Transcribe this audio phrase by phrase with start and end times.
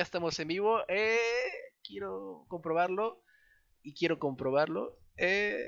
[0.00, 0.80] ya estamos en vivo.
[0.88, 1.18] Eh,
[1.86, 3.22] quiero comprobarlo.
[3.82, 4.96] Y quiero comprobarlo.
[5.18, 5.66] Eh...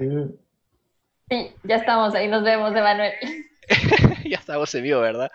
[1.28, 3.12] Sí, ya estamos ahí, nos vemos, Emanuel.
[4.24, 5.30] ya estamos en vivo, ¿verdad?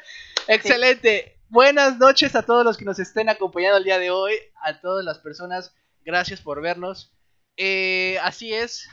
[0.47, 1.37] Excelente.
[1.47, 4.33] Buenas noches a todos los que nos estén acompañando el día de hoy.
[4.63, 7.15] A todas las personas, gracias por vernos.
[7.55, 8.89] Eh, así es,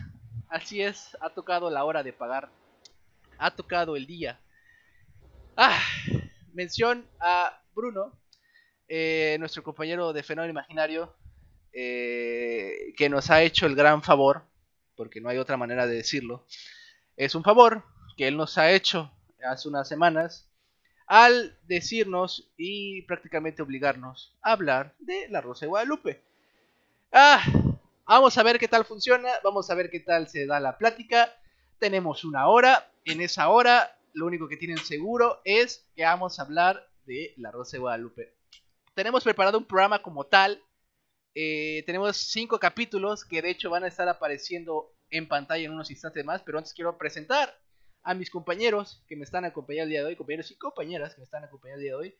[0.50, 1.16] así es.
[1.22, 2.50] Ha tocado la hora de pagar.
[3.38, 4.38] Ha tocado el día.
[5.56, 5.80] Ah,
[6.52, 8.12] mención a Bruno,
[8.88, 11.14] eh, nuestro compañero de Fenómeno Imaginario,
[11.72, 14.42] eh, que nos ha hecho el gran favor,
[14.96, 16.46] porque no hay otra manera de decirlo.
[17.16, 17.84] Es un favor
[18.16, 19.10] que él nos ha hecho
[19.48, 20.48] hace unas semanas
[21.06, 26.22] al decirnos y prácticamente obligarnos a hablar de la Rosa de Guadalupe.
[27.12, 27.42] Ah,
[28.06, 31.32] vamos a ver qué tal funciona, vamos a ver qué tal se da la plática.
[31.78, 36.42] Tenemos una hora, en esa hora lo único que tienen seguro es que vamos a
[36.42, 38.33] hablar de la Rosa de Guadalupe.
[38.94, 40.62] Tenemos preparado un programa como tal.
[41.34, 45.90] Eh, tenemos cinco capítulos que de hecho van a estar apareciendo en pantalla en unos
[45.90, 47.58] instantes más, pero antes quiero presentar
[48.04, 51.20] a mis compañeros que me están acompañando el día de hoy, compañeros y compañeras que
[51.20, 52.16] me están acompañando el día de hoy.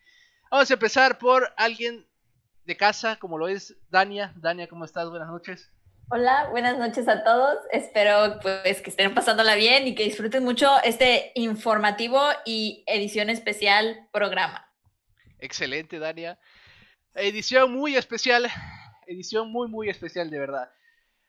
[0.50, 2.08] Vamos a empezar por alguien
[2.64, 4.32] de casa, como lo es Dania.
[4.36, 5.08] Dania, ¿cómo estás?
[5.08, 5.70] Buenas noches.
[6.10, 7.58] Hola, buenas noches a todos.
[7.70, 14.08] Espero pues que estén pasándola bien y que disfruten mucho este informativo y edición especial
[14.12, 14.68] programa.
[15.38, 16.38] Excelente, Dania.
[17.14, 18.46] Edición muy especial,
[19.06, 20.70] edición muy muy especial de verdad.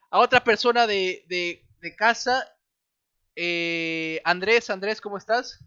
[0.10, 2.44] A otra persona de, de, de casa
[3.36, 5.60] eh, Andrés, Andrés, ¿cómo estás?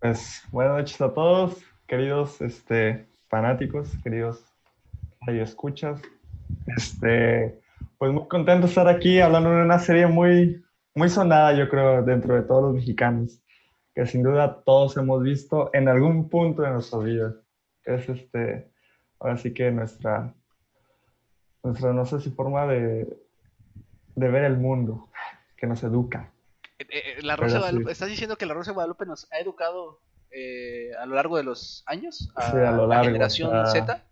[0.00, 4.42] Pues buenas noches a todos, queridos este, fanáticos, queridos
[5.26, 6.00] escuchas.
[6.76, 7.60] Este,
[7.98, 10.64] pues muy contento de estar aquí hablando de una serie muy,
[10.94, 13.42] muy sonada, yo creo, dentro de todos los mexicanos,
[13.94, 17.34] que sin duda todos hemos visto en algún punto de nuestra vida.
[17.84, 18.70] Es este,
[19.20, 20.34] ahora sí que nuestra,
[21.62, 23.06] nuestra no sé si forma de,
[24.16, 25.08] de ver el mundo,
[25.56, 26.32] que nos educa.
[26.78, 30.00] Eh, eh, la Rosa Guadalupe, ¿Estás diciendo que la Rosa de Guadalupe nos ha educado
[30.30, 32.32] eh, a lo largo de los años?
[32.34, 34.06] A, sí, a lo largo, la generación Z.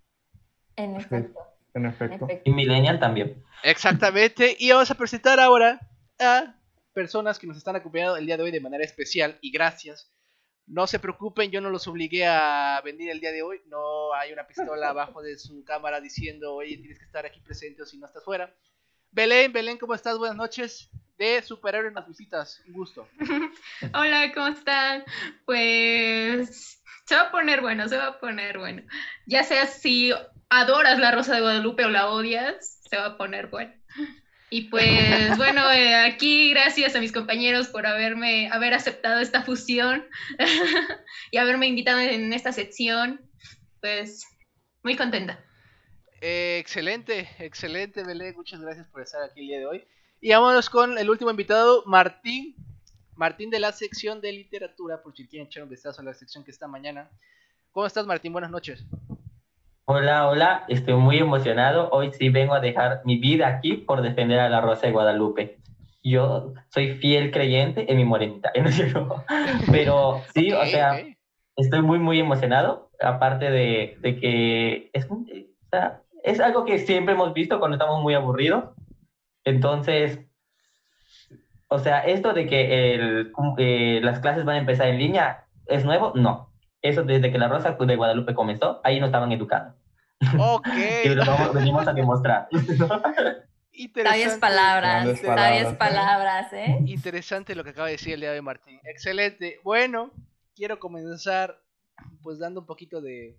[0.77, 1.41] En efecto.
[1.75, 2.29] en efecto.
[2.45, 3.43] Y Millennial también.
[3.65, 4.55] Exactamente.
[4.59, 5.81] Y vamos a presentar ahora
[6.21, 6.55] a
[6.93, 10.13] personas que nos están acompañando el día de hoy de manera especial y gracias.
[10.69, 13.63] No se preocupen, yo no los obligué a venir el día de hoy.
[13.67, 17.83] No hay una pistola abajo de su cámara diciendo, oye, tienes que estar aquí presente
[17.83, 18.53] o si no estás fuera.
[19.11, 20.19] Belén, Belén, ¿cómo estás?
[20.19, 22.63] Buenas noches de Superhéroe en las visitas.
[22.67, 23.09] Un gusto.
[23.95, 25.05] Hola, ¿cómo están?
[25.47, 28.83] Pues se va a poner bueno, se va a poner bueno.
[29.27, 30.13] Ya sea si
[30.51, 33.73] adoras la Rosa de Guadalupe o la odias, se va a poner bueno.
[34.51, 40.07] Y pues bueno, eh, aquí gracias a mis compañeros por haberme haber aceptado esta fusión
[41.31, 43.21] y haberme invitado en esta sección.
[43.81, 44.25] Pues
[44.83, 45.39] muy contenta.
[46.21, 48.35] Eh, excelente, excelente, Belén.
[48.35, 49.85] Muchas gracias por estar aquí el día de hoy.
[50.21, 52.57] Y vámonos con el último invitado, Martín.
[53.15, 56.45] Martín de la sección de literatura, por si quieren echar un vistazo a la sección
[56.45, 57.11] que está mañana.
[57.73, 58.33] ¿Cómo estás, Martín?
[58.33, 58.85] Buenas noches.
[59.91, 61.89] Hola, hola, estoy muy emocionado.
[61.93, 65.57] Hoy sí vengo a dejar mi vida aquí por defender a la Rosa de Guadalupe.
[66.03, 68.53] Yo soy fiel creyente en mi morenita,
[69.73, 71.03] Pero sí, o sea,
[71.57, 72.91] estoy muy, muy emocionado.
[73.01, 75.25] Aparte de, de que es, o
[75.71, 78.65] sea, es algo que siempre hemos visto cuando estamos muy aburridos
[79.45, 80.21] entonces,
[81.69, 85.87] o sea, esto de que el, eh, las clases van a empezar en línea, ¿es
[85.87, 86.13] nuevo?
[86.15, 86.53] No.
[86.83, 89.78] Eso desde que la Rosa de Guadalupe comenzó, ahí nos estaban educando.
[90.39, 90.69] Ok.
[91.05, 92.49] y lo vamos, venimos a demostrar.
[93.95, 96.79] Sabias palabras, sabias palabras, ¿eh?
[96.87, 98.81] Interesante lo que acaba de decir el día de Martín.
[98.83, 99.61] Excelente.
[99.63, 100.11] Bueno,
[100.57, 101.63] quiero comenzar
[102.21, 103.39] pues dando un poquito de,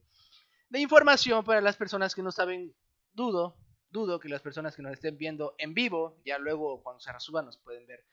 [0.69, 2.73] de información para las personas que no saben,
[3.12, 3.57] dudo,
[3.89, 7.45] dudo que las personas que nos estén viendo en vivo, ya luego cuando se resuban
[7.45, 8.06] nos pueden ver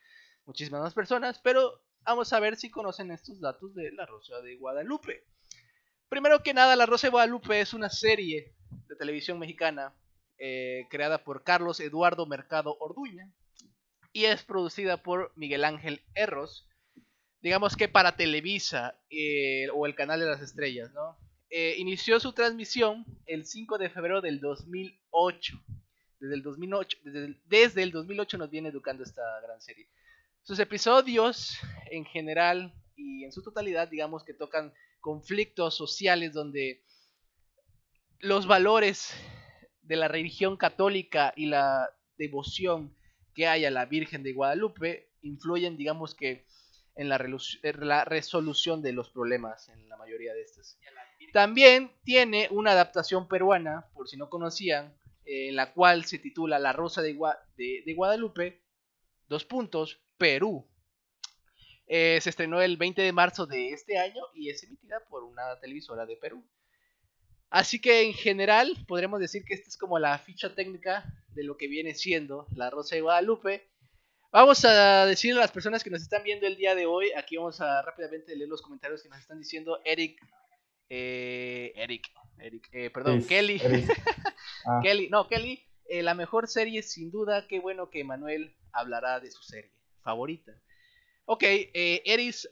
[0.47, 4.57] muchísimas más personas, pero vamos a ver si conocen estos datos de La Rosa de
[4.57, 5.25] Guadalupe.
[6.09, 8.56] Primero que nada, La Rosa de Guadalupe es una serie
[8.89, 9.95] de televisión mexicana
[10.39, 13.33] eh, creada por Carlos Eduardo Mercado Orduña
[14.13, 16.67] y es producida por Miguel Ángel Erros,
[17.43, 21.19] digamos que para Televisa eh, o el canal de las estrellas, ¿no?
[21.51, 25.59] Eh, inició su transmisión el 5 de febrero del 2008.
[26.19, 26.99] Desde el 2008,
[27.45, 29.87] desde el, 2008 nos viene educando esta gran serie.
[30.43, 31.59] Sus episodios
[31.91, 36.83] en general y en su totalidad, digamos que tocan conflictos sociales donde
[38.21, 39.15] los valores
[39.83, 42.97] de la religión católica y la devoción
[43.35, 46.47] que hay a la Virgen de Guadalupe influyen, digamos que,
[46.95, 47.19] en la,
[48.07, 50.79] resolución de los problemas en la mayoría de estos.
[51.33, 54.97] También tiene una adaptación peruana, por si no conocían,
[55.27, 57.15] en la cual se titula La Rosa de,
[57.57, 58.63] de, Guadalupe,
[59.29, 60.67] dos puntos, Perú.
[61.87, 65.61] Eh, se estrenó el 20 de marzo de este año y es emitida por una
[65.61, 66.43] televisora de Perú.
[67.51, 71.05] Así que en general podremos decir que esta es como la ficha técnica
[71.35, 73.69] de lo que viene siendo La Rosa de Guadalupe.
[74.33, 77.37] Vamos a decirle a las personas que nos están viendo el día de hoy, aquí
[77.37, 80.21] vamos a rápidamente leer los comentarios que nos están diciendo Eric,
[80.91, 83.61] eh, Eric, Eric, eh, perdón, Kelly,
[84.67, 84.81] ah.
[84.83, 89.31] Kelly, no, Kelly, eh, la mejor serie sin duda, qué bueno que Manuel hablará de
[89.31, 89.73] su serie
[90.03, 90.53] favorita.
[91.25, 92.49] Ok, Eris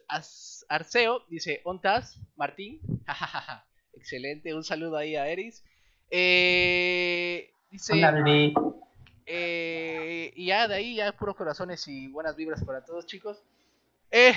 [0.67, 2.81] Arceo dice, ¿ontas, Martín?
[3.95, 5.63] Excelente, un saludo ahí a Eris.
[6.11, 7.93] Eh, dice,
[9.25, 13.41] eh, y ya de ahí, ya puros corazones y buenas vibras para todos, chicos.
[14.11, 14.33] Eh,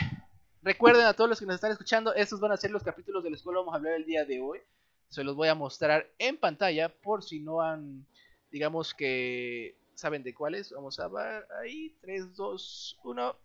[0.62, 3.31] recuerden a todos los que nos están escuchando, estos van a ser los capítulos de
[3.31, 4.60] la escuela vamos a hablar el día de hoy.
[5.08, 8.06] Se los voy a mostrar en pantalla por si no han,
[8.50, 10.72] digamos que, saben de cuáles.
[10.72, 13.37] Vamos a ver ahí, 3, 2, 1.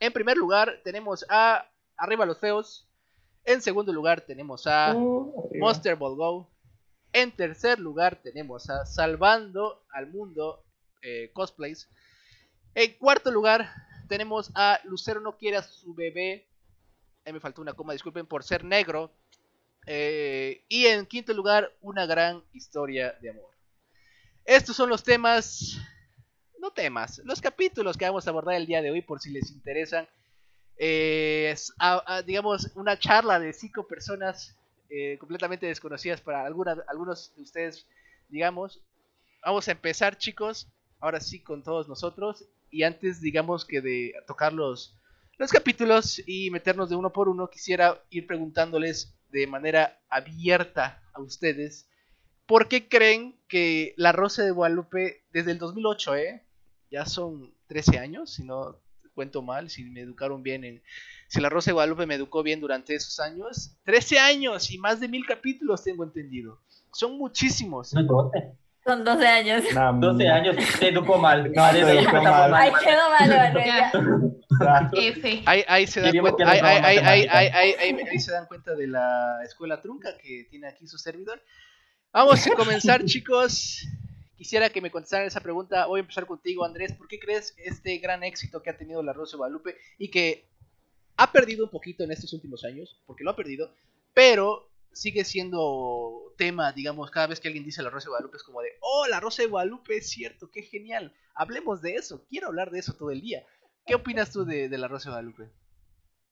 [0.00, 2.86] En primer lugar tenemos a Arriba los Feos.
[3.50, 6.48] En segundo lugar tenemos a oh, Monster Ball Go.
[7.12, 10.64] En tercer lugar tenemos a Salvando al Mundo
[11.02, 11.88] eh, Cosplays.
[12.76, 13.68] En cuarto lugar
[14.08, 16.46] tenemos a Lucero no quiere a su bebé.
[17.24, 19.10] Ahí me faltó una coma, disculpen por ser negro.
[19.84, 23.50] Eh, y en quinto lugar, una gran historia de amor.
[24.44, 25.76] Estos son los temas,
[26.60, 29.50] no temas, los capítulos que vamos a abordar el día de hoy por si les
[29.50, 30.06] interesan.
[30.82, 31.54] Eh,
[32.24, 34.56] digamos, una charla de cinco personas
[34.88, 37.86] eh, completamente desconocidas para algunos de ustedes,
[38.30, 38.80] digamos.
[39.44, 40.68] Vamos a empezar, chicos,
[40.98, 42.46] ahora sí con todos nosotros.
[42.70, 44.96] Y antes, digamos que de tocar los,
[45.36, 51.20] los capítulos y meternos de uno por uno, quisiera ir preguntándoles de manera abierta a
[51.20, 51.90] ustedes,
[52.46, 56.42] ¿por qué creen que La Rosa de Guadalupe, desde el 2008, eh,
[56.90, 58.80] ya son 13 años, si no
[59.14, 60.82] cuento mal, si me educaron bien en...
[61.28, 65.00] Si La Rosa de Guadalupe me educó bien durante esos años, 13 años y más
[65.00, 66.60] de mil capítulos tengo entendido.
[66.92, 67.90] Son muchísimos.
[67.90, 69.64] Son 12 años.
[70.00, 71.52] 12 años, te educó mal.
[71.52, 72.54] No, te educó mal.
[72.54, 73.30] Ay, quedó mal,
[75.46, 80.86] Ahí, se dan cuenta, ahí, se dan cuenta de la escuela trunca que tiene aquí
[80.86, 81.42] su servidor.
[82.12, 83.86] Vamos a comenzar, chicos.
[84.40, 85.84] Quisiera que me contestaran esa pregunta.
[85.84, 86.94] Voy a empezar contigo, Andrés.
[86.94, 90.48] ¿Por qué crees este gran éxito que ha tenido la Rosa de Guadalupe y que
[91.18, 92.98] ha perdido un poquito en estos últimos años?
[93.04, 93.70] Porque lo ha perdido,
[94.14, 98.42] pero sigue siendo tema, digamos, cada vez que alguien dice la Rosa de Guadalupe es
[98.42, 101.12] como de, oh, la Rosa de Guadalupe es cierto, qué genial.
[101.34, 103.44] Hablemos de eso, quiero hablar de eso todo el día.
[103.84, 105.50] ¿Qué opinas tú de, la Rosa de Guadalupe?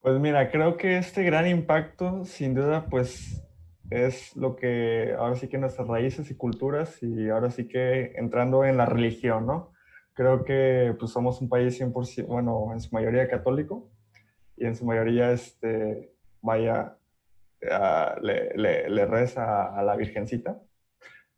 [0.01, 3.43] Pues mira, creo que este gran impacto, sin duda, pues
[3.91, 8.65] es lo que ahora sí que nuestras raíces y culturas y ahora sí que entrando
[8.65, 9.73] en la religión, ¿no?
[10.15, 13.91] Creo que pues somos un país 100%, bueno, en su mayoría católico
[14.57, 16.13] y en su mayoría, este,
[16.43, 16.97] vaya,
[18.21, 20.61] le, le, reza a la Virgencita.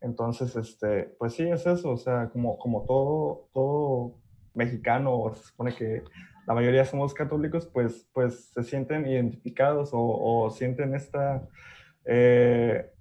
[0.01, 4.15] Entonces, este, pues sí, es eso, o sea, como, como todo, todo
[4.55, 6.03] mexicano, se supone que
[6.47, 11.47] la mayoría somos católicos, pues, pues se sienten identificados o, sienten esta,
[12.05, 12.91] eh,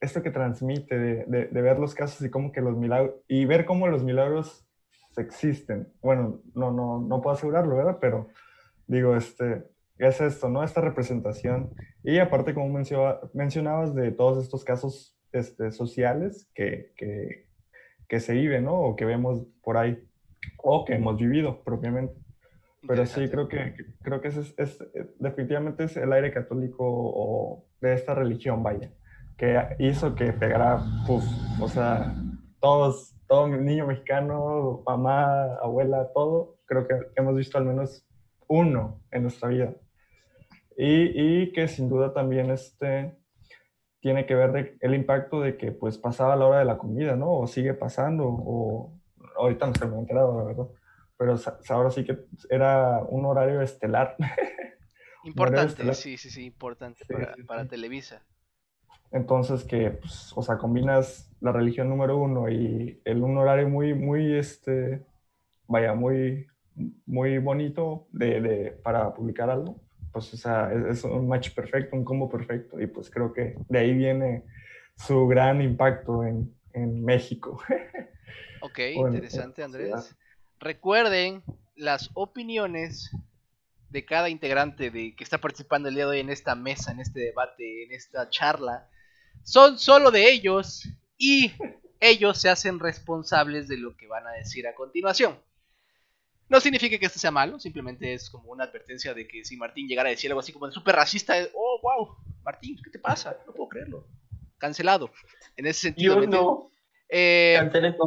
[0.00, 3.64] esto que transmite de, de, ver los casos y como que los milagros, y ver
[3.64, 4.66] cómo los milagros
[5.16, 5.88] existen.
[6.02, 7.98] Bueno, no, no, no puedo asegurarlo, ¿verdad?
[8.00, 8.28] Pero
[8.86, 9.64] digo, este,
[9.98, 10.62] es esto, ¿no?
[10.62, 11.70] Esta representación.
[12.02, 12.68] Y aparte, como
[13.32, 17.48] mencionabas, de todos estos casos este, sociales que, que,
[18.08, 18.80] que se viven, ¿no?
[18.80, 20.06] O que vemos por ahí
[20.58, 22.14] o que hemos vivido propiamente.
[22.86, 24.78] Pero sí, creo que, creo que es, es,
[25.18, 28.90] definitivamente es el aire católico o de esta religión, vaya,
[29.36, 31.24] que hizo que pegara, pues,
[31.60, 32.14] o sea,
[32.60, 38.06] todos, todo niño mexicano, mamá, abuela, todo, creo que hemos visto al menos
[38.48, 39.74] uno en nuestra vida.
[40.76, 43.16] Y, y que sin duda también este,
[44.00, 47.16] tiene que ver de, el impacto de que pues pasaba la hora de la comida,
[47.16, 47.32] ¿no?
[47.32, 48.92] O sigue pasando, o
[49.36, 50.66] ahorita no se me ha enterado, la verdad.
[51.16, 51.36] Pero
[51.68, 52.18] ahora sí que
[52.50, 54.16] era un horario estelar.
[55.24, 57.04] Importante, sí, sí, sí, importante
[57.46, 58.22] para, Televisa.
[59.10, 63.94] Entonces que, pues, o sea, combinas la religión número uno y el, un horario muy,
[63.94, 65.06] muy, este,
[65.66, 66.46] vaya, muy,
[67.06, 69.80] muy bonito de, de, para publicar algo,
[70.12, 73.56] pues, o sea, es, es, un match perfecto, un combo perfecto y pues creo que
[73.68, 74.44] de ahí viene
[74.96, 77.60] su gran impacto en, en México.
[78.60, 80.16] Ok, interesante Andrés.
[80.60, 81.42] Recuerden
[81.76, 83.10] las opiniones
[83.90, 87.00] de cada integrante de que está participando el día de hoy en esta mesa, en
[87.00, 88.88] este debate, en esta charla,
[89.42, 91.52] son solo de ellos y
[92.00, 95.38] ellos se hacen responsables de lo que van a decir a continuación.
[96.48, 99.88] No significa que esto sea malo, simplemente es como una advertencia de que si Martín
[99.88, 103.36] llegara a decir algo así como súper racista, oh, wow, Martín, ¿qué te pasa?
[103.46, 104.06] No puedo creerlo.
[104.58, 105.10] Cancelado.
[105.56, 106.20] En ese sentido.
[106.20, 106.70] Yo no.
[107.08, 107.56] Eh,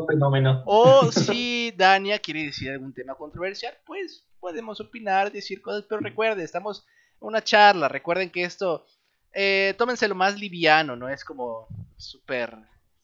[0.08, 0.64] fenómeno.
[0.66, 6.44] o si Dania quiere decir algún tema controversial, pues podemos opinar, decir cosas, pero recuerden,
[6.44, 6.86] estamos
[7.22, 8.86] en una charla, recuerden que esto,
[9.34, 12.56] eh, tómense lo más liviano, no es como súper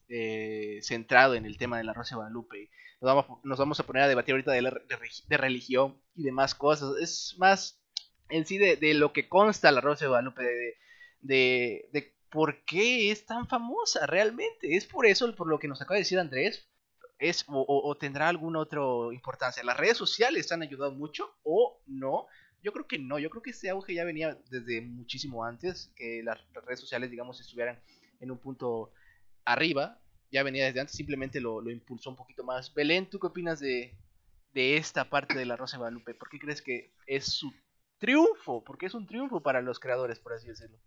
[0.08, 2.70] eh, centrado en el tema de la Rosa de Guadalupe.
[3.00, 4.96] Nos vamos, nos vamos a poner a debatir ahorita de, la- de
[5.28, 6.96] de religión y demás cosas.
[7.00, 7.80] Es más
[8.28, 10.42] en sí de, de lo que consta la Rosa de Guadalupe,
[11.92, 14.74] de por qué es tan famosa realmente.
[14.74, 16.68] Es por eso, por lo que nos acaba de decir Andrés,
[17.20, 19.62] es o, tendrá alguna otra importancia.
[19.62, 22.26] ¿Las redes sociales han ayudado mucho o no?
[22.60, 26.24] Yo creo que no, yo creo que este auge ya venía desde muchísimo antes, que
[26.24, 27.78] las redes sociales, digamos, estuvieran
[28.18, 28.90] en un punto
[29.44, 30.00] arriba,
[30.32, 32.74] ya venía desde antes, simplemente lo, impulsó un poquito más.
[32.74, 33.94] Belén, ¿tú qué opinas de,
[34.52, 36.14] de esta parte de la Rosa de?
[36.14, 37.54] ¿Por qué crees que es su
[37.98, 38.64] triunfo?
[38.64, 40.80] Porque es un triunfo para los creadores, por así decirlo.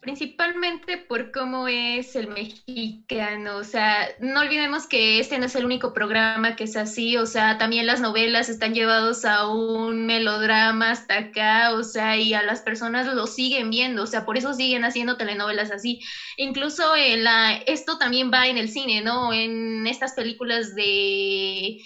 [0.00, 5.64] Principalmente por cómo es el mexicano, o sea, no olvidemos que este no es el
[5.64, 10.92] único programa que es así, o sea, también las novelas están llevados a un melodrama
[10.92, 14.54] hasta acá, o sea, y a las personas lo siguen viendo, o sea, por eso
[14.54, 16.00] siguen haciendo telenovelas así.
[16.36, 16.84] Incluso
[17.16, 19.32] la, esto también va en el cine, ¿no?
[19.32, 21.78] En estas películas de,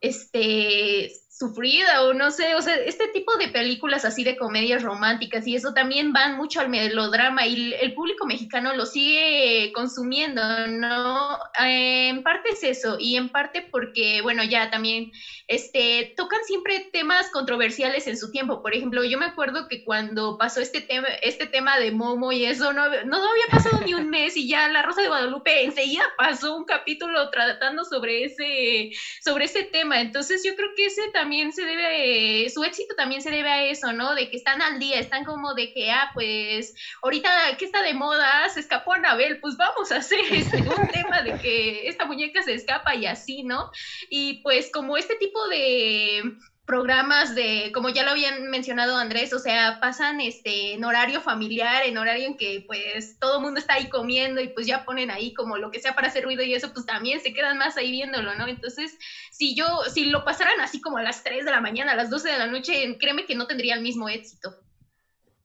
[0.00, 5.44] este, sufrida o no sé, o sea, este tipo de películas así de comedias románticas
[5.48, 11.36] y eso también van mucho al melodrama y el público mexicano lo sigue consumiendo, ¿no?
[11.58, 15.10] Eh, en parte es eso y en parte porque, bueno, ya también,
[15.48, 18.62] este, tocan siempre temas controversiales en su tiempo.
[18.62, 22.44] Por ejemplo, yo me acuerdo que cuando pasó este tema, este tema de Momo y
[22.44, 26.04] eso, no, no había pasado ni un mes y ya La Rosa de Guadalupe enseguida
[26.16, 30.00] pasó un capítulo tratando sobre ese, sobre ese tema.
[30.00, 33.92] Entonces yo creo que ese también se debe, su éxito también se debe a eso,
[33.92, 34.14] ¿no?
[34.14, 37.94] De que están al día, están como de que, ah, pues ahorita que está de
[37.94, 42.42] moda, se escapó Anabel, pues vamos a hacer este, un tema de que esta muñeca
[42.42, 43.70] se escapa y así, ¿no?
[44.10, 46.22] Y pues como este tipo de
[46.66, 51.84] programas de, como ya lo habían mencionado Andrés, o sea, pasan este en horario familiar,
[51.84, 55.10] en horario en que pues todo el mundo está ahí comiendo y pues ya ponen
[55.10, 57.76] ahí como lo que sea para hacer ruido y eso, pues también se quedan más
[57.76, 58.48] ahí viéndolo, ¿no?
[58.48, 58.96] Entonces,
[59.30, 62.08] si yo, si lo pasaran así como a las 3 de la mañana, a las
[62.08, 64.56] 12 de la noche, créeme que no tendría el mismo éxito.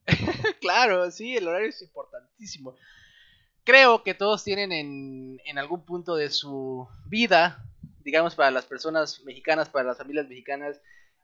[0.62, 2.76] claro, sí, el horario es importantísimo.
[3.66, 7.64] Creo que todos tienen en, en algún punto de su vida,
[8.04, 10.80] digamos para las personas mexicanas, para las familias mexicanas,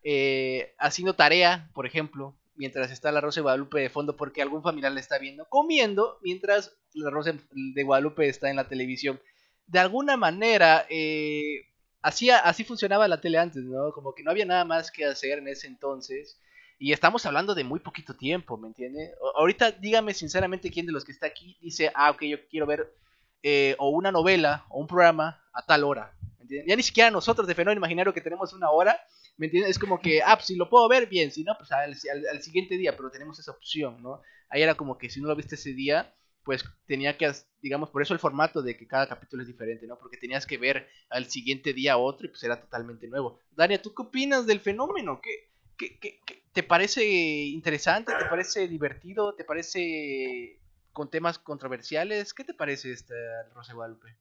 [0.08, 4.62] eh, haciendo tarea, por ejemplo, mientras está la Rosa de Guadalupe de fondo porque algún
[4.62, 9.20] familiar le está viendo, comiendo mientras la Rosa de Guadalupe está en la televisión.
[9.66, 11.66] De alguna manera, eh,
[12.04, 13.92] así, así funcionaba la tele antes, ¿no?
[13.94, 16.40] Como que no había nada más que hacer en ese entonces.
[16.78, 19.12] Y estamos hablando de muy poquito tiempo, ¿me entiende?
[19.34, 22.94] Ahorita dígame sinceramente quién de los que está aquí dice, ah, ok, yo quiero ver
[23.42, 26.16] eh, o una novela o un programa a tal hora.
[26.38, 26.70] ¿me entiende?
[26.70, 29.00] Ya ni siquiera nosotros de Fenómeno Imaginario que tenemos una hora,
[29.38, 29.72] ¿me entiendes?
[29.72, 31.96] Es como que, ah, pues, si lo puedo ver, bien, si no, pues al,
[32.32, 34.22] al- siguiente día, pero tenemos esa opción, ¿no?
[34.50, 36.14] Ahí era como que si no lo viste ese día,
[36.44, 39.98] pues tenía que, digamos, por eso el formato de que cada capítulo es diferente, ¿no?
[39.98, 43.40] Porque tenías que ver al siguiente día otro y pues era totalmente nuevo.
[43.52, 45.20] Dania, ¿tú qué opinas del fenómeno?
[45.22, 48.14] ¿Qué, qué, qué- te parece interesante?
[48.18, 49.34] ¿Te parece divertido?
[49.36, 50.62] ¿Te parece
[50.94, 52.34] con temas controversiales?
[52.34, 53.14] ¿Qué te parece esta
[53.54, 54.16] Rosa Guadalupe?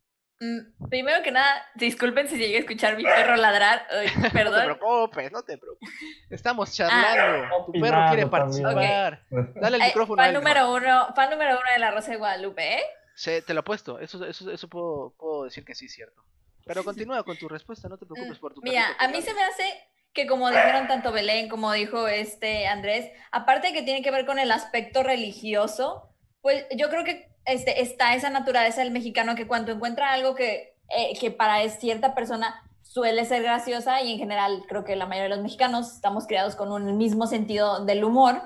[0.44, 3.86] Mm, Primero que nada, disculpen si llegué a escuchar mi perro ladrar.
[3.90, 4.64] Ay, No te perdón.
[4.64, 5.88] preocupes, no te preocupes.
[6.30, 7.66] Estamos charlando.
[7.66, 8.30] tu perro quiere también.
[8.30, 9.24] participar.
[9.30, 10.22] Dale el Ay, micrófono.
[10.22, 12.82] a fan número uno, fan número uno de la Rosa de Guadalupe, ¿eh?
[13.16, 13.98] Sí, te lo apuesto.
[14.00, 16.22] Eso, eso, eso puedo, puedo decir que sí es cierto.
[16.66, 19.22] Pero continúa con tu respuesta, no te preocupes por tu Mm, Mira, perrito a mí
[19.22, 19.64] se me hace
[20.12, 24.24] que como dijeron tanto Belén como dijo este Andrés, aparte de que tiene que ver
[24.26, 26.08] con el aspecto religioso,
[26.40, 30.76] pues yo creo que este, está esa naturaleza del mexicano que cuando encuentra algo que,
[30.88, 35.30] eh, que para cierta persona suele ser graciosa y en general creo que la mayoría
[35.30, 38.40] de los mexicanos estamos criados con un mismo sentido del humor,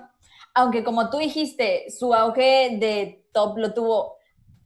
[0.54, 4.16] aunque como tú dijiste, su auge de top lo tuvo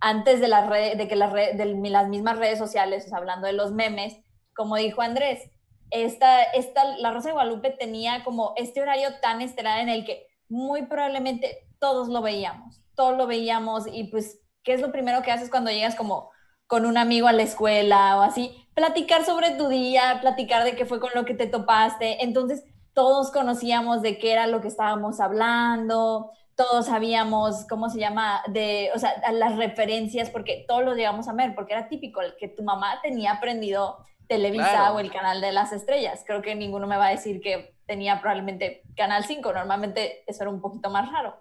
[0.00, 3.46] antes de, las redes, de que las, redes, de las mismas redes sociales, o hablando
[3.46, 4.16] de los memes,
[4.54, 5.50] como dijo Andrés,
[5.90, 10.26] esta, esta, la Rosa de Guadalupe tenía como este horario tan estelar en el que
[10.48, 15.32] muy probablemente todos lo veíamos, todos lo veíamos y pues, ¿qué es lo primero que
[15.32, 16.30] haces cuando llegas como
[16.66, 18.66] con un amigo a la escuela o así?
[18.74, 22.22] Platicar sobre tu día, platicar de qué fue con lo que te topaste.
[22.24, 28.42] Entonces, todos conocíamos de qué era lo que estábamos hablando, todos sabíamos cómo se llama,
[28.48, 32.36] de, o sea, las referencias, porque todos lo llegamos a ver, porque era típico el
[32.36, 34.94] que tu mamá tenía aprendido Televisa Claro.
[34.94, 36.22] o el canal de las estrellas.
[36.26, 39.52] Creo que ninguno me va a decir que tenía probablemente Canal 5.
[39.52, 41.36] Normalmente eso era un poquito más raro,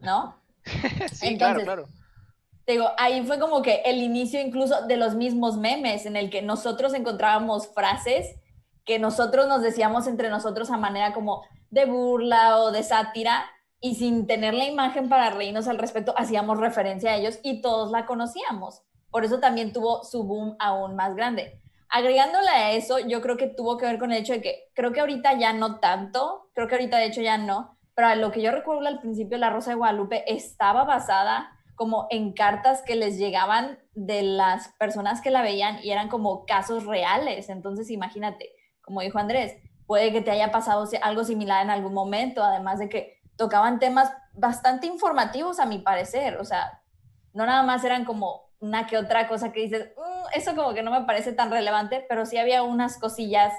[0.00, 0.36] ¿no?
[1.12, 1.88] sí, claro, Entonces, claro.
[2.64, 6.28] Te digo, ahí fue como que el inicio incluso de los mismos memes en el
[6.28, 8.36] que nosotros encontrábamos frases
[8.88, 13.44] que nosotros nos decíamos entre nosotros a manera como de burla o de sátira
[13.80, 17.90] y sin tener la imagen para reírnos al respecto, hacíamos referencia a ellos y todos
[17.90, 18.82] la conocíamos.
[19.10, 21.60] Por eso también tuvo su boom aún más grande.
[21.90, 24.92] Agregándole a eso, yo creo que tuvo que ver con el hecho de que creo
[24.92, 28.40] que ahorita ya no tanto, creo que ahorita de hecho ya no, pero lo que
[28.40, 33.18] yo recuerdo al principio, La Rosa de Guadalupe estaba basada como en cartas que les
[33.18, 37.48] llegaban de las personas que la veían y eran como casos reales.
[37.48, 38.52] Entonces, imagínate,
[38.82, 39.56] como dijo Andrés,
[39.88, 44.12] puede que te haya pasado algo similar en algún momento, además de que tocaban temas
[44.32, 46.80] bastante informativos a mi parecer, o sea,
[47.32, 50.84] no nada más eran como una que otra cosa que dices, "Mm, eso como que
[50.84, 53.52] no me parece tan relevante, pero sí había unas cosillas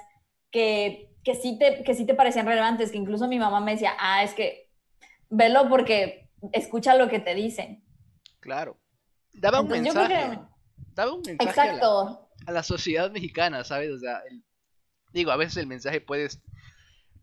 [0.49, 3.93] que, que, sí te, que sí te parecían relevantes, que incluso mi mamá me decía,
[3.99, 4.69] ah, es que
[5.29, 7.83] velo porque escucha lo que te dicen.
[8.39, 8.77] Claro.
[9.33, 10.37] Daba un Entonces, mensaje.
[10.37, 10.41] que-
[10.95, 12.29] Daba un mensaje a la- Exacto.
[12.45, 13.91] a la sociedad mexicana, ¿sabes?
[13.91, 14.43] O sea, el-
[15.13, 16.27] digo, a veces el mensaje puede,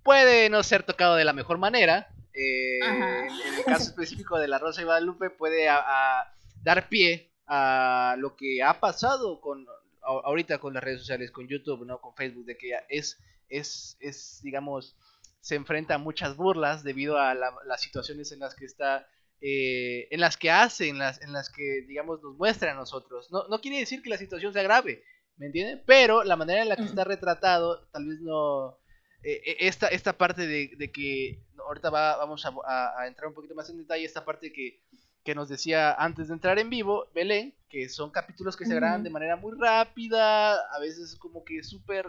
[0.03, 2.09] puede no ser tocado de la mejor manera.
[2.39, 5.81] eh, en el caso específico de la Rosa de Guadalupe puede a-
[6.21, 9.67] a dar pie a lo que ha pasado con
[10.03, 11.99] ahorita con las redes sociales, con YouTube, ¿no?
[11.99, 14.97] Con Facebook, de que es, es, es digamos,
[15.41, 19.07] se enfrenta a muchas burlas debido a la- las situaciones en las que está
[19.43, 23.31] eh, en las que hace, en las, en las que, digamos, nos muestra a nosotros.
[23.31, 25.05] No, no quiere decir que la situación sea grave,
[25.37, 25.83] ¿me entienden?
[25.87, 28.79] Pero la manera en la que está retratado, tal vez no...
[29.23, 33.29] eh, eh, esta, esta parte de, de que ahorita va- vamos a, a- a entrar
[33.29, 34.81] un poquito más en detalle, esta parte que,
[35.23, 39.03] que nos decía antes de entrar en vivo, Belén, que son capítulos que se graban
[39.03, 42.07] de manera muy rápida, a veces como que súper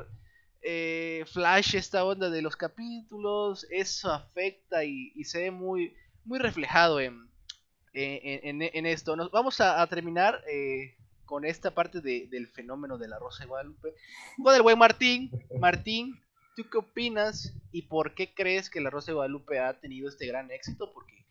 [0.62, 6.40] eh, flash esta onda de los capítulos, eso afecta y, y se ve muy, muy
[6.40, 7.30] reflejado en,
[7.94, 9.16] en, en- en esto.
[9.16, 13.44] Nos vamos a, a terminar eh, con esta parte de- del fenómeno de la Rosa
[13.44, 13.94] de Guadalupe
[14.42, 15.32] con el buen Martín.
[15.60, 16.20] Martín,
[16.56, 20.26] ¿tú qué opinas y por qué crees que la Rosa de Guadalupe ha tenido este
[20.28, 20.92] gran éxito?
[20.94, 21.26] Porque,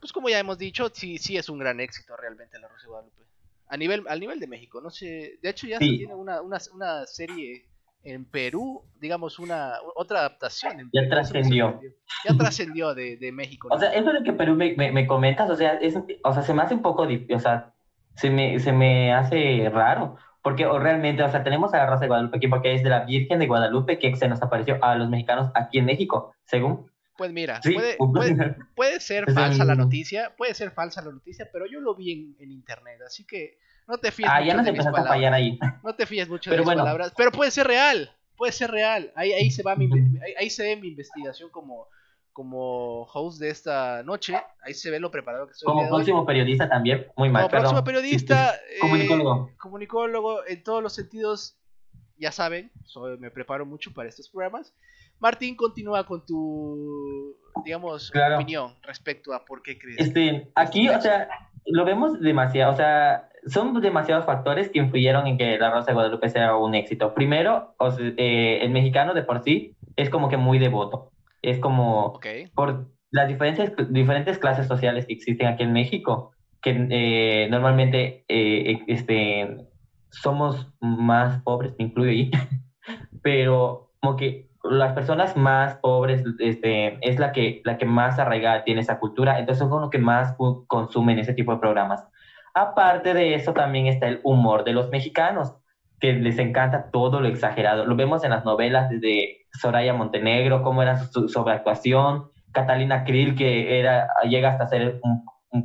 [0.00, 2.88] pues como ya hemos dicho, sí, sí es un gran éxito realmente la Rosa de
[2.88, 3.22] Guadalupe.
[3.68, 5.98] A nivel, al nivel de México, no sé, de hecho ya se Sí.
[5.98, 7.66] tiene una, una, una serie
[8.02, 10.80] en Perú, digamos una otra adaptación.
[10.80, 11.80] en Ya Perú, trascendió.
[12.28, 13.68] Ya trascendió de, de México.
[13.68, 13.74] ¿no?
[13.74, 16.42] O sea, eso de que Perú me, me, me comentas, o sea, es, o sea,
[16.42, 17.74] se me hace un poco, o sea,
[18.14, 22.02] se me, se me hace raro, porque o realmente, o sea, tenemos a la Rosa
[22.02, 24.94] de Guadalupe aquí porque es de la Virgen de Guadalupe que se nos apareció a
[24.94, 26.90] los mexicanos aquí en México, según.
[27.16, 31.12] Pues mira, Sí, puede, puede, puede ser Es falsa la noticia, puede ser falsa la
[31.12, 33.58] noticia, pero yo lo vi en, en internet, así que
[33.90, 35.32] no te fíes ah, mucho ya mis empezaste a fallar palabras.
[35.34, 35.58] ahí.
[35.82, 36.82] No te fíes mucho Pero de mis bueno.
[36.82, 39.12] palabras, pero puede ser real, puede ser real.
[39.16, 39.86] Ahí, ahí se va mi,
[40.24, 41.88] ahí, ahí se ve mi investigación como,
[42.32, 45.88] como host de esta noche, ahí se ve lo preparado que estoy Como hoy.
[45.88, 48.02] próximo periodista también, muy mal, Como próximo perdón.
[48.02, 49.48] periodista, Sí, sí, comunicólogo.
[49.50, 51.56] eh, comunicólogo en todos los sentidos,
[52.16, 54.72] ya saben, soy- me preparo mucho para estos programas.
[55.18, 58.36] Martín, continúa con tu, digamos, Claro.
[58.36, 59.98] opinión respecto a por qué crees.
[59.98, 61.28] Este, aquí, o sea,
[61.66, 65.94] lo vemos demasiado, o sea, son demasiados factores que influyeron en que La Rosa de
[65.94, 67.14] Guadalupe sea un éxito.
[67.14, 71.12] Primero, o sea, eh, el mexicano de por sí es como que muy devoto.
[71.42, 76.86] Es como, Ok, por las diferentes, diferentes clases sociales que existen aquí en México, que
[76.90, 79.56] eh, normalmente eh, este,
[80.10, 82.30] somos más pobres, me incluyo ahí,
[83.22, 88.64] pero como que las personas más pobres este, es la que, la que más arraigada
[88.64, 92.06] tiene esa cultura, entonces son los que más consumen ese tipo de programas.
[92.54, 95.54] Aparte de eso también está el humor de los mexicanos,
[96.00, 97.84] que les encanta todo lo exagerado.
[97.84, 103.78] Lo vemos en las novelas desde Soraya Montenegro, cómo era su sobreactuación, Catalina Krill, que
[103.78, 105.00] era, llega hasta ser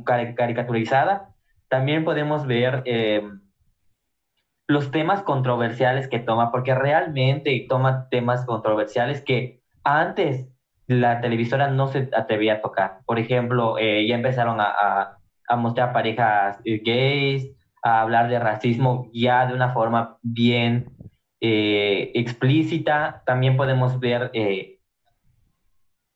[0.04, 1.30] caricaturizada.
[1.68, 3.22] También podemos ver eh,
[4.68, 10.48] los temas controversiales que toma, porque realmente toma temas controversiales que antes
[10.86, 12.98] la televisora no se atrevía a tocar.
[13.06, 15.18] Por ejemplo, eh, ya empezaron a,
[15.48, 17.50] a mostrar parejas eh, gays,
[17.82, 20.90] a hablar de racismo ya de una forma bien
[21.40, 23.22] eh, explícita.
[23.26, 24.80] También podemos ver eh,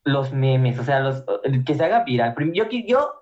[0.05, 1.25] los memes, o sea, los,
[1.67, 2.35] que se haga viral.
[2.55, 3.13] Yo, yo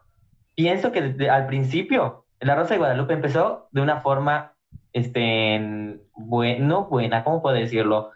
[0.55, 4.55] pienso que desde- al principio La Rosa de Guadalupe empezó de una forma,
[4.92, 8.12] este, en bue- no buena, ¿cómo puedo decirlo?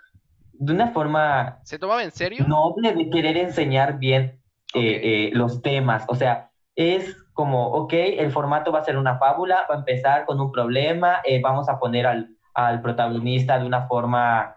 [0.53, 2.47] de una forma ¿Se tomaba en serio?
[2.47, 4.39] noble de querer enseñar bien
[4.75, 6.05] eh, eh, los temas.
[6.07, 10.25] O sea, es como, ok, el formato va a ser una fábula, va a empezar
[10.27, 14.57] con un problema, eh, vamos a poner al, al protagonista de una forma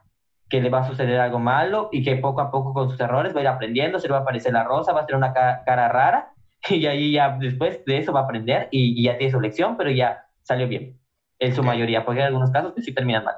[0.49, 3.33] que le va a suceder algo malo y que poco a poco con sus errores
[3.35, 5.33] va a ir aprendiendo, se le va a aparecer la rosa, va a tener una
[5.33, 6.33] ca- cara rara
[6.69, 9.77] y ahí ya después de eso va a aprender y, y ya tiene su lección,
[9.77, 10.99] pero ya salió bien,
[11.39, 11.67] en su Ok.
[11.67, 13.35] mayoría, porque hay algunos casos que sí terminan mal.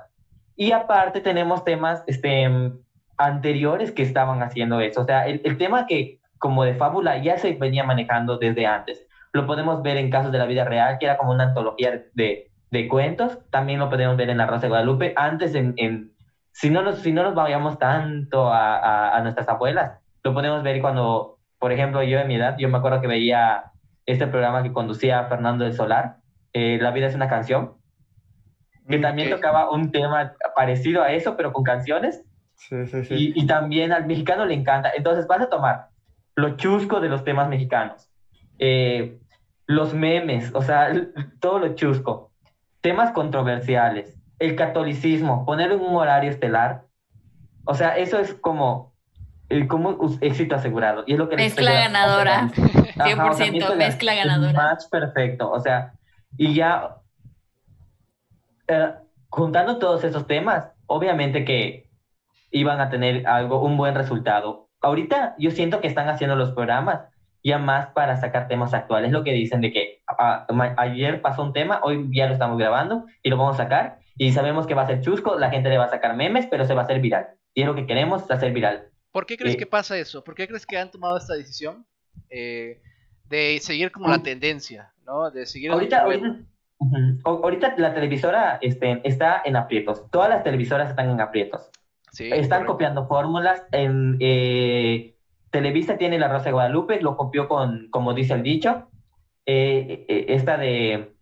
[0.55, 2.49] Y aparte tenemos temas este,
[3.17, 7.37] anteriores que estaban haciendo eso, o sea, el, el tema que como de fábula ya
[7.37, 9.06] se venía manejando desde antes.
[9.33, 12.51] Lo podemos ver en casos de la vida real, que era como una antología de,
[12.71, 13.39] de cuentos.
[13.51, 15.13] También lo podemos ver en La Rosa de Guadalupe.
[15.15, 16.11] Antes, en, en-
[16.51, 20.63] si, no nos, si no nos vayamos tanto a, a- a nuestras abuelas, lo podemos
[20.63, 23.71] ver cuando, por ejemplo, yo de mi edad, yo me acuerdo que veía
[24.05, 26.17] este programa que conducía Fernando del Solar,
[26.53, 27.75] eh, La vida es una canción,
[28.89, 29.35] que también Ok.
[29.35, 32.23] tocaba un tema parecido a eso, pero con canciones.
[32.55, 33.33] Sí, sí, sí.
[33.35, 34.91] Y, y también al mexicano le encanta.
[34.95, 35.87] Entonces vas a tomar
[36.35, 38.06] lo chusco de los temas mexicanos,
[38.59, 39.19] eh,
[39.65, 40.91] los memes, o sea,
[41.39, 42.31] todo lo chusco,
[42.81, 46.83] temas controversiales, el catolicismo, ponerlo en un horario estelar.
[47.65, 48.93] O sea, eso es como,
[49.67, 51.03] como éxito asegurado.
[51.05, 52.51] Y es lo que Mezcla ganadora.
[52.99, 54.53] Ajá, o sea, 100% mezcla ganadora.
[54.53, 55.51] Match perfecto.
[55.51, 55.93] O sea,
[56.37, 56.97] y ya
[58.67, 58.93] eh,
[59.29, 61.89] juntando todos esos temas, obviamente que
[62.51, 64.69] iban a tener algo, un buen resultado.
[64.81, 67.01] Ahorita yo siento que están haciendo los programas
[67.47, 71.41] ya más para sacar temas actuales, lo que dicen de que ah, ma- ayer pasó
[71.43, 74.73] un tema, hoy ya lo estamos grabando y lo vamos a sacar y sabemos que
[74.75, 76.83] va a ser chusco, la gente le va a sacar memes, pero se va a
[76.85, 77.27] hacer viral.
[77.53, 78.89] Y es lo que queremos, hacer viral.
[79.11, 80.23] ¿Por qué crees Eh, que pasa eso?
[80.23, 81.85] ¿Por qué crees que han tomado esta decisión
[82.29, 82.81] eh,
[83.25, 85.31] de seguir como la tendencia, ¿no?
[85.31, 86.35] De seguir Ahorita, ahorita,
[86.79, 86.97] ujú.
[87.25, 91.69] O- ahorita la televisora este, está en aprietos, todas las televisoras están en aprietos.
[92.11, 92.71] Sí, Están correcto.
[92.73, 93.63] copiando fórmulas.
[93.71, 95.16] En, eh,
[95.57, 98.89] Televisa tiene La Rosa de Guadalupe, lo copió con, como dice el dicho.
[99.47, 101.15] Eh, eh, esta de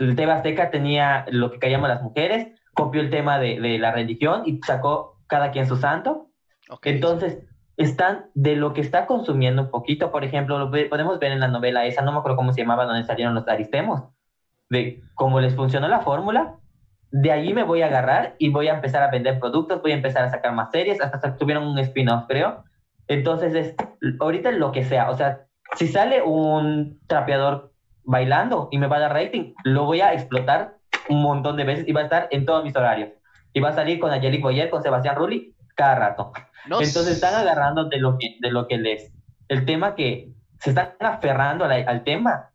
[0.00, 3.92] el TV Azteca tenía lo que callamos las mujeres, copió el tema de, de la
[3.92, 6.30] religión y sacó cada quien su santo.
[6.68, 7.38] Ok, Entonces,
[7.76, 10.10] están de lo que está consumiendo un poquito.
[10.10, 12.86] Por ejemplo, lo podemos ver en la novela esa, no me acuerdo cómo se llamaba,
[12.86, 14.02] donde salieron los aristemos,
[14.68, 16.56] de cómo les funcionó la fórmula.
[17.12, 19.94] De allí me voy a agarrar y voy a empezar a vender productos, voy a
[19.94, 22.64] empezar a sacar más series, hasta tuvieron un spin-off, creo.
[23.08, 23.74] Entonces, es
[24.20, 25.10] ahorita lo que sea.
[25.10, 27.72] O sea, si sale un trapeador
[28.04, 30.76] bailando y me va a dar rating, lo voy a explotar
[31.08, 33.10] un montón de veces y va a estar en todos mis horarios.
[33.52, 36.32] Y va a salir con Angelique Boyer, con Sebastián Rulli, cada rato.
[36.68, 39.12] no Entonces están agarrando de lo que, de lo que les,
[39.48, 42.50] el tema que se están aferrando la- al tema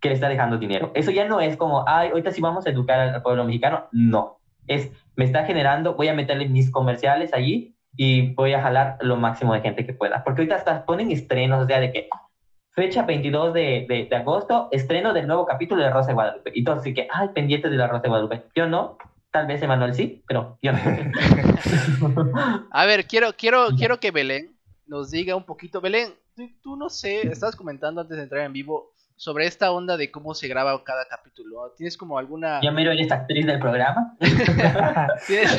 [0.00, 0.92] que le está dejando dinero.
[0.94, 3.88] Eso ya no es como, ay, ahorita sí vamos a educar al pueblo mexicano.
[3.90, 8.96] No, es, me está generando, voy a meterle mis comerciales allí y voy a jalar
[9.00, 10.22] lo máximo de gente que pueda.
[10.22, 12.08] Porque ahorita hasta ponen estrenos, o sea, de que
[12.70, 16.52] fecha 22 de, de, de agosto, estreno del nuevo capítulo de Rosa de Guadalupe.
[16.54, 18.44] Y todos así que, ay, pendientes de la Rosa de Guadalupe.
[18.54, 18.98] Yo no,
[19.32, 20.78] tal vez Emanuel sí, pero yo no.
[22.70, 24.56] A ver, quiero, quiero, quiero que Belén
[24.86, 25.80] nos diga un poquito.
[25.80, 29.96] Belén, tú, tú no sé, estabas comentando antes de entrar en vivo sobre esta onda
[29.96, 31.74] de cómo se graba cada capítulo.
[31.76, 32.60] ¿Tienes como alguna...
[32.62, 34.16] Ya miro, eres actriz del programa.
[35.26, 35.56] ¿Tienes,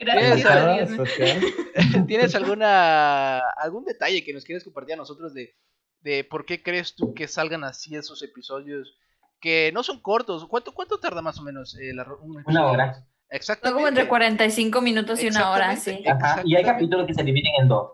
[0.00, 0.90] Gracias Esa- a Nada Dios.
[0.90, 2.06] especial.
[2.06, 5.56] ¿Tienes alguna algún detalle que nos quieres compartir a nosotros de,
[6.02, 8.94] de por qué crees tú que salgan así esos episodios
[9.40, 10.46] que no son cortos?
[10.46, 13.06] ¿Cuánto, cuánto tarda más o menos eh, la un Una hora.
[13.30, 13.74] Exactamente.
[13.74, 16.04] como entre 45 minutos y una hora, sí.
[16.06, 16.42] Ajá.
[16.44, 17.92] Y hay capítulos que se dividen en dos.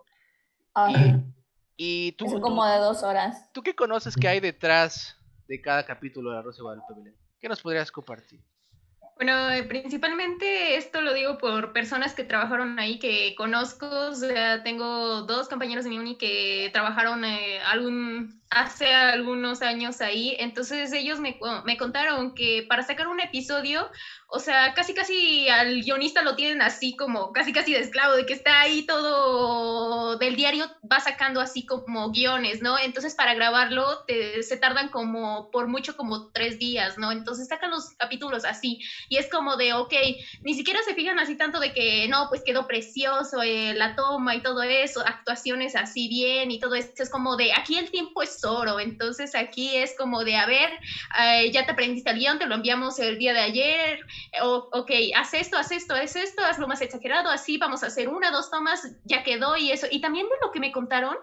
[0.74, 1.24] Ay, Y
[2.18, 3.50] tú, son tú- como de dos horas.
[3.52, 5.16] ¿tú qué conoces que hay detrás
[5.48, 7.16] de cada capítulo de La Rosa de Guadalupe, Belén?
[7.40, 8.40] ¿Qué nos podrías compartir?
[9.16, 13.86] Bueno, eh, principalmente esto lo digo por personas que trabajaron ahí que conozco.
[13.86, 20.00] O sea, tengo dos compañeros de mi uni que trabajaron eh, algún, hace algunos años
[20.00, 20.36] ahí.
[20.38, 23.88] Entonces ellos me, me contaron que para sacar un episodio,
[24.28, 28.26] o sea, casi casi al guionista lo tienen así como, casi casi de esclavo, de
[28.26, 32.78] que está ahí todo del diario, va sacando así como guiones, ¿no?
[32.78, 37.12] Entonces para grabarlo te- se tardan como, por mucho como tres días, ¿no?
[37.12, 38.78] Entonces sacan los capítulos así.
[39.08, 39.92] Y es como de, ok,
[40.42, 44.34] ni siquiera se fijan así tanto de que, no, pues quedó precioso eh, la toma
[44.34, 46.88] y todo eso, actuaciones así bien y todo eso.
[46.96, 50.70] Es como de, aquí el tiempo es oro, entonces aquí es como de, a ver,
[51.20, 54.00] eh, ya te aprendiste el guion, te lo enviamos el día de ayer,
[54.42, 58.08] o, ok, haz esto, haz esto, haz esto, hazlo más exagerado, así vamos a hacer
[58.08, 59.86] una, dos tomas, ya quedó y eso.
[59.90, 61.16] Y también de lo que me contaron,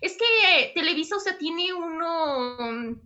[0.00, 3.00] es que Televisa, o sea, tiene uno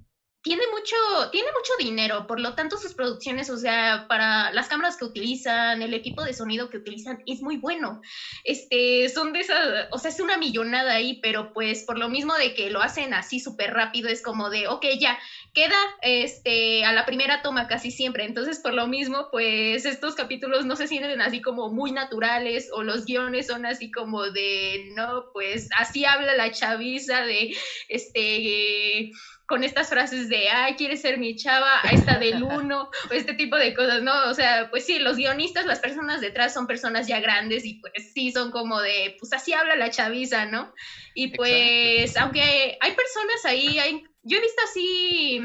[0.45, 0.95] tiene mucho,
[1.33, 5.81] tiene mucho dinero, por lo tanto sus producciones, o sea, para las cámaras que utilizan,
[5.81, 8.03] el equipo de sonido que utilizan, es muy bueno.
[8.45, 12.35] Este, son de esas, o sea, es una millonada ahí, pero pues por lo mismo
[12.35, 15.19] de que lo hacen así súper rápido, es como de, ok, ya,
[15.55, 18.27] queda este, a la primera toma casi siempre.
[18.27, 22.83] Entonces, por lo mismo, pues estos capítulos no se sienten así como muy naturales o
[22.83, 27.57] los guiones son así como de, no, pues así habla la chaviza de,
[27.89, 29.11] este
[29.47, 33.35] con estas frases de, ay, quieres ser mi chava, ahí está del uno, o este
[33.35, 34.13] tipo de cosas, ¿no?
[34.31, 37.93] O sea, pues sí, los guionistas, las personas detrás son personas ya grandes y pues
[38.13, 40.73] sí, son como de, pues así habla la chaviza, ¿no?
[41.15, 45.41] Y pues, aunque hay personas ahí, hay, yo he visto así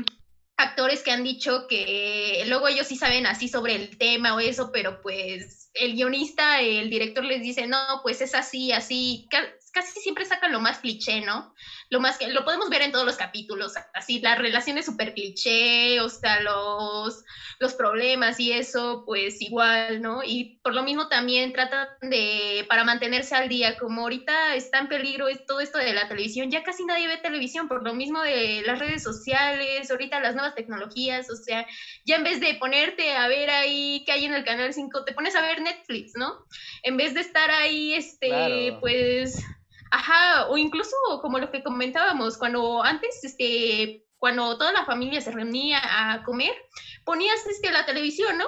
[0.57, 4.71] actores que han dicho que luego ellos sí saben así sobre el tema o eso,
[4.73, 9.27] pero pues el guionista, el director les dice, no, pues es así, así,
[9.79, 11.53] casi siempre sacan lo más cliché, ¿no?
[11.89, 16.01] Lo más que lo podemos ver en todos los capítulos, así las relaciones súper cliché,
[16.01, 17.23] o sea, los,
[17.59, 20.21] los problemas y eso, pues igual, ¿no?
[20.23, 24.89] Y por lo mismo también tratan de, para mantenerse al día, como ahorita está en
[24.89, 28.61] peligro todo esto de la televisión, ya casi nadie ve televisión, por lo mismo de
[28.65, 31.65] las redes sociales, ahorita las nuevas tecnologías, o sea,
[32.05, 35.13] ya en vez de ponerte a ver ahí qué hay en el canal 5, te
[35.13, 36.45] pones a ver Netflix, ¿no?
[36.83, 39.41] En vez de estar ahí, este, pues
[39.91, 45.31] Ajá, o incluso como lo que comentábamos, cuando antes, este, cuando toda la familia se
[45.31, 46.53] reunía a comer,
[47.05, 48.45] ponías este, la televisión, ¿no?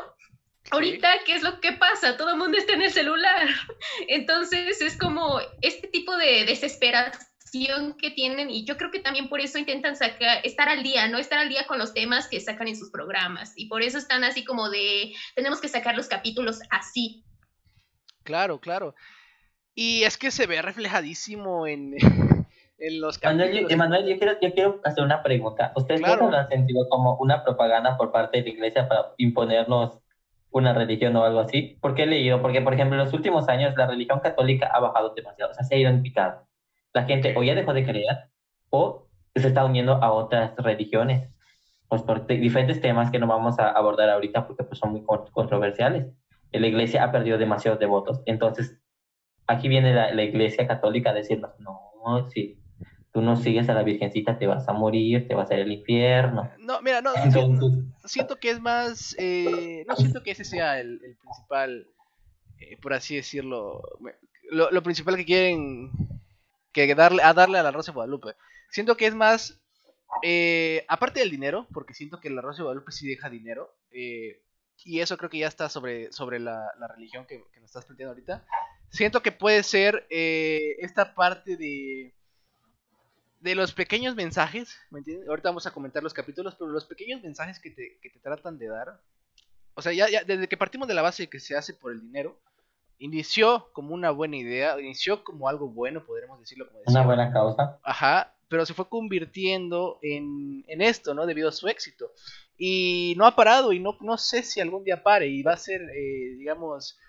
[0.69, 2.17] Ahorita, ¿qué es lo que pasa?
[2.17, 3.47] Todo el mundo está en el celular.
[4.07, 9.41] Entonces, es como este tipo de desesperación que tienen y yo creo que también por
[9.41, 11.17] eso intentan sacar, estar al día, ¿no?
[11.17, 14.23] Estar al día con los temas que sacan en sus programas y por eso están
[14.23, 17.25] así como de, tenemos que sacar los capítulos así.
[18.23, 18.95] Claro, claro.
[19.73, 21.95] Y es que se ve reflejadísimo en,
[22.81, 23.71] en los capítulos.
[23.71, 25.71] Emanuel, yo quiero, yo quiero hacer una pregunta.
[25.75, 29.99] ¿Ustedes no lo han sentido como una propaganda por parte de la iglesia para imponernos
[30.49, 31.77] una religión o algo así?
[31.79, 35.13] Porque he leído, porque por ejemplo en los últimos años la religión católica ha bajado
[35.13, 36.47] demasiado, o sea, se ha ido en picado.
[36.93, 38.29] La gente o ya dejó de creer
[38.69, 41.29] o se está uniendo a otras religiones,
[41.87, 46.07] pues por diferentes temas que no vamos a abordar ahorita porque pues, son muy controversiales.
[46.51, 48.80] La iglesia ha perdido demasiados devotos, entonces
[49.51, 52.57] aquí viene la, iglesia católica a decirnos, no, si
[53.13, 55.71] tú no sigues a la Virgencita te vas a morir, te vas a ir al
[55.71, 56.49] infierno.
[56.59, 57.11] No, mira, no,
[58.05, 61.87] siento, que es más, eh, no siento que ese sea el, principal,
[62.59, 63.81] eh, por así decirlo,
[64.49, 65.91] lo, principal que quieren
[66.71, 68.35] que darle, a darle a la Rosa de Guadalupe.
[68.69, 69.59] Siento que es más,
[70.23, 73.75] eh, aparte del dinero, porque siento que la Rosa de Guadalupe sí deja dinero,
[74.83, 78.13] y eso creo que ya está sobre, sobre la, religión que, que nos estás planteando
[78.13, 78.45] ahorita
[78.91, 82.13] siento que puede ser eh, esta parte de
[83.41, 85.27] de los pequeños mensajes, ¿me entiendes?
[85.27, 88.57] Ahorita vamos a comentar los capítulos, pero los pequeños mensajes que te, que te tratan
[88.59, 88.99] de dar,
[89.73, 91.91] o sea, ya, ya, desde que partimos de la base de que se hace por
[91.91, 92.39] el dinero,
[92.99, 96.99] inició como una buena idea, inició como algo bueno, podríamos decirlo como decía.
[96.99, 97.79] Una buena causa.
[97.81, 101.25] Ajá, pero se fue convirtiendo en, en, esto, ¿no?
[101.25, 102.11] Debido a su éxito.
[102.57, 105.57] Y no ha parado y no, no sé si algún día pare y va a
[105.57, 106.99] ser, eh, digamos,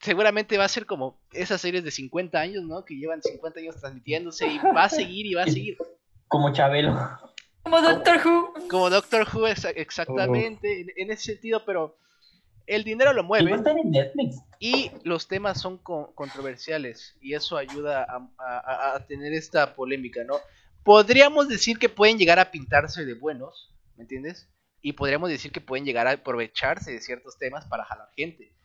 [0.00, 2.84] seguramente va a ser como esas series de 50 años, ¿no?
[2.84, 5.76] Que llevan 50 años transmitiéndose y va a seguir y va a seguir.
[6.28, 6.96] Como Chabelo.
[7.62, 8.68] Como Doctor Who.
[8.68, 11.98] Como Doctor Who, exactamente, en, ese sentido, pero
[12.66, 13.60] el dinero lo mueve.
[14.60, 18.06] Y los temas son controversiales y eso ayuda
[18.38, 20.34] a, a, tener esta polémica, ¿no?
[20.84, 24.48] Podríamos decir que pueden llegar a pintarse de buenos, ¿me entiendes?
[24.80, 28.57] Y podríamos decir que pueden llegar a aprovecharse de ciertos temas para jalar gente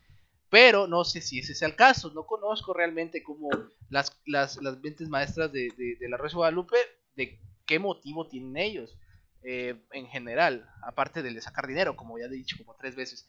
[0.54, 2.12] pero no sé si ese sea el caso.
[2.14, 3.50] No conozco realmente como
[3.90, 6.78] las, las, las mentes maestras de, de, la Rosa Guadalupe,
[7.16, 8.96] de qué motivo tienen ellos
[9.42, 13.28] eh, en general, aparte de sacar dinero, como ya he dicho como tres veces.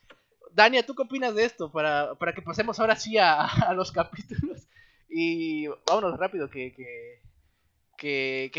[0.52, 1.72] Dania, ¿tú qué opinas de esto?
[1.72, 4.68] Para, para que pasemos ahora sí a, a los capítulos.
[5.08, 7.22] Y vámonos rápido, que, que,
[8.04, 8.50] que,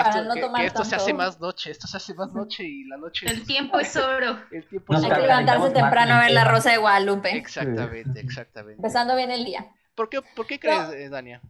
[0.66, 3.28] esto, se hace más noche, esto se hace más noche y la noche...
[3.30, 4.40] El tiempo es oro.
[4.52, 5.14] El tiempo es oro.
[5.14, 7.38] Hay que levantarse temprano a ver la Rosa de Guadalupe.
[7.38, 8.78] Exactamente, exactamente.
[8.78, 9.72] Empezando bien el día.
[9.94, 11.42] ¿Por qué, por qué crees, eh, Dania?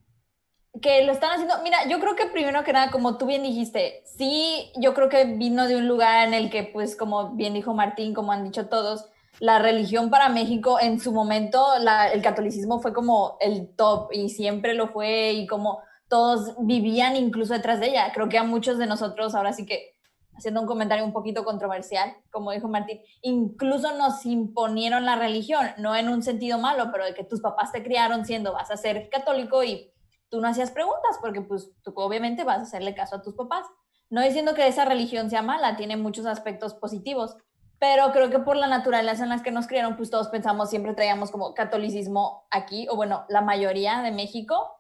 [0.82, 4.04] Que lo están haciendo, mira, yo creo que primero que nada, como tú bien dijiste,
[4.06, 7.74] sí, yo creo que vino de un lugar en el que, pues, como bien dijo
[7.74, 9.06] Martín, como han dicho todos,
[9.40, 11.66] la religión para México en su momento,
[12.14, 15.80] el catolicismo fue como el top y siempre lo fue y como
[16.16, 18.14] todos vivían incluso detrás de ella.
[18.14, 19.98] Creo que a muchos de nosotros, ahora sí que
[20.34, 25.94] haciendo un comentario un poquito controversial, como dijo Martín, incluso nos imponieron la religión, no
[25.94, 29.10] en un sentido malo, pero de que tus papás te criaron siendo vas a ser
[29.10, 29.92] católico y
[30.30, 33.66] tú no hacías preguntas porque pues tú obviamente vas a hacerle caso a tus papás.
[34.10, 37.36] No diciendo que esa religión sea mala, tiene muchos aspectos positivos,
[37.78, 40.94] pero creo que por la naturaleza en la que nos criaron, pues todos pensamos, siempre
[40.94, 44.78] traíamos como catolicismo aquí, o bueno, la mayoría de México.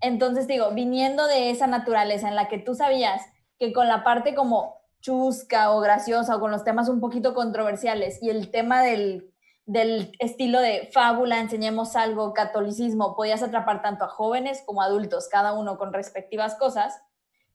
[0.00, 3.22] Entonces digo, viniendo de esa naturaleza en la que tú sabías
[3.58, 8.22] que con la parte como chusca o graciosa o con los temas un poquito controversiales
[8.22, 9.32] y el tema del,
[9.66, 15.28] del estilo de fábula, enseñemos algo, catolicismo, podías atrapar tanto a jóvenes como a adultos,
[15.28, 17.00] cada uno con respectivas cosas,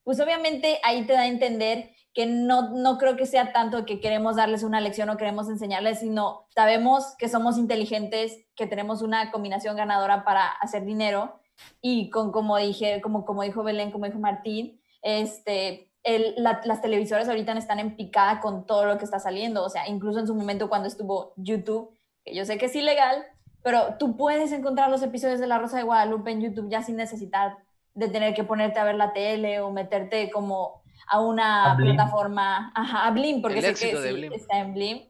[0.03, 3.99] pues obviamente ahí te da a entender que no, no creo que sea tanto que
[3.99, 9.31] queremos darles una lección o queremos enseñarles, sino sabemos que somos inteligentes, que tenemos una
[9.31, 11.39] combinación ganadora para hacer dinero
[11.81, 17.27] y con, como dije, como, como dijo Belén, como dijo Martín, este, el, las televisoras
[17.27, 20.35] ahorita están en picada con todo lo que está saliendo, o sea, incluso en su
[20.35, 23.25] momento cuando estuvo YouTube, que yo sé que es ilegal,
[23.63, 26.97] pero tú puedes encontrar los episodios de La Rosa de Guadalupe en YouTube ya sin
[26.97, 27.57] necesidad
[27.93, 33.07] de tener que ponerte a ver la tele o meterte como a una plataforma, ajá,
[33.07, 35.01] a Blim, porque sé que sí, está en Blim,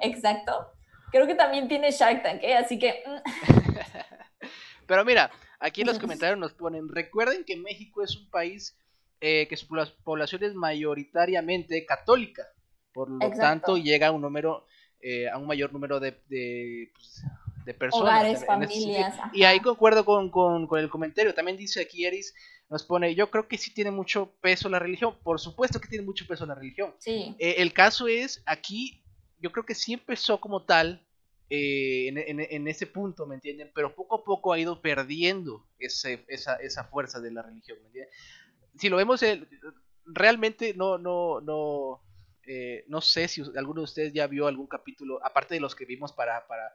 [0.00, 0.72] exacto.
[1.10, 2.54] Creo que también tiene Shark Tank, ¿eh?
[2.54, 3.02] así que...
[3.06, 4.46] Mm.
[4.86, 8.76] Pero mira, aquí en los comentarios nos ponen, recuerden que México es un país
[9.20, 9.66] eh, que su
[10.04, 12.44] población es mayoritariamente católica,
[12.92, 14.66] por lo tanto llega a un número,
[15.00, 17.24] eh, a un mayor número de, de, pues,
[17.76, 18.22] personas.
[18.22, 19.16] Hogares, familias.
[19.32, 22.32] y ahí concuerdo con, con, con, el comentario, también dice aquí Eris,
[22.70, 26.04] nos pone, yo creo que sí tiene mucho peso la religión, por supuesto que tiene
[26.04, 26.94] mucho peso la religión.
[26.98, 27.34] Sí.
[27.38, 29.02] Eh, el caso es, aquí,
[29.40, 31.04] yo creo que sí empezó como tal,
[31.50, 33.70] eh, en, ese punto, ¿me entienden?
[33.74, 37.86] Pero poco a poco ha ido perdiendo ese, esa, esa, fuerza de la religión, ¿me
[37.86, 38.14] entienden?
[38.78, 39.46] Si lo vemos, eh,
[40.04, 42.02] realmente no, no, no,
[42.86, 46.12] no sé si alguno de ustedes ya vio algún capítulo, aparte de los que vimos
[46.12, 46.72] para, para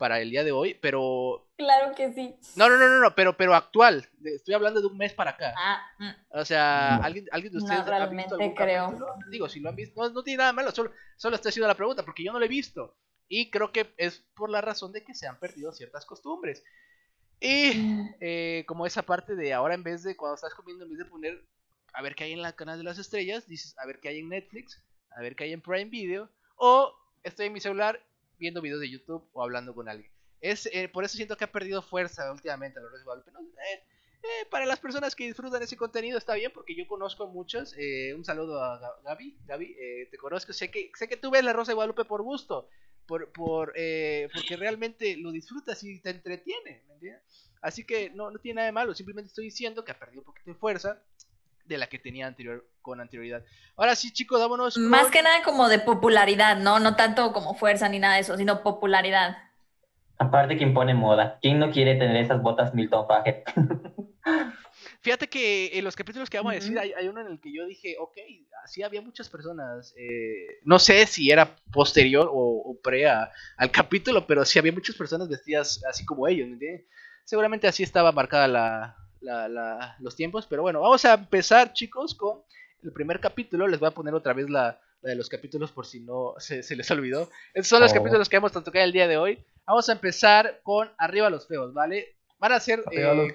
[0.00, 1.46] para el día de hoy, pero...
[1.58, 2.34] Claro que sí.
[2.56, 4.08] No, no, no, no, no pero, pero actual.
[4.24, 5.52] Estoy hablando de un mes para acá.
[5.58, 6.38] Ah, mm.
[6.38, 8.98] O sea, ¿alguien, ¿alguien de ustedes no, realmente ha visto creo.
[9.30, 12.02] Digo, si lo han visto, no, tiene nada malo, solo, solo estoy haciendo la pregunta,
[12.02, 12.96] porque yo no lo he visto.
[13.30, 16.62] Y creo que es por la razón de que se han perdido ciertas costumbres.
[17.40, 18.14] Y mm.
[18.20, 21.04] eh, como esa parte de ahora en vez de cuando estás comiendo, en vez de
[21.06, 21.42] poner
[21.94, 24.18] a ver qué hay en la canal de las estrellas, dices a ver qué hay
[24.18, 24.82] en Netflix,
[25.16, 28.04] a ver qué hay en Prime Video, o estoy en mi celular
[28.38, 30.10] viendo videos de YouTube o hablando con alguien.
[30.40, 33.30] Es, eh, por eso siento que ha perdido fuerza últimamente a los Guadalupe.
[33.30, 33.82] Eh,
[34.22, 37.74] eh, para las personas que disfrutan ese contenido está bien, porque yo conozco a muchos.
[38.16, 39.38] un saludo a Gaby.
[39.46, 39.76] Gaby,
[40.10, 40.52] te conozco.
[40.52, 42.68] Sé que, sé que tú ves la Rosa de Guadalupe por gusto,
[43.10, 43.72] por, por,
[44.32, 46.84] porque realmente lo disfrutas y te entretiene.
[47.60, 48.94] Así que no, no tiene nada de malo.
[48.94, 51.02] Simplemente estoy diciendo que ha perdido un poquito de fuerza
[51.64, 53.42] de la que tenía anterior, con anterioridad.
[53.76, 54.78] Ahora sí, chicos, vámonos.
[54.78, 56.78] Más que nada como de popularidad, ¿no?
[56.78, 59.36] No tanto como fuerza ni nada de eso, sino popularidad.
[60.18, 61.38] Aparte que impone moda.
[61.42, 63.42] ¿Quién no quiere tener esas botas Milton Faget?
[65.02, 67.64] Fíjate que en los capítulos que vamos a decir, hay, uno en el que yo
[67.66, 68.18] dije, ok,
[68.62, 69.94] así había muchas personas.
[69.96, 75.28] Eh, no sé si era posterior o, pre al capítulo, pero sí había muchas personas
[75.28, 76.86] vestidas así como ellos, ¿me
[77.24, 80.46] Seguramente así estaba marcada la, los tiempos.
[80.46, 82.42] Pero bueno, vamos a empezar, chicos, con
[82.82, 83.68] el primer capítulo.
[83.68, 86.90] Les voy a poner otra vez la, de los capítulos por si no se, les
[86.90, 87.30] olvidó.
[87.54, 87.94] Estos son los oh.
[87.94, 89.42] capítulos que vamos a tocar el día de hoy.
[89.66, 92.16] Vamos a empezar con Arriba los Feos, ¿vale?
[92.40, 93.34] Van a ser eh,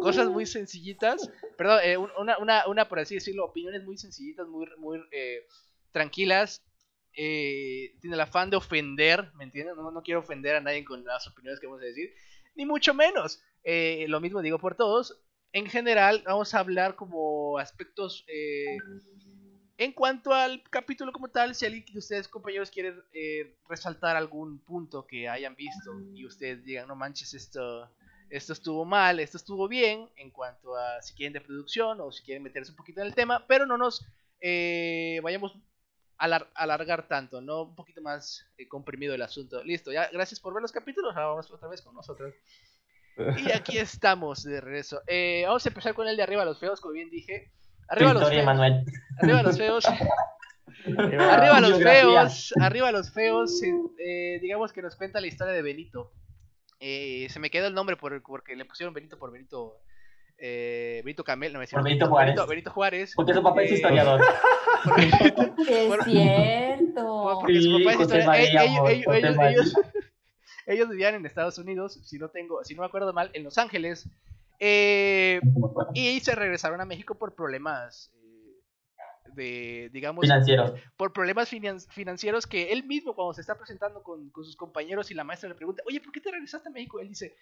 [0.00, 1.28] cosas muy sencillitas.
[1.56, 5.46] Perdón, eh, una, una, una, por así decirlo, opiniones muy sencillitas, muy, muy eh,
[5.90, 6.62] tranquilas.
[7.12, 9.74] tiene el afán de ofender, ¿me entienden?
[9.76, 12.14] No, no quiero ofender a nadie con las opiniones que vamos a decir
[12.58, 13.40] ni mucho menos.
[13.64, 15.18] Eh, lo mismo digo por todos.
[15.52, 18.76] En general, vamos a hablar como aspectos eh,
[19.78, 21.54] en cuanto al capítulo como tal.
[21.54, 26.64] Si alguien de ustedes, compañeros, quieren eh, resaltar algún punto que hayan visto y ustedes
[26.64, 27.88] digan, no manches, esto,
[28.30, 32.22] esto estuvo mal, esto estuvo bien, en cuanto a si quieren de producción o si
[32.22, 34.06] quieren meterse un poquito en el tema, pero no nos
[35.22, 35.56] vayamos
[36.18, 37.62] alargar tanto, ¿no?
[37.62, 39.62] Un poquito más eh, comprimido el asunto.
[39.62, 41.14] Listo, ya, gracias por ver los capítulos.
[41.14, 42.34] Ahora vamos otra vez con nosotros.
[43.36, 45.02] Y aquí estamos de regreso.
[45.06, 47.52] Eh, vamos a empezar con el de arriba los feos, como bien dije.
[47.88, 48.44] Arriba los feos.
[49.20, 49.86] Arriba los feos.
[50.86, 52.54] arriba los feos.
[52.60, 53.62] Arriba los feos.
[53.98, 56.12] Eh, digamos que nos cuenta la historia de Benito.
[56.80, 59.80] Se me queda el nombre por, porque le pusieron Benito por Benito
[60.40, 62.36] eh, Benito Camel, no me Por Benito Juárez.
[62.48, 63.12] Benito, Juárez.
[63.16, 64.20] Porque su papá es eh, historiador.
[64.98, 67.40] es cierto.
[67.40, 68.90] Porque su papá es historiador.
[68.90, 69.74] Ellos,
[70.66, 73.58] ellos, vivían en Estados Unidos, si no tengo, si no me acuerdo mal, en Los
[73.58, 74.08] Ángeles.
[74.60, 75.40] Eh,
[75.94, 78.17] y se regresaron a México por problemas eh,
[79.38, 80.26] de, digamos.
[80.96, 85.14] Por problemas financieros que él mismo cuando se está presentando con, con, sus compañeros y
[85.14, 87.00] la maestra le pregunta, oye, ¿por qué te regresaste a México?
[87.00, 87.36] Él dice,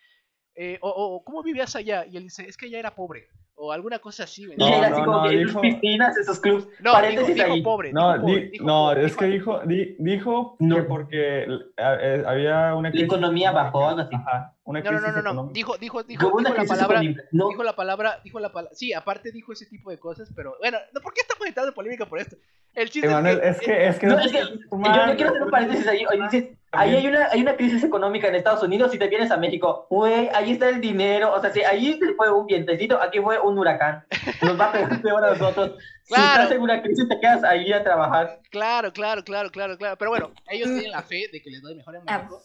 [0.55, 2.07] eh, o, ¿cómo vivías allá?
[2.07, 3.29] Y él dice, es que allá era pobre.
[3.59, 4.47] O alguna cosa así.
[4.47, 6.67] ¿me No, era así no, como no, que dijo- piscinas, esos clubs.
[6.67, 7.63] No, dijo, paréntesis dijo ahí.
[7.63, 7.93] pobre.
[7.93, 10.77] No, dijo di- pobre, dijo no, pobre, es que dijo, di- dijo No.
[10.77, 11.43] que porque
[11.77, 14.15] eh, había una La economía bajó, algo así.
[14.15, 15.51] Ajá, una No, no, crisis no, no, no.
[15.53, 17.01] Dijo, dijo, dijo, dijo la crisis palabra.
[17.33, 18.75] No, Dijo la palabra, dijo la palabra.
[18.77, 21.75] Sí, aparte dijo ese tipo de cosas, pero bueno, no, ¿por qué estamos entrando en
[21.75, 22.37] polémica por esto?
[22.75, 25.17] El chiste Emanuel, es es que, que, es que No, no es que yo, yo
[25.17, 26.05] quiero hacer un paréntesis ahí.
[26.13, 29.31] Oye, dices, ahí hay una, hay una crisis económica en Estados Unidos y te vienes
[29.31, 29.87] a México.
[29.89, 31.33] Güey, ahí está el dinero.
[31.33, 34.05] O sea, si ahí fue un vientecito, aquí fue un huracán.
[34.43, 35.73] Nos va a pegar peor a nosotros.
[36.05, 38.41] Si estás en una crisis, te quedas ahí a trabajar.
[38.51, 39.97] Claro, claro, claro, claro, claro.
[39.99, 42.19] Pero bueno, ellos tienen la fe de que les doy mejor en Ah.
[42.19, 42.43] México.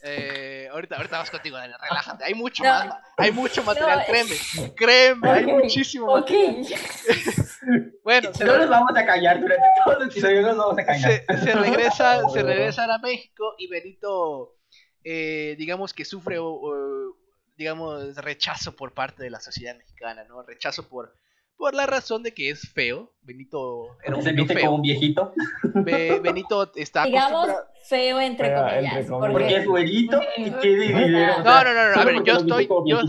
[0.00, 2.24] Eh, ahorita, ahorita vas contigo, Daniel, relájate.
[2.24, 2.70] Hay mucho No.
[2.70, 4.34] más, hay mucho material, No, créeme,
[4.76, 6.30] créeme, hay muchísimo Ok.
[6.30, 6.80] material.
[8.04, 10.86] Bueno, se, No nos vamos a callar durante todo el episodio, no nos vamos a
[10.86, 11.10] callar.
[11.10, 14.54] se, se regresa, se regresan a México y Benito,
[15.02, 17.16] eh, digamos que sufre, o,
[17.58, 20.42] digamos, rechazo por parte de la sociedad mexicana, ¿no?
[20.42, 21.12] Rechazo por,
[21.58, 23.12] por la razón de que es feo.
[23.22, 24.72] Benito era un Se viste como feo.
[24.76, 25.34] un viejito.
[25.74, 27.68] Be- Benito está Digamos acostumbrado.
[27.86, 28.84] feo entre comillas.
[28.84, 29.10] entre comillas.
[29.10, 31.34] porque- Porque es güerito y tiene dinero.
[31.36, 33.00] o No, no, no, no, a ver, yo estoy, yo,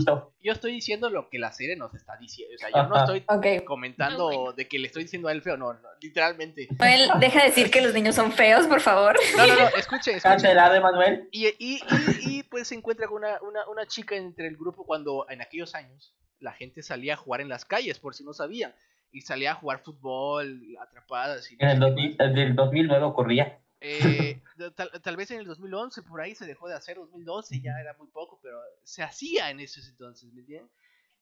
[0.42, 2.54] yo estoy diciendo lo que la serie nos está diciendo.
[2.54, 3.24] O sea, yo no estoy
[3.64, 4.52] comentando bueno.
[4.52, 6.68] de que le estoy diciendo a él feo, no, no, literalmente.
[6.78, 9.16] Noel, deja de decir que los niños son feos, por favor.
[9.38, 10.20] No, no, no, escuche, escuche.
[10.20, 11.28] Cancelado, Emanuel.
[11.30, 11.80] Y, y, y,
[12.20, 15.74] y, pues se encuentra con una, una, una chica entre el grupo cuando en aquellos
[15.74, 18.74] años la gente salía a jugar en las calles, por si no sabían.
[19.12, 21.50] Y salía a jugar fútbol, atrapadas.
[21.50, 22.28] Y En el, sé qué 2000, más.
[22.28, 23.60] el del 2009 ocurría.
[23.80, 24.40] Eh,
[24.76, 27.94] tal, tal vez en el 2011, por ahí se dejó de hacer, 2012 ya era
[27.94, 30.70] muy poco, pero se hacía en esos entonces, ¿me entienden?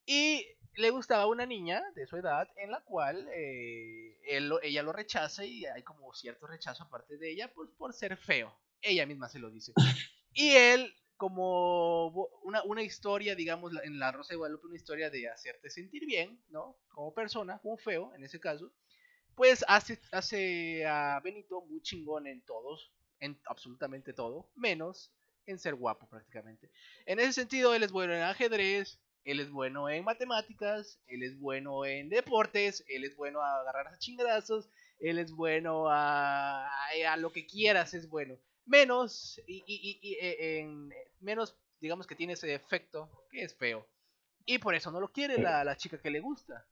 [0.07, 0.45] Y
[0.77, 5.45] le gustaba una niña de su edad en la cual eh, él ella lo rechaza
[5.45, 8.55] y hay como cierto rechazo aparte de ella pues, por ser feo.
[8.81, 9.73] Ella misma se lo dice.
[10.35, 12.09] Y él, como
[12.45, 16.41] una, una historia, digamos, en La Rosa de Guadalupe, una historia de hacerte sentir bien,
[16.51, 16.79] ¿no?
[16.89, 18.73] Como persona, como feo en ese caso,
[19.35, 25.13] pues hace, hace a Benito muy chingón en todos, en absolutamente todo, menos
[25.47, 26.71] en ser guapo prácticamente.
[27.07, 31.39] En ese sentido, él es bueno en ajedrez, él es bueno en matemáticas, él es
[31.39, 36.69] bueno en deportes, él es bueno a agarrarse a chingadazos, él es bueno a,
[37.11, 38.39] a lo que quieras, es bueno.
[38.69, 43.57] Menos, y, y- y- y, eh, en, menos, digamos que tiene ese defecto que es
[43.57, 43.87] feo.
[44.47, 46.67] Y por eso no lo quiere la, la chica que le gusta.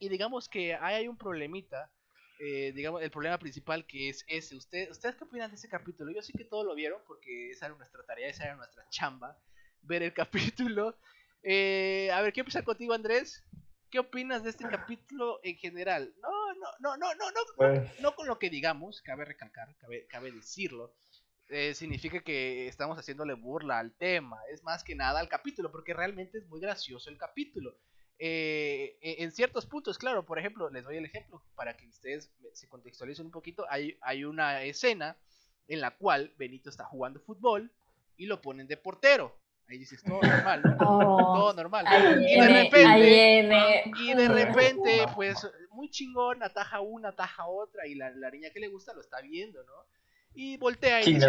[0.00, 1.90] Y digamos que ahí hay un problemita.
[2.40, 4.56] eh, digamos, el problema principal que es ese.
[4.56, 6.12] ¿Usted, ¿Ustedes qué opinan de ese capítulo?
[6.12, 9.36] Yo sé que todos lo vieron porque esa era nuestra tarea, esa era nuestra chamba,
[9.82, 10.14] ver el
[10.72, 10.96] capítulo.
[11.42, 13.44] Eh, a ver, quiero empezar contigo, Andrés.
[13.90, 16.14] ¿Qué opinas de este capítulo en general?
[16.20, 20.06] No, no, no, no, no, no, Pues, no con lo que digamos, cabe recalcar, cabe,
[20.08, 20.94] cabe decirlo.
[21.48, 25.94] Eh, significa que estamos haciéndole burla al tema, es más que nada al capítulo, porque
[25.94, 27.74] realmente es muy gracioso el capítulo.
[28.18, 32.30] Eh, e- en ciertos puntos, claro, por ejemplo, les doy el ejemplo para que ustedes
[32.52, 33.64] se contextualicen un poquito.
[33.70, 35.16] Hay, hay una escena
[35.68, 37.70] en la cual Benito está jugando fútbol
[38.16, 39.36] y lo ponen de portero.
[39.68, 40.76] Ahí dices, todo normal, ¿no?
[40.80, 41.86] Oh, Todo normal.
[42.26, 43.42] Y de repente,
[44.00, 48.60] y de repente, pues, muy chingón, ataja una, ataja otra, y la, la niña que
[48.60, 49.72] le gusta lo está viendo, ¿no?
[50.40, 51.26] Y voltea y dice,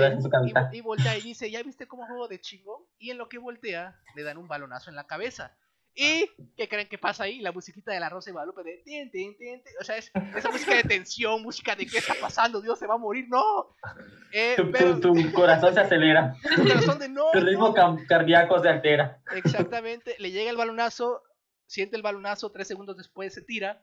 [0.72, 2.84] y, y voltea y dice, ¿ya viste cómo juego de chingón?
[3.00, 5.58] Y en lo que voltea, le dan un balonazo en la cabeza.
[5.96, 7.40] ¿Y qué creen que pasa ahí?
[7.40, 9.64] La musiquita de la Rosa de Guadalupe de tin, tin, tin.
[9.82, 12.62] O sea, es esa música de tensión, música de ¿qué está pasando?
[12.62, 13.76] Dios se va a morir, ¡no!
[14.32, 16.36] Eh, Tu, pero tu- tu corazón se acelera.
[16.56, 19.20] tu corazón de no, Tu no, ritmo cam- cardíaco se altera.
[19.36, 21.24] Exactamente, le llega el balonazo,
[21.66, 23.82] siente el balonazo, tres segundos después se tira.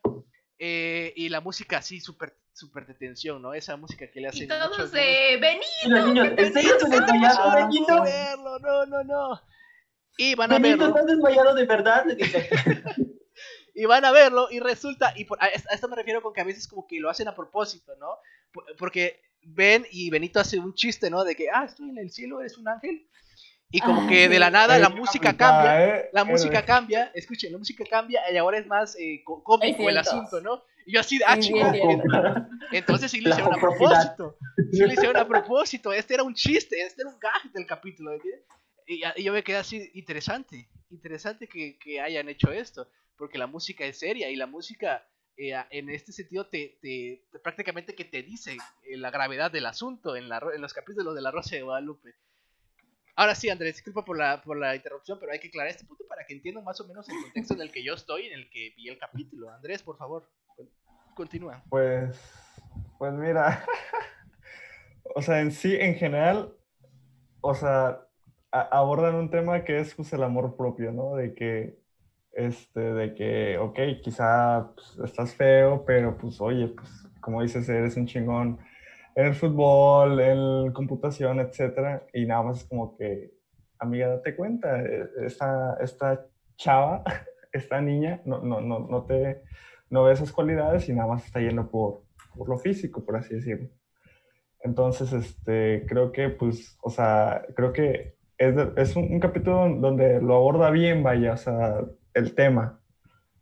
[0.57, 3.53] eh, y la música así, súper súper de tensión, ¿no?
[3.53, 5.65] Esa música que le hacen Y todos de Benito.
[5.85, 8.01] Y los niños, ¿en serio te niños, desmayaste, "Ah, Benito?
[8.03, 9.41] verlo, no, no, no.
[10.17, 12.05] Y van a Benito, verlo, ¿estás desmayado de verdad?
[13.79, 16.33] Y van a verlo, y resulta, y por- a es- a esto me refiero con
[16.33, 18.17] que a veces como que lo hacen a propósito, ¿no?
[18.51, 21.23] Por- Porque ven y Benito hace un chiste, ¿no?
[21.23, 23.07] De que, ah, estoy en el cielo, eres un ángel.
[23.69, 25.97] Y como que de la nada la eh, música ah, cambia.
[25.97, 29.43] eh, la eh, música cambia, escuchen, la música cambia y ahora es más eh, có-
[29.43, 30.63] cómico el asunto, ¿no?
[30.87, 31.59] Y yo así, ah, chico,
[32.71, 34.37] entonces sí lo hicieron a propósito.
[34.71, 38.13] Sí lo hicieron a propósito, este era un chiste, este era un gag del capítulo.
[38.13, 38.45] ¿entiendes?
[38.87, 43.47] Y, y yo me quedé así, interesante, interesante que, que hayan hecho esto, porque la
[43.47, 48.05] música es seria y la música eh, en este sentido te, te- te- prácticamente que
[48.05, 51.55] te dice eh, la gravedad del asunto en, la, en los capítulos de La Rosa
[51.57, 52.15] de Guadalupe.
[53.17, 56.05] Ahora sí, Andrés, disculpa por la, por la interrupción, pero hay que aclarar este punto
[56.07, 58.49] para que entiendan más o menos el contexto en el que yo estoy, en el
[58.49, 59.49] que vi el capítulo.
[59.51, 60.29] Andrés, por favor,
[61.17, 61.63] continúa.
[61.69, 62.17] Pues,
[62.97, 63.65] pues mira,
[65.15, 66.53] o sea, en sí, en general,
[67.41, 68.01] o sea,
[68.51, 71.15] abordan un tema que es pues el amor propio, ¿no?
[71.15, 71.79] De que
[72.37, 76.87] este, de que, ok, quizá pues, estás feo, pero pues oye, pues
[77.19, 78.59] como dices, eres un chingón
[79.15, 83.31] en el fútbol, en computación, etcétera, y nada más es como que,
[83.79, 87.03] amiga, date cuenta, eh, esta, esta chava,
[87.51, 89.41] esta niña, no, no, no, no te,
[89.89, 92.03] no ve esas cualidades y nada más está yendo por,
[92.35, 93.69] por lo físico, por así decirlo.
[94.61, 100.21] Entonces, este, creo que, pues, o sea, creo que es, es un, un, capítulo donde
[100.21, 102.81] lo aborda bien, vaya, o sea, el tema.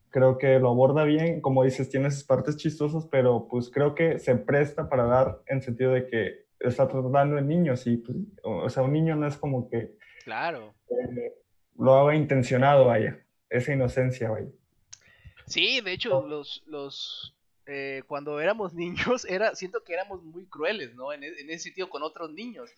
[0.09, 4.19] Creo que lo aborda bien, como dices, tiene sus partes chistosas, pero pues creo que
[4.19, 8.69] se presta para dar en sentido de que está tratando de niños y, pues, o
[8.69, 9.95] sea, un niño no es como que...
[10.23, 10.73] Claro.
[10.89, 11.33] Eh,
[11.77, 13.19] lo haga intencionado, vaya,
[13.49, 14.47] esa inocencia, vaya.
[15.47, 17.35] Sí, de hecho, los, los
[17.67, 21.13] eh, cuando éramos niños, era, siento que éramos muy crueles, ¿no?
[21.13, 22.69] En, en ese sentido, con otros niños.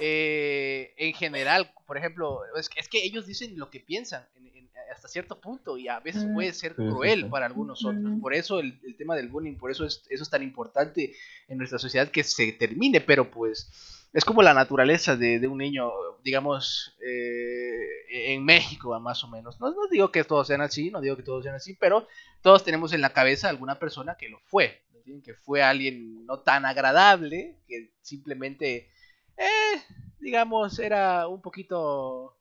[0.00, 4.46] Eh, en general, por ejemplo, es que, es que, ellos dicen lo que piensan en,
[4.48, 8.20] en, hasta cierto punto y a veces puede ser cruel para algunos otros.
[8.20, 11.14] Por eso el, el, tema del bullying, por eso es, eso es tan importante
[11.48, 13.70] en nuestra sociedad que se termine, pero pues
[14.12, 15.90] es como la naturaleza de, un niño,
[16.24, 19.60] digamos, eh, en México, más o menos.
[19.60, 22.08] No, no, digo que todos sean así, no digo que todos sean así, pero
[22.42, 24.82] todos tenemos en la cabeza alguna persona que lo fue,
[25.24, 28.90] que fue alguien no tan agradable, que simplemente,
[29.36, 29.82] eh,
[30.18, 32.36] digamos, era un poquito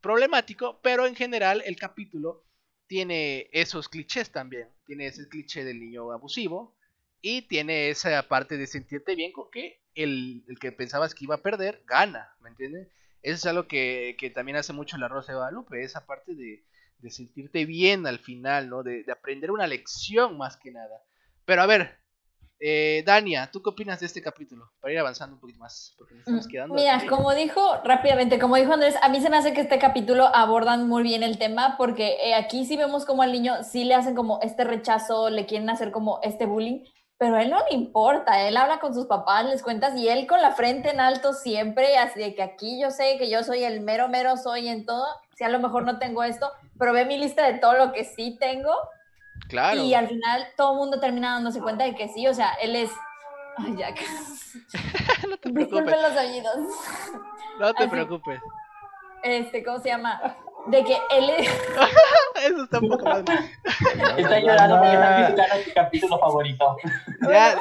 [0.00, 2.44] problemático, pero en general el capítulo
[2.86, 4.68] tiene esos clichés también.
[4.86, 6.76] Tiene ese cliché del niño abusivo
[7.22, 11.36] y tiene esa parte de sentirte bien con que el, el que pensabas que iba
[11.36, 12.88] a perder gana, ¿me entiendes?
[13.22, 16.64] Eso es algo que, que, también hace mucho la Rosa de Guadalupe, esa parte de,
[16.98, 18.82] de sentirte bien al final, ¿no?
[18.82, 21.02] De, de, aprender una lección más que nada.
[21.46, 21.98] Pero a ver,
[22.60, 24.70] eh, Dania, ¿tú qué opinas de este capítulo?
[24.80, 26.74] Para ir avanzando un poquito más, porque nos estamos quedando.
[26.74, 27.06] Mira, aquí.
[27.06, 30.88] como dijo rápidamente, como dijo Andrés, a mí se me hace que este capítulo abordan
[30.88, 34.14] muy bien el tema, porque eh, aquí sí vemos como al niño sí le hacen
[34.14, 36.84] como este rechazo, le quieren hacer como este bullying,
[37.24, 40.26] pero a él no le importa, él habla con sus papás, les cuentas, y él
[40.26, 43.64] con la frente en alto siempre, así de que aquí yo sé que yo soy
[43.64, 47.06] el mero, mero soy en todo, si a lo mejor no tengo esto, pero ve
[47.06, 48.74] mi lista de todo lo que sí tengo.
[49.48, 49.80] Claro.
[49.80, 52.76] Y al final todo el mundo termina dándose cuenta de que sí, o sea, él
[52.76, 52.90] es...
[53.56, 53.88] Ay, ya
[55.28, 56.02] no te Disculpen preocupes.
[56.02, 56.56] los oídos.
[57.58, 57.90] No te Así.
[57.90, 58.40] preocupes.
[59.22, 60.36] Este, ¿cómo se llama?
[60.66, 61.48] De que él es...
[62.46, 63.20] Eso está un poco más.
[64.18, 66.76] Está llorando porque está visitando su capítulo favorito.
[67.30, 67.56] Ya.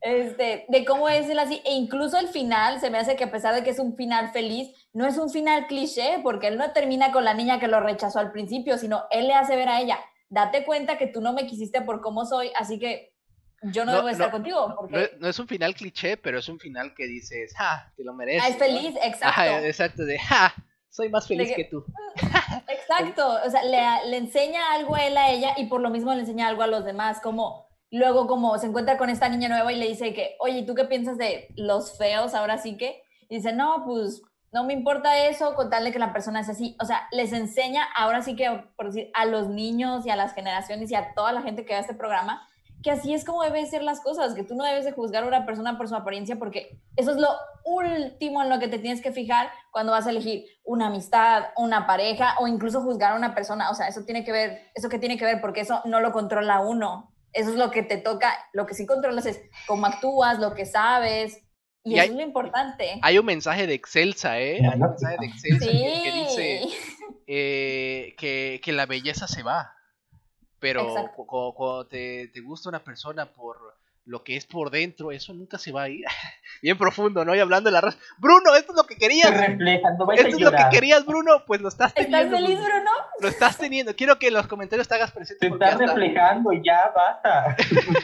[0.00, 3.30] este, de cómo es él así, e incluso el final, se me hace que a
[3.30, 6.72] pesar de que es un final feliz, no es un final cliché, porque él no
[6.72, 9.80] termina con la niña que lo rechazó al principio, sino él le hace ver a
[9.80, 9.98] ella,
[10.28, 13.14] date cuenta que tú no me quisiste por cómo soy, así que
[13.62, 16.18] yo no, No, debo estar no, contigo, porque No, es- no es un final cliché,
[16.18, 17.90] pero es un final que dices, ¡ja!
[17.96, 18.42] Te lo mereces.
[18.44, 20.54] ah, es feliz, exacto, Ajá, exacto, de ¡ja!
[20.94, 21.84] Soy más feliz que que- tú.
[22.68, 26.14] exacto, o sea, le, le enseña algo a él a ella y por lo mismo
[26.14, 29.72] le enseña algo a los demás, como luego como se encuentra con esta niña nueva
[29.72, 33.02] y le dice que, oye, ¿tú qué piensas de los feos ahora sí que?
[33.28, 34.22] Y dice, no, pues
[34.52, 36.76] no me importa eso con tal de que la persona es así.
[36.80, 40.32] O sea, les enseña ahora sí que, por decir, a los niños y a las
[40.32, 42.46] generaciones y a toda la gente que ve este programa,
[42.84, 45.26] que así es como deben ser las cosas, que tú no debes de juzgar a
[45.26, 47.30] una persona por su apariencia porque eso es lo
[47.64, 51.86] último en lo que te tienes que fijar cuando vas a elegir una amistad, una
[51.86, 53.70] pareja o incluso juzgar a una persona.
[53.70, 56.12] O sea, eso tiene que ver, eso que tiene que ver porque eso no lo
[56.12, 57.10] controla uno.
[57.32, 60.66] Eso es lo que te toca, lo que sí controlas es cómo actúas, lo que
[60.66, 61.38] sabes.
[61.82, 62.98] Y, Y eso hay- es lo importante.
[63.02, 64.60] Hay un mensaje de Excelsa, ¿eh?
[64.60, 65.72] Hay un mensaje de Excelsa Sí.
[65.72, 66.60] que, que dice
[67.26, 69.72] eh, que, que la belleza se va.
[70.72, 71.10] Pero
[71.56, 73.58] cuando te, te gusta una persona por
[74.06, 76.04] lo que es por dentro, eso nunca se va a ir.
[76.62, 77.34] Bien profundo, ¿no?
[77.34, 77.98] Y hablando de la raza.
[78.18, 79.30] Bruno, esto es lo que querías.
[79.30, 81.42] Esto es lo que querías, Bruno.
[81.46, 82.36] Pues lo estás ¿Estás teniendo.
[82.36, 82.74] feliz, Bruno.
[82.74, 82.90] Bruno?
[83.20, 83.94] Lo estás teniendo.
[83.96, 85.44] Quiero que en los comentarios te hagas presente.
[85.46, 87.56] Se porque está hasta, reflejando, ya basta.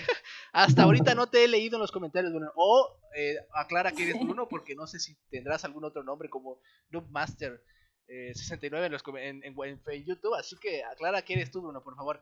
[0.52, 2.50] hasta ahorita no te he leído en los comentarios, Bruno.
[2.56, 6.58] O eh, aclara que eres Bruno, porque no sé si tendrás algún otro nombre como
[6.90, 7.62] Noobmaster.
[8.08, 11.50] eh, 69 en, los, com- en, en- en- en YouTube, así que aclara que eres
[11.50, 12.20] tú, Bruno, por favor.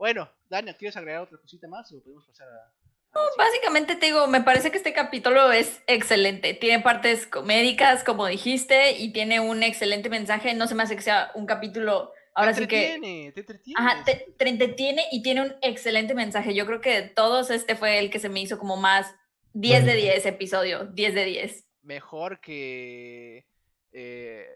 [0.00, 2.52] Bueno, Daniel, ¿quieres agregar otra cosita más o podemos pasar a...
[2.52, 6.54] la Básicamente te digo, me parece que este capítulo es excelente.
[6.54, 10.54] Tiene partes comédicas, como dijiste, y tiene un excelente mensaje.
[10.54, 12.94] No se me hace que sea un capítulo, ahora te sí que...
[12.94, 13.78] entretiene, te entretiene.
[13.78, 16.54] Ajá, te, te entretiene y tiene un excelente mensaje.
[16.54, 19.14] Yo creo que de todos este fue el que se me hizo como más
[19.52, 21.64] 10 de 10 episodio, 10 de 10.
[21.82, 23.44] Mejor que
[23.92, 24.48] eh,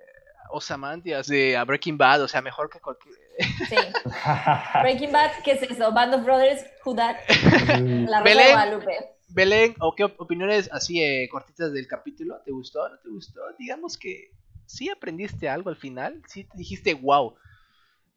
[0.49, 3.24] Osamandias de a Breaking Bad, o sea, mejor que cualquier...
[3.69, 3.77] Sí.
[4.83, 5.93] Breaking Bad, ¿qué es eso?
[5.93, 8.53] Band of Brothers, Who Dat, La Rosa de Belén.
[8.53, 9.11] Guadalupe.
[9.29, 12.41] Belén, ¿o qué op- opiniones así eh, cortitas del capítulo?
[12.45, 12.89] ¿Te gustó?
[12.89, 13.41] ¿No te gustó?
[13.59, 14.31] Digamos que
[14.67, 17.35] sí aprendiste algo al final, sí te dijiste wow.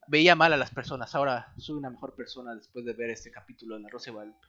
[0.08, 1.16] veía mal a las personas.
[1.16, 4.48] Ahora soy una mejor persona después de ver este capítulo de La Rosa de Guadalupe.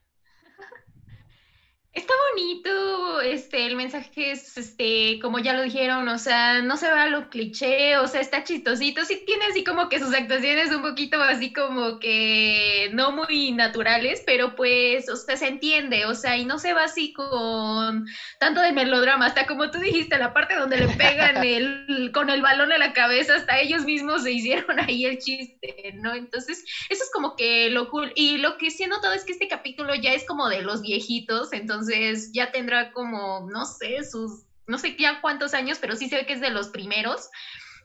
[1.95, 6.89] Está bonito, este, el mensaje es, este, como ya lo dijeron, o sea, no se
[6.89, 10.70] va a lo cliché, o sea, está chistosito, sí tiene así como que sus actuaciones
[10.70, 16.14] un poquito así como que no muy naturales, pero pues, o sea, se entiende, o
[16.14, 18.05] sea, y no se va así con
[18.39, 22.43] tanto de melodrama, hasta como tú dijiste, la parte donde le pegan el, con el
[22.43, 26.14] balón a la cabeza, hasta ellos mismos se hicieron ahí el chiste, ¿no?
[26.14, 29.32] Entonces, eso es como que lo cool, y lo que sí he notado es que
[29.32, 34.03] este capítulo ya es como de los viejitos, entonces entonces ya tendrá como, no sé,
[34.05, 37.29] sus, no sé ya cuántos años, pero sí se ve que es de los primeros.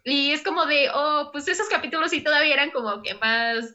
[0.04, 3.74] Y es como de, oh, pues esos capítulos sí todavía eran como que más,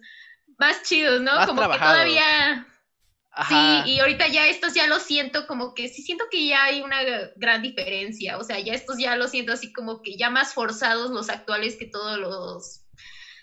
[0.58, 1.32] más chidos, ¿no?
[1.46, 2.66] como que todavía...
[3.48, 6.82] Sí, y ahorita ya estos ya lo siento como que sí siento que ya hay
[6.82, 6.96] una
[7.36, 11.12] gran diferencia, o sea, ya estos ya lo siento así como que ya más forzados
[11.12, 12.87] los actuales que todos los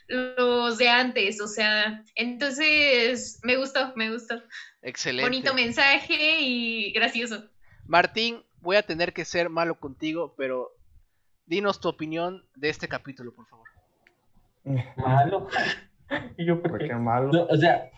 [0.08, 4.36] los de antes, o sea, entonces me gustó, me gustó.
[4.82, 5.30] Excelente.
[5.30, 7.44] Bonito mensaje y gracioso.
[7.88, 10.72] Martín, voy a tener que ser malo contigo, pero
[11.46, 13.68] dinos tu opinión de este capítulo, por favor.
[14.98, 15.48] Malo.
[16.38, 17.48] ¿Y yo por qué malo?
[17.50, 17.90] o sea,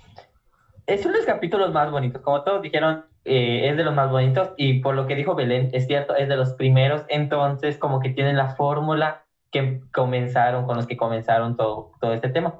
[0.86, 2.22] es uno de los capítulos más bonitos.
[2.22, 4.52] Como todos dijeron, eh, es de los más bonitos.
[4.56, 7.04] Y por lo que dijo Belén, es cierto, es de los primeros.
[7.10, 12.30] Entonces, como que tienen la fórmula que comenzaron, con los que comenzaron todo, todo este
[12.30, 12.60] tema.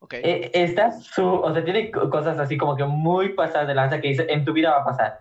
[0.00, 0.20] Okay.
[0.22, 4.08] Eh, esta, su, o sea, tiene cosas así como que muy pasadas de lanza que
[4.08, 5.20] dice, en tu vida va a pasar.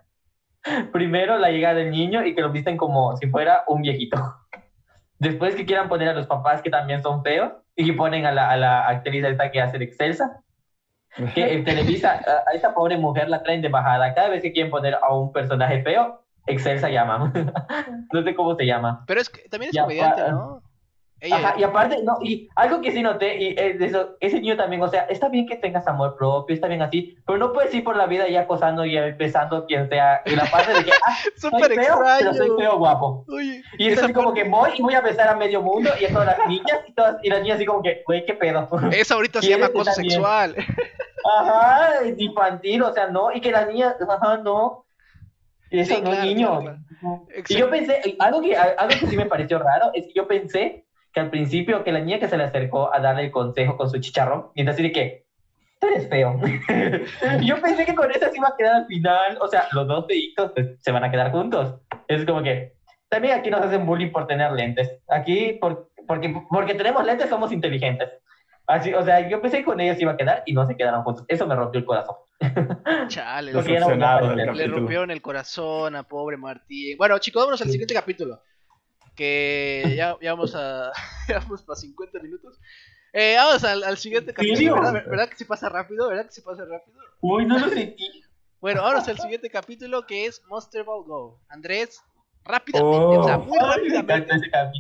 [0.92, 4.18] Primero la llegada del niño y que lo visten como si fuera un viejito.
[5.20, 8.32] Después que quieran poner a los papás que también son feos y que ponen a
[8.32, 10.42] la, a la actriz esta que hace de Excelsa.
[11.34, 14.14] Que en Televisa a, a esa pobre mujer la traen de bajada.
[14.14, 17.32] Cada vez que quieren poner a un personaje feo, Excelsa llama.
[18.14, 19.04] no sé cómo se llama.
[19.08, 20.62] Pero es que también es comediante, ¿no?
[21.26, 24.56] Ella, Ajá, y aparte, no, y algo que sí noté, y eh, eso, ese niño
[24.56, 27.74] también, o sea, está bien que tengas amor propio, está bien así, pero no puedes
[27.74, 30.92] ir por la vida ya acosando y empezando quien sea, y la parte de que,
[30.92, 32.18] ah, soy feo, extraño.
[32.20, 33.26] pero soy feo guapo.
[33.28, 36.06] Oye, y es así como que voy y voy a besar a medio mundo y
[36.06, 38.70] a todas las niñas, y, todas, y las niñas así como que, güey, qué pedo.
[38.92, 40.56] Eso ahorita se llama acoso sexual.
[41.40, 44.86] Ajá, es infantil, o sea, no, y que las niñas, ajá, no.
[45.72, 46.60] Eso Sí, no claro, niño.
[46.60, 46.78] claro,
[47.50, 50.85] Y yo pensé, algo que, algo que sí me pareció raro, es que yo pensé
[51.16, 53.90] que al principio que la niña que se le acercó a darle el consejo con
[53.90, 55.26] su chicharrón, y entonces de que,
[55.80, 56.38] tú eres feo.
[57.42, 60.08] yo pensé que con eso se iba a quedar al final, o sea, los dos
[60.08, 61.80] feitos pues, se van a quedar juntos.
[62.10, 62.74] Es como que,
[63.08, 64.92] también aquí nos hacen bullying por tener lentes.
[65.08, 68.10] Aquí, por, porque, porque tenemos lentes, somos inteligentes.
[68.68, 71.04] Así, o sea, yo pensé que con ellos iba a quedar y no se quedaron
[71.04, 71.24] juntos.
[71.30, 72.16] Eso me rompió el corazón.
[73.08, 76.98] Chale, le rompieron el corazón a pobre Martín.
[76.98, 78.42] Bueno, chicos, vámonos al siguiente capítulo.
[79.16, 80.92] Que ya, ya vamos a.
[81.28, 82.60] Ya vamos para 50 minutos.
[83.14, 84.76] Eh, vamos al, al siguiente capítulo.
[84.76, 86.08] ¿Verdad, ¿Verdad que se pasa rápido?
[86.10, 87.00] ¿Verdad que se pasa rápido?
[87.22, 88.24] Uy, no lo sentí.
[88.62, 91.40] Bueno, vámonos al siguiente capítulo que es Monster Ball Go.
[91.50, 92.02] Andrés,
[92.44, 94.34] rápidamente, o sea, muy Oh, me rápidamente,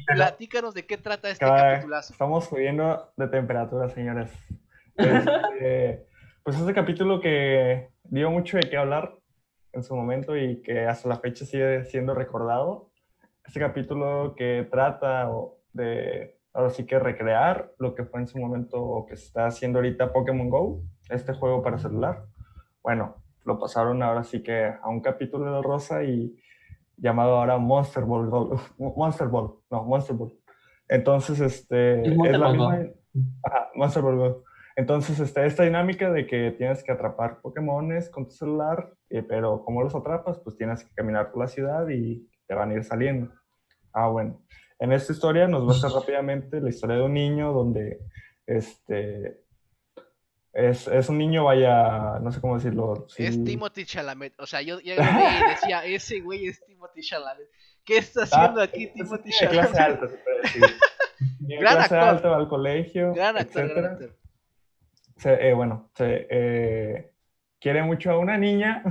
[0.06, 2.14] platícanos de qué trata este Cada- capitulazo.
[2.14, 4.32] Estamos subiendo de temperatura, señores.
[4.98, 6.06] Este,
[6.44, 9.16] pues este capítulo que dio mucho de qué hablar
[9.74, 12.85] en su momento y que hasta la fecha sigue siendo recordado.
[13.48, 15.30] Este capítulo que trata
[15.74, 19.46] de, ahora sí que recrear lo que fue en su momento o que se está
[19.48, 22.26] haciendo ahorita Pokémon Go, este juego para celular.
[22.82, 26.36] Bueno, lo pasaron ahora sí que a un capítulo de Rosa y
[26.98, 30.34] llamado ahora Monster Ball, Go- Monster Ball, no, Monster Ball.
[30.88, 32.93] Entonces, este, Es Monster es la Ball misma,
[33.43, 34.43] Ajá, Monster Ball Go.
[34.76, 39.64] Entonces, está esta dinámica de que tienes que atrapar Pokémones con tu celular, eh, pero
[39.64, 42.84] como los atrapas, pues tienes que caminar por la ciudad y te van a ir
[42.84, 43.32] saliendo.
[43.93, 44.41] Ah, bueno.
[44.80, 48.00] En esta historia nos muestra rápidamente la historia de un niño donde
[48.46, 49.41] este
[50.54, 53.06] es, es un niño, vaya, no sé cómo decirlo.
[53.10, 54.39] sí, Es Timothy Chalamet.
[54.39, 57.48] O sea, yo ya lo vi y decía, ese güey es Timothy Chalamet.
[57.84, 59.80] ¿Qué está haciendo Ah, aquí es Timothy de clase Chalamet?
[59.80, 60.64] alta, se puede decir.
[61.39, 62.00] Gran clase actor.
[62.10, 63.91] alta, va al colegio, Gran actor, gran etcétera.
[63.93, 64.18] actor.
[65.18, 67.12] se- eh, bueno, se, eh,
[67.60, 68.84] quiere mucho a una niña,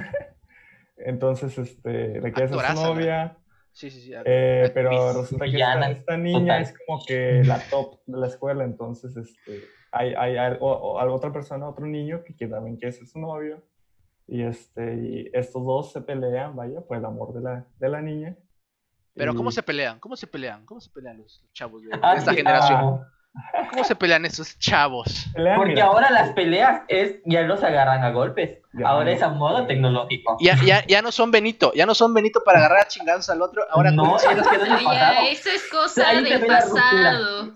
[0.96, 3.36] entonces este, le quiere ser su novia,
[3.74, 4.12] Sí, sí, sí.
[4.24, 6.62] eh, pero resulta que esta, esta niña total.
[6.62, 11.12] es como que la top de la escuela, entonces este, hay, hay, hay- o- o
[11.12, 13.62] otra persona, otro niño que quiere- también quiere ser su novio,
[14.28, 18.00] y, este, y estos dos se pelean, vaya, por el amor de la, de la
[18.00, 18.36] niña.
[19.12, 19.98] Pero Y- ¿cómo se pelean?
[19.98, 20.64] ¿Cómo se pelean?
[20.64, 22.78] ¿Cómo se pelean los, los chavos de, de Ah, esta sí, generación?
[22.80, 23.10] ah,
[23.70, 25.26] ¿Cómo se pelean esos chavos?
[25.34, 25.86] Pelean, Porque mira.
[25.86, 28.58] ahora las peleas es, ya no se agarran a golpes.
[28.72, 29.10] Ya ahora no.
[29.10, 30.36] es a modo tecnológico.
[30.40, 33.42] Ya, ya, ya no son Benito, ya no son Benito para agarrar a chingazos al
[33.42, 33.62] otro.
[33.70, 37.52] Ahora no, eso Ya, es cosa Ahí del pasado.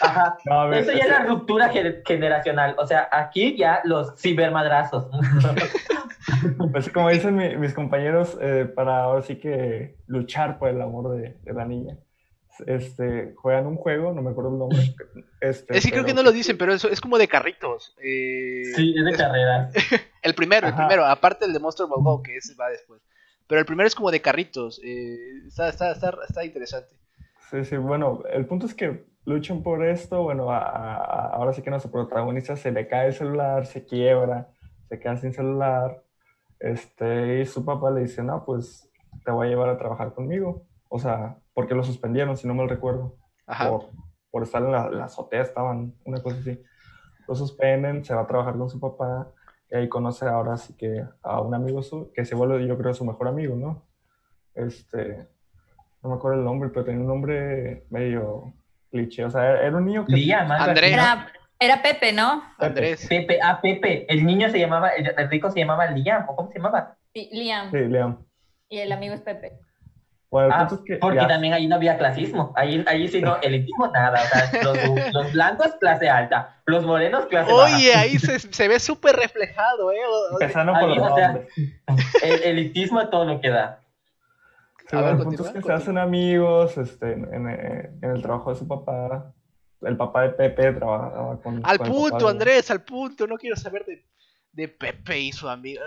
[0.00, 0.36] Ajá.
[0.46, 2.74] No, a ver, Eso ya es la ruptura gener- generacional.
[2.78, 5.06] O sea, aquí ya los cibermadrazos.
[6.72, 11.10] Pues como dicen mi- mis compañeros, eh, para ahora sí que luchar por el amor
[11.16, 11.96] de, de la niña,
[12.66, 14.94] este, juegan un juego, no me acuerdo el nombre.
[15.40, 17.94] Este, Es que creo pero- que no lo dicen, pero eso es como de carritos.
[18.02, 19.72] Eh, sí, es de carreras.
[20.22, 23.00] El primero, el primero, aparte el de Monster Ball Go, que ese va después.
[23.46, 24.78] Pero el primero es como de carritos.
[24.84, 26.94] eh, está, está, está, está interesante.
[27.50, 31.62] Sí, sí, bueno, el punto es que luchan por esto, bueno, a- a- ahora sí
[31.62, 34.48] que nuestro protagonista se le cae el celular, se quiebra,
[34.90, 36.02] se queda sin celular,
[36.58, 38.88] este, y su papá le dice, no, pues
[39.24, 42.68] te voy a llevar a trabajar conmigo, o sea, porque lo suspendieron, si no mal
[42.68, 43.16] recuerdo,
[43.46, 43.70] Ajá.
[43.70, 43.90] por,
[44.30, 46.62] por estar en la, la azotea, estaban, una cosa así,
[47.26, 49.32] lo suspenden, se va a trabajar con su papá,
[49.70, 52.92] y ahí conoce ahora sí que a un amigo su, que se vuelve, yo creo,
[52.92, 53.86] su mejor amigo, ¿no?
[54.54, 55.28] Este,
[56.02, 58.52] no me acuerdo el nombre, pero tenía un nombre medio
[58.90, 59.24] cliché.
[59.24, 60.14] O sea, era era un niño que.
[60.14, 60.92] Así, Andrés.
[60.92, 62.42] Era, era Pepe, ¿no?
[62.58, 63.06] Andrés.
[63.08, 64.12] Pepe, ah, Pepe.
[64.12, 66.96] El niño se llamaba, el, rico se llamaba Liam, ¿o cómo se llamaba?
[67.12, 67.70] Sí, Liam.
[67.70, 68.24] Sí, Liam.
[68.68, 69.58] Y el amigo es Pepe.
[70.30, 70.96] Bueno, Ah, punto es que.
[70.98, 72.52] porque ya- también ahí no había clasismo.
[72.56, 74.22] Ahí, ahí sí no, elitismo nada.
[74.22, 76.60] O sea, los, los blancos, clase alta.
[76.66, 77.74] Los morenos, clase baja.
[77.76, 79.96] Oye, ahí se, se ve súper reflejado, ¿eh?
[80.32, 81.40] Empezando por ahí, los o sea.
[82.22, 83.80] El elitismo a todo lo que da.
[84.88, 87.98] Sí, A ver, bueno, el punto es continúa, que se hacen amigos este, en, en-
[88.02, 89.32] en el trabajo de su papá.
[89.82, 91.60] El papá de Pepe trabajaba con.
[91.64, 93.26] Al con punto, de- Andrés, al punto.
[93.26, 94.04] No quiero saber de,
[94.52, 95.80] de Pepe y su amigo.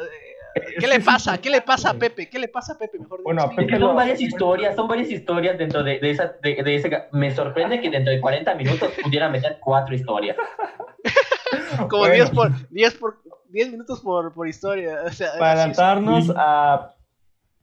[0.80, 1.38] ¿Qué le pasa?
[1.40, 1.94] ¿Qué le pasa a.
[1.96, 2.30] Pepe?
[2.30, 3.00] ¿Qué le pasa a Pepe?
[3.00, 3.24] Mejor.
[3.24, 6.76] Bueno, a Pepe son varias historias, son varias historias dentro de, de esa, de, de
[6.76, 6.90] ese...
[7.12, 10.38] Me sorprende que dentro de 40 minutos pudiera meter cuatro historias.
[11.90, 12.14] Como Bueno.
[12.16, 13.18] 10 por 10 por
[13.50, 15.02] 10 minutos por, por historia.
[15.06, 16.34] O sea, Para adelantarnos sí.
[16.36, 16.94] a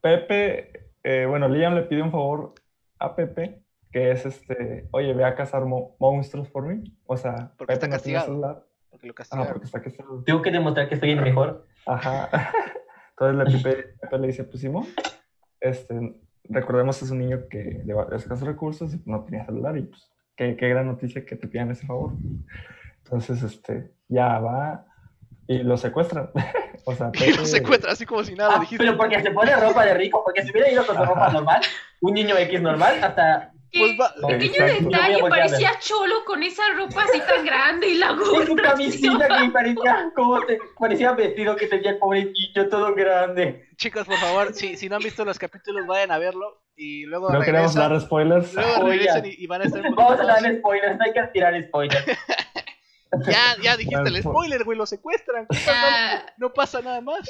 [0.00, 2.54] Pepe, eh, bueno, Liam le pide un favor
[2.98, 3.62] a Pepe,
[3.92, 6.82] que es este, oye, ve a cazar mo- monstruos por mí.
[7.06, 8.26] O sea, Porque está Pepe no tiene castigado.
[8.26, 8.64] celular.
[8.90, 9.52] porque lo Ah, castigaron.
[9.52, 10.22] porque está castigado.
[10.24, 11.66] Tengo que demostrar que soy el mejor.
[11.86, 12.28] Ajá.
[13.10, 14.86] Entonces le Pepe, Pepe le dice, pues Simón,
[15.60, 16.14] este,
[16.44, 20.10] recordemos que es un niño que de escasos recursos y no tenía celular y pues
[20.36, 22.12] qué, qué gran noticia que te pidan ese favor.
[23.04, 24.86] Entonces, este, ya va
[25.46, 26.30] y lo secuestran.
[26.84, 28.54] o sea, Y lo secuestra así como si nada.
[28.56, 28.84] Ah, dijiste.
[28.84, 31.60] pero porque se pone ropa de rico, porque si hubiera ido con su ropa normal,
[32.00, 37.20] un niño X normal, hasta Pues va- Pequeño detalle, parecía cholo con esa ropa así
[37.20, 38.70] tan grande y la con su gorra.
[38.70, 43.68] camisita que parecía como te, parecía vestido que tenía el pobrecillo todo grande.
[43.76, 46.62] Chicos, por favor, si, si no han visto los capítulos, vayan a verlo.
[46.74, 48.54] Y luego no queremos dar spoilers.
[48.54, 48.96] Luego Oye.
[48.98, 51.62] regresan y, y van a estar un Vamos a darle spoilers, no hay que tirar
[51.62, 52.04] spoilers.
[53.26, 55.44] Ya, ya dijiste el spoiler, güey, lo secuestran.
[56.36, 57.28] No pasa nada más.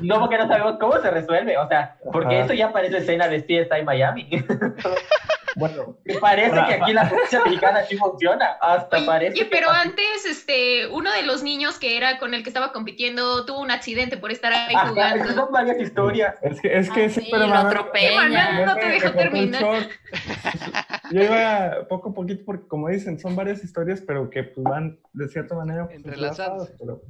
[0.00, 2.44] No, porque no sabemos cómo se resuelve, o sea, porque Ajá.
[2.44, 4.28] eso ya parece escena de Fiesta en Miami.
[5.58, 9.44] Bueno, parece que aquí la justicia mexicana sí funciona, hasta Oye, parece.
[9.46, 13.60] pero antes, este, uno de los niños que era con el que estaba compitiendo tuvo
[13.60, 15.32] un accidente por estar ahí Ajá, jugando.
[15.32, 16.34] son varias historias.
[16.42, 18.14] es que, es que Ah, ese sí, pero lo atropella.
[18.22, 19.88] Manuel no te dejó terminar.
[21.10, 24.98] Yo iba poco a poquito porque como dicen, son varias historias, pero que pues, van
[25.12, 27.02] de cierta manera pues, entrelazadas, Pero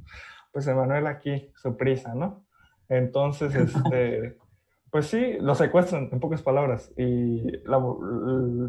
[0.51, 2.45] pues Emanuel aquí, su prisa, ¿no?
[2.87, 4.37] Entonces, este,
[4.91, 6.91] pues sí, lo secuestran, en pocas palabras.
[6.97, 7.57] Y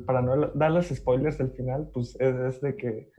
[0.06, 3.10] para no darles spoilers del final, pues es, de que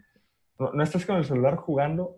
[0.60, 2.18] no, estés con el celular jugando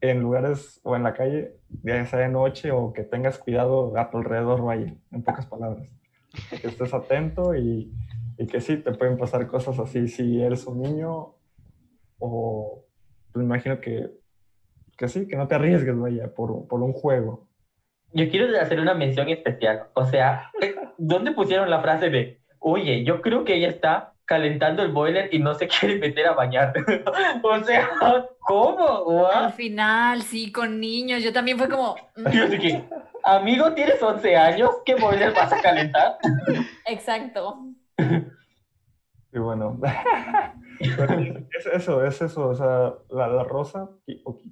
[0.00, 4.10] en lugares o en la calle, ya sea de noche o que tengas cuidado a
[4.10, 5.88] tu alrededor, vaya, en pocas palabras.
[6.50, 7.92] Que estés atento y,
[8.38, 11.34] y que sí, te pueden pasar cosas así si eres un niño
[12.18, 12.84] o
[13.32, 14.10] pues, me imagino que,
[14.96, 17.47] que sí, que no te arriesgues, vaya, por, por un juego.
[18.12, 19.88] Yo quiero hacer una mención especial.
[19.94, 20.50] O sea,
[20.96, 25.38] ¿dónde pusieron la frase de, oye, yo creo que ella está calentando el boiler y
[25.38, 26.72] no se quiere meter a bañar?
[27.42, 27.88] o sea,
[28.40, 29.26] ¿cómo?
[29.26, 31.22] Al final, sí, con niños.
[31.22, 31.96] Yo también fue como.
[32.32, 32.84] Yo dije,
[33.24, 36.18] amigo, tienes 11 años, ¿qué boiler vas a calentar?
[36.86, 37.58] Exacto.
[39.32, 39.78] Y bueno,
[40.80, 43.90] es eso, es eso, o sea, la, la Rosa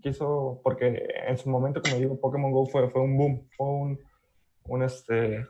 [0.03, 4.01] quiso, porque en su momento, como digo, Pokémon Go fue, fue un boom, fue un,
[4.65, 5.47] un este,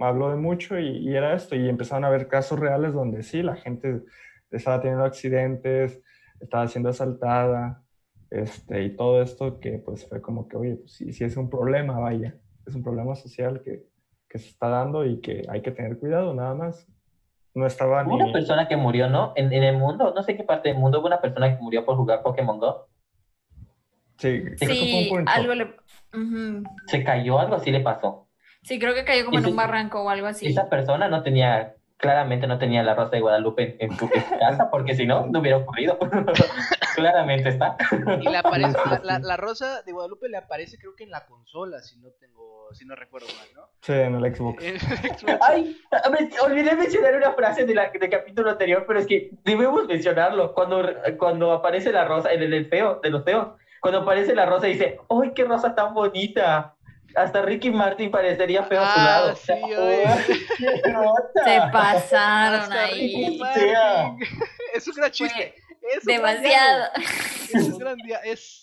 [0.00, 3.56] habló de mucho y, era esto, y empezaron a haber casos reales donde sí, la
[3.56, 4.02] gente
[4.50, 6.02] estaba teniendo accidentes,
[6.40, 7.82] estaba siendo asaltada,
[8.30, 11.98] este, y todo esto que pues fue como que, oye, pues sí es un problema,
[11.98, 12.36] vaya,
[12.66, 13.86] es un problema social que,
[14.28, 16.88] que se está dando y que hay que tener cuidado, nada más.
[17.54, 18.22] No estaba Hubo ni...
[18.22, 19.32] una persona que murió, ¿no?
[19.36, 21.84] En, en el mundo, no sé qué parte del mundo, hubo una persona que murió
[21.84, 22.88] por jugar Pokémon Go.
[24.18, 25.32] Sí, creo que fue un Sí, punto.
[25.32, 25.76] algo le...
[26.86, 28.28] Se cayó, algo así le pasó.
[28.62, 30.46] Sí, creo que cayó como en un barranco o algo así.
[30.46, 34.68] Esa persona no tenía, claramente no tenía la Rosa de Guadalupe en, en su casa,
[34.70, 35.98] porque si no, no hubiera ocurrido.
[36.94, 37.76] claramente está.
[38.20, 41.26] Y le aparece, la, la- la rosa de Guadalupe le aparece creo que en la
[41.26, 43.68] consola, si no tengo, si no recuerdo mal, ¿no?
[43.80, 44.62] Sí, en el Xbox.
[44.62, 45.38] En Xbox.
[45.48, 45.76] Ay,
[46.10, 50.54] me- olvidé mencionar una frase de la, del capítulo anterior, pero es que debemos mencionarlo.
[50.54, 50.82] Cuando,
[51.18, 53.48] cuando aparece la rosa, en el, el feo, de los feos,
[53.80, 56.73] cuando aparece la rosa dice, ¡ay, qué rosa tan bonita!
[57.16, 59.36] Hasta Ricky Martin parecería feo a su Ah, lado.
[59.36, 59.52] sí.
[61.44, 63.40] Se pasaron Hasta ahí.
[64.74, 65.54] Es un gran chiste.
[65.96, 66.84] Es un gran Demasiado.
[67.52, 68.60] Es un gran dia- es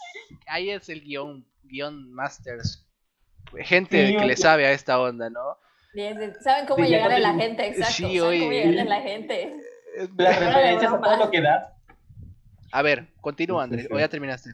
[0.47, 2.85] Ahí es el guion, guion masters.
[3.59, 5.57] Gente Sí, que le sabe a esta onda, ¿no?
[5.93, 7.67] Bien, ¿Saben cómo Sí, llegar a la gente?
[7.67, 7.93] Exacto.
[7.93, 8.65] Sí, ¿Saben cómo oye.
[8.65, 9.55] llegar a la gente?
[10.17, 11.77] Las referencias a todo lo que da.
[12.73, 13.87] A ver, continúa, Andrés.
[13.87, 13.93] sí.
[13.93, 14.51] O ya terminaste.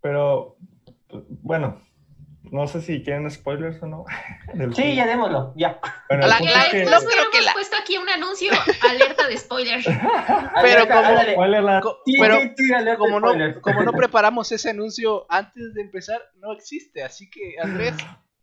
[0.00, 0.56] Pero,
[1.42, 1.80] bueno,
[2.50, 4.04] no sé si quieren spoilers o no.
[4.54, 5.78] del Sí, ya démoslo, ya.
[6.08, 8.50] Bueno, La- la- es que- no creo que la- puesto aquí un anuncio,
[8.88, 9.80] alerta de spoiler.
[9.84, 11.34] Pero Alerta, como- ándale.
[11.34, 14.70] ¿Cuál es la- Co- Sí, Pero sí, sí, alerta como no, como no preparamos ese
[14.70, 17.02] anuncio antes de empezar, no existe.
[17.02, 17.94] Así que, Andrés,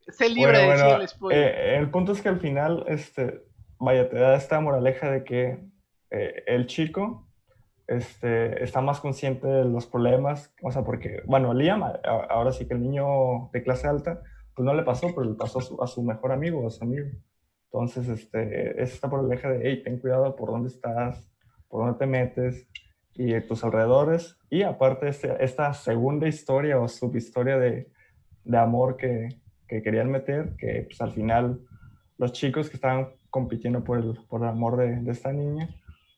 [0.07, 1.39] sé libre Bueno, de decir bueno, el spoiler.
[1.55, 3.41] eh, el punto es que al final, este,
[3.79, 5.59] vaya, te da esta moraleja de que
[6.11, 7.24] eh, el chico
[7.87, 11.83] este, está más consciente de los problemas, o sea, porque, bueno, Liam,
[12.29, 14.21] ahora sí que el niño de clase alta,
[14.55, 16.83] pues no le pasó, pero le pasó a su, a su mejor amigo, a su
[16.83, 17.07] amigo.
[17.71, 21.29] Entonces, este, es esta moraleja de, hey, ten cuidado por dónde estás,
[21.67, 22.67] por dónde te metes
[23.13, 24.37] y de tus alrededores.
[24.49, 27.91] Y aparte, este, esta segunda historia o subhistoria de,
[28.45, 29.29] de amor que,
[29.67, 31.59] que querían meter, que pues al final
[32.17, 35.69] los chicos que estaban compitiendo por el, por el amor de, de esta niña,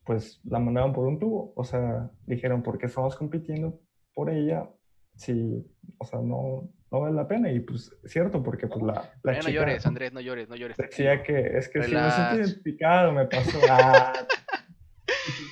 [0.08, 1.52] pues la mandaron por un tubo.
[1.56, 3.80] O sea, dijeron, ¿por qué estamos compitiendo
[4.14, 4.70] por ella?
[5.16, 5.64] Si,
[5.98, 7.52] o sea, no, no vale la pena.
[7.52, 10.78] Y pues, cierto, porque pues la, la no chica llores, Andrés, no llores, no llores.
[10.78, 12.16] decía que es que si me Relax.
[12.16, 13.60] siento identificado, me pasó.
[13.70, 14.14] Ah.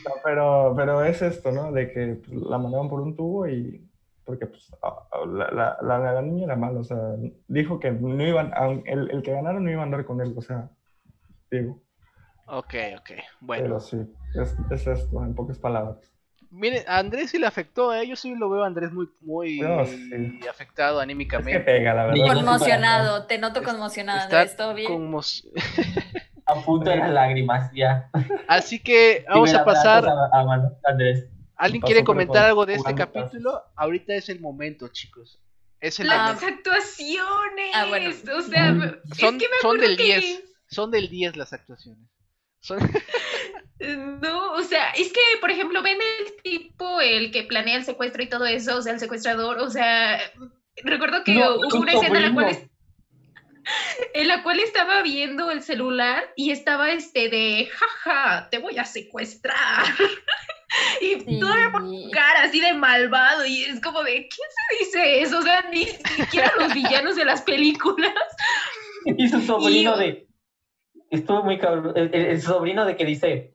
[0.05, 1.71] No, pero, pero es esto, ¿no?
[1.71, 3.83] De que pues, la mandaron por un tubo y
[4.23, 4.71] porque pues,
[5.27, 6.97] la, la, la, la niña era mala, o sea,
[7.47, 8.51] dijo que no iban,
[8.85, 10.69] el, el que ganaron no iba a andar con él, o sea,
[11.51, 11.81] digo,
[12.47, 13.09] Ok, ok.
[13.41, 13.97] Bueno, pero sí,
[14.41, 15.97] es, es esto, en pocas palabras.
[16.51, 18.07] miren, a Andrés sí le afectó, ¿eh?
[18.07, 20.39] Yo sí lo veo a Andrés muy, muy No, sí.
[20.49, 21.59] afectado Es que anímicamente.
[21.61, 22.33] pega, la verdad.
[22.33, 24.91] Conmocionado, te noto conmocionado, Está Andrés, ¿todo bien?
[24.91, 25.47] conmos-
[26.47, 28.11] A punto de las lágrimas, ya.
[28.47, 30.07] Así que vamos a pasar.
[30.07, 31.27] A, a Andrés.
[31.55, 33.63] ¿Alguien quiere comentar algo de este capítulo?
[33.75, 35.41] Ahorita es el momento, chicos.
[35.79, 36.69] Es el Las momento.
[36.69, 37.71] actuaciones.
[37.73, 38.09] Ah, bueno.
[38.37, 38.83] O sea, Mm.
[39.11, 40.43] es Son, que me son del que- 10.
[40.67, 42.07] Son del 10 las actuaciones.
[42.65, 42.79] Son...
[44.21, 48.23] No, o sea, es que, por ejemplo, ven el tipo, el que planea el secuestro
[48.23, 50.19] y todo eso, o sea, el secuestrador, o sea,
[50.83, 52.69] recuerdo que No, hubo una escena en la cual
[54.13, 58.85] en la cual estaba viendo el celular y estaba este de, jaja, te voy a
[58.85, 59.83] secuestrar.
[61.01, 61.39] y Sí.
[61.39, 65.39] todavía por cara así de malvado y es como de, ¿quién se dice eso?
[65.39, 68.13] O sea, ni siquiera los villanos de las películas.
[69.17, 70.27] Y su sobrino Y- de.
[71.15, 71.93] Estuvo muy cabrón.
[71.95, 73.53] El, el- el sobrino de que dice.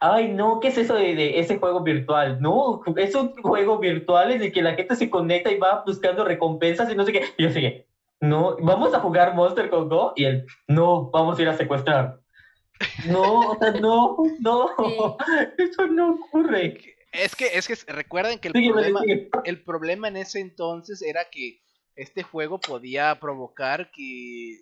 [0.00, 2.38] Ay, no, ¿qué es eso de, de ese juego virtual?
[2.40, 6.24] No, es un juego virtual en el que la gente se conecta y va buscando
[6.24, 7.24] recompensas y no sé qué.
[7.38, 7.86] Y yo sigue,
[8.20, 10.12] no, vamos a jugar Monster con Go.
[10.16, 12.20] Y él, no, vamos a ir a secuestrar.
[13.08, 14.70] No, o sea, no, no,
[15.58, 16.76] eso no ocurre.
[17.12, 19.00] Es que, es que recuerden que el problema,
[19.44, 21.60] el problema en ese entonces era que
[21.96, 24.58] este juego podía provocar que, Y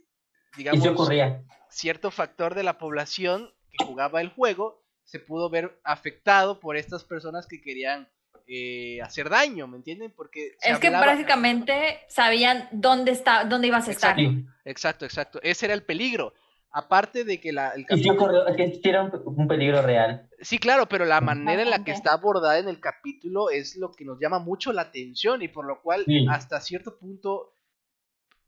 [0.56, 1.42] digamos, se ocurría.
[1.72, 7.04] Cierto factor de la población que jugaba el juego se pudo ver afectado por estas
[7.04, 8.08] personas que querían
[8.46, 10.12] eh, hacer daño, ¿me entienden?
[10.16, 14.18] Porque Es que hablaba- prácticamente sabían dónde está, dónde ibas a estar.
[14.18, 14.40] Exacto.
[14.40, 14.46] Sí.
[14.64, 15.40] Exacto, exacto.
[15.42, 16.34] Ese era el peligro.
[16.74, 18.46] Aparte de que la, el Y sí capítulo...
[18.48, 20.28] es que era un, un peligro real.
[20.40, 23.92] Sí, claro, pero la manera en la que está abordada en el capítulo es lo
[23.92, 26.26] que nos llama mucho la atención y por lo cual Sí.
[26.30, 27.51] hasta cierto punto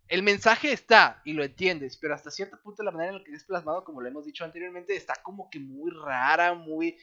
[0.09, 3.33] el mensaje está y lo entiendes, pero hasta cierto punto la manera en la que
[3.33, 6.97] es plasmado, como lo hemos dicho anteriormente, está como que muy rara, muy...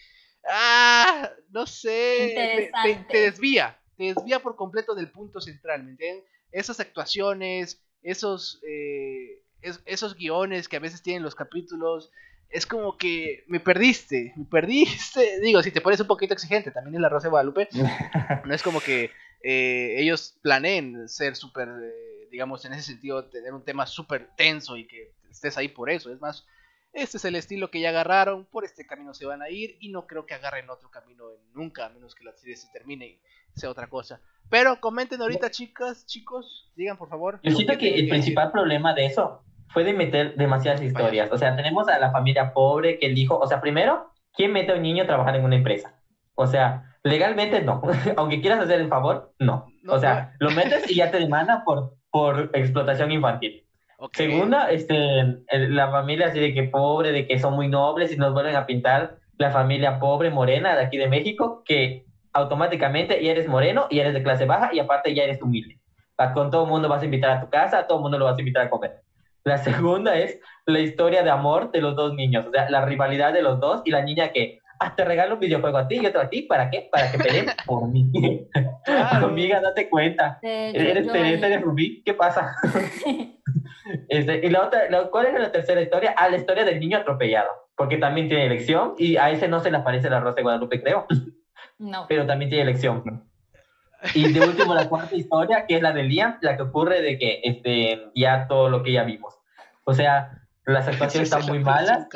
[0.49, 2.31] Ah, no sé,
[2.83, 6.25] te- te, desvía, te desvía por completo del punto central, ¿me entienden?
[6.51, 12.11] Esas actuaciones, esos, eh, es- esos guiones que a veces tienen los capítulos,
[12.49, 15.39] es como que me perdiste, me perdiste.
[15.39, 17.69] Digo, si te pones un poquito exigente, también en la Rosa de Guadalupe,
[18.45, 19.11] no es como que
[19.43, 24.77] eh, ellos planeen ser súper, eh, digamos, en ese sentido, tener un tema súper tenso
[24.77, 26.11] y que estés ahí por eso.
[26.11, 26.47] Es más,
[26.93, 29.89] este es el estilo que ya agarraron, por este camino se van a ir y
[29.89, 33.21] no creo que agarren otro camino nunca, a menos que la serie se termine y
[33.53, 34.21] sea otra cosa.
[34.49, 37.39] Pero comenten ahorita, chicas, chicos, digan por favor.
[37.43, 38.53] Yo siento ¿qué que el principal decir?
[38.53, 41.31] problema de eso fue de meter demasiadas historias.
[41.31, 44.71] O sea, tenemos a la familia pobre que el hijo, o sea, primero, ¿quién mete
[44.71, 45.95] a un niño a trabajar en una empresa?
[46.35, 47.81] O sea, legalmente no.
[48.17, 49.67] Aunque quieras hacer el favor, no.
[49.83, 53.65] No, o sea, lo metes y ya te demanda por, por explotación infantil.
[53.97, 54.15] Ok.
[54.15, 54.95] Segunda, este,
[55.51, 58.65] la familia así de que pobre, de que son muy nobles y nos vuelven a
[58.65, 63.99] pintar la familia pobre morena de aquí de México, que automáticamente ya eres moreno y
[63.99, 65.79] eres de clase baja y aparte ya eres humilde.
[66.33, 68.25] Con todo el mundo vas a invitar a tu casa, a todo el mundo lo
[68.25, 69.01] vas a invitar a comer.
[69.43, 73.33] La segunda es la historia de amor de los dos niños, o sea, la rivalidad
[73.33, 74.59] de los dos y la niña que,
[74.95, 76.89] te regalo un videojuego a ti y otro a ti, ¿para qué?
[76.91, 78.11] Para que peleen por mí.
[78.83, 79.27] Claro.
[79.27, 80.39] Amiga, date cuenta.
[80.41, 82.01] De ¿Eres ahí- eres Rubí?
[82.03, 82.55] ¿Qué pasa?
[84.09, 86.13] Este, y la otra, la- ¿cuál es la tercera historia?
[86.15, 89.71] Ah, la historia del niño atropellado, porque también tiene elección y a ese no se
[89.71, 91.07] le aparece la Rosa de Guadalupe, creo,
[91.79, 92.05] No.
[92.09, 93.27] pero también tiene elección.
[94.13, 97.17] Y de último, la cuarta historia, que es la de Liam, la que ocurre de
[97.17, 99.35] que este, ya todo lo que ya vimos.
[99.83, 102.07] O sea, las actuaciones están muy malas.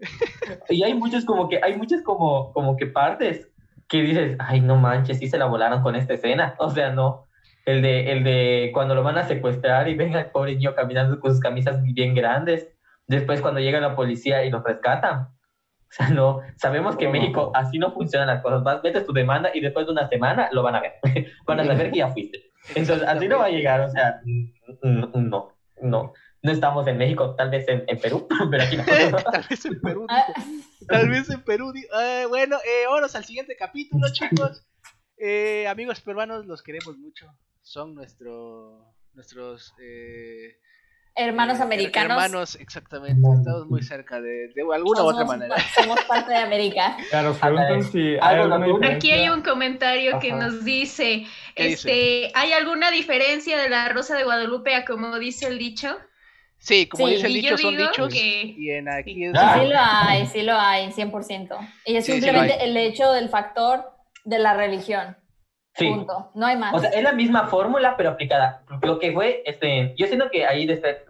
[0.68, 3.48] y hay muchos como que, hay muchas como, como que partes
[3.88, 6.54] que dices, ay, no manches, sí se la volaron con esta escena.
[6.58, 7.24] O sea, no.
[7.64, 11.20] El de, el de cuando lo van a secuestrar y ven al pobre niño caminando
[11.20, 12.68] con sus camisas bien grandes.
[13.06, 15.20] Después cuando llega la policía y lo rescatan.
[15.20, 18.62] O sea, no, sabemos que en México así no funcionan las cosas.
[18.62, 20.92] Vas, metes tu demanda y después de una semana lo van a ver.
[21.46, 22.38] van a saber que ya fuiste.
[22.74, 23.80] Entonces, así no va a llegar.
[23.80, 24.20] O sea,
[24.82, 26.12] no, no.
[26.48, 28.84] No estamos en México, tal vez en, en Perú, pero aquí no.
[29.32, 30.06] Tal vez en Perú.
[30.88, 31.74] Tal vez en Perú.
[31.76, 34.64] eh, bueno, eh, vámonos al siguiente capítulo, chicos.
[35.18, 37.26] Eh, amigos peruanos, los queremos mucho.
[37.60, 40.56] Son nuestro, nuestros eh,
[41.14, 42.12] hermanos eh, americanos.
[42.12, 43.20] Hermanos, exactamente.
[43.20, 45.54] Estamos muy cerca de, de alguna u otra manera.
[45.74, 46.96] somos parte de América.
[47.10, 48.92] Claro, os preguntan si hay Algo alguna natural.
[48.94, 52.22] Aquí hay un comentario que nos dice, ¿Qué dice?
[52.22, 55.98] este, ¿hay alguna diferencia de la Rosa de Guadalupe a como dice el dicho?
[56.58, 58.12] Sí, como Sí, dice el dicho, son dichos.
[58.12, 59.32] que- Y en aquí es.
[59.36, 59.58] Ah.
[59.60, 61.56] Sí lo hay, sí lo hay, 100%.
[61.86, 63.84] Y es Sí, sí simplemente el hecho del factor
[64.24, 65.16] de la religión.
[65.74, 65.88] Sí.
[65.88, 66.30] Punto.
[66.34, 66.74] No hay más.
[66.74, 68.64] O sea, es la misma fórmula, pero aplicada.
[68.82, 71.04] Lo que fue, este, yo siento que ahí desde-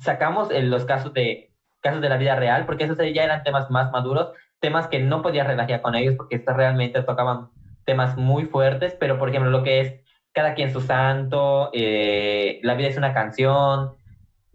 [0.00, 3.70] sacamos eh, los casos de casos de la vida real, porque esos ya eran temas
[3.70, 7.48] más maduros, temas que no podías relajar con ellos, porque estos realmente tocaban
[7.84, 9.94] temas muy fuertes, pero por ejemplo, lo que es
[10.32, 13.95] cada quien su santo, eh, la vida es una canción,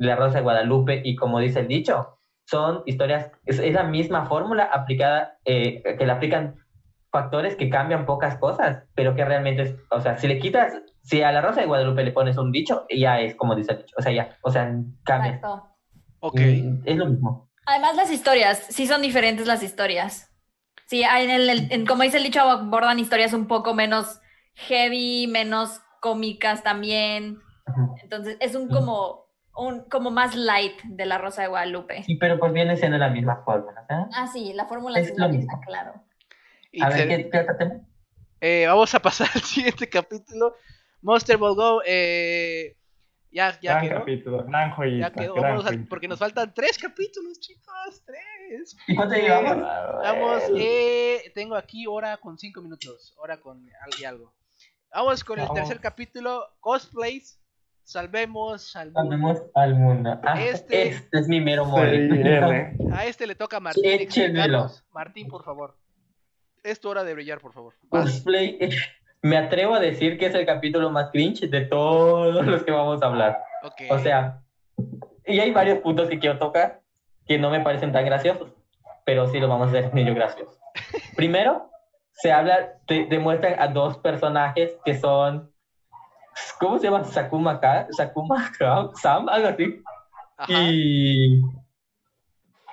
[0.02, 4.26] la rosa de Guadalupe, y como dice el dicho, son historias, es, es la misma
[4.26, 6.56] fórmula aplicada, eh, que la aplican
[7.12, 10.74] factores que cambian pocas cosas, pero que realmente es, o sea, si le quitas,
[11.04, 13.78] si a la Rosa de Guadalupe le pones un dicho, ya es como dice el
[13.80, 14.64] dicho, o sea, ya, o sea,
[15.04, 15.34] cambia.
[15.36, 15.68] Exacto.
[16.22, 16.40] Ok.
[16.86, 17.50] Es lo mismo.
[17.66, 20.32] Además, las historias, sí son diferentes las historias.
[20.88, 24.20] Sí, hay en el, en- como dice el dicho, abordan historias un poco menos
[24.56, 27.40] heavy, menos cómicas también.
[28.02, 29.26] Entonces, es un como,
[29.56, 32.04] un como más light de la Rosa de Guadalupe.
[32.04, 34.06] Sí, pero pues viene siendo la misma fórmula, ¿eh?
[34.14, 35.42] Ah, sí, la fórmula Es lo la mismo.
[35.54, 35.94] misma, claro.
[36.82, 37.74] A ver, ¿qué, qué otro tema?
[38.40, 40.56] Eh, vamos a pasar al siguiente capítulo.
[41.02, 41.82] Monster Ball Go.
[41.86, 42.78] Eh,
[43.32, 44.00] ya, ya Gran quedó.
[44.00, 45.08] capítulo, gran joyita.
[45.10, 45.34] Ya quedó.
[45.36, 48.04] gran a- porque nos faltan tres capítulos, chicos.
[48.06, 48.76] Tres.
[48.88, 49.58] ¿Y cuánto Eh, llevamos?
[50.02, 53.14] Vamos, eh, tengo aquí hora con cinco minutos.
[53.18, 54.34] Hora con algo y algo.
[54.94, 55.60] Vamos con el Vamos.
[55.60, 56.46] tercer capítulo.
[56.60, 57.41] Cosplays.
[57.84, 59.02] Salvemos al mundo.
[59.02, 60.22] Salvemos al mundo.
[60.24, 61.20] Ah, Este- este...
[61.20, 62.76] es mi mero mole.
[62.94, 64.08] A este le toca a Martín.
[64.92, 65.76] Martín, por favor.
[66.64, 67.74] Es tu hora de brillar, por favor.
[67.90, 68.60] Cosplay,
[69.22, 73.02] me atrevo a decir que es el capítulo más cringe de todos los que vamos
[73.02, 73.44] a hablar.
[73.90, 74.42] O sea,
[75.26, 76.82] y hay varios puntos que quiero tocar
[77.28, 78.52] que no me parecen tan graciosos,
[79.06, 80.58] pero sí lo vamos a hacer medio graciosos.
[81.16, 81.70] Primero,
[82.14, 85.51] se habla, te, demuestran a dos personajes que son,
[86.60, 87.06] ¿cómo se llaman?
[87.06, 89.82] Sakuma Ka, Sakuma Ka- Sam, algo así,
[90.38, 90.52] Ajá.
[90.52, 91.42] y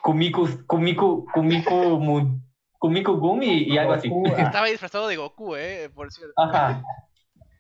[0.03, 2.43] Kumiku, Kumiku, Kumiku Moon,
[2.79, 4.11] Kumiku Gumi y algo así.
[4.37, 6.35] Ah, Estaba disfrazado de Goku, eh, por cierto.
[6.37, 6.83] Ajá.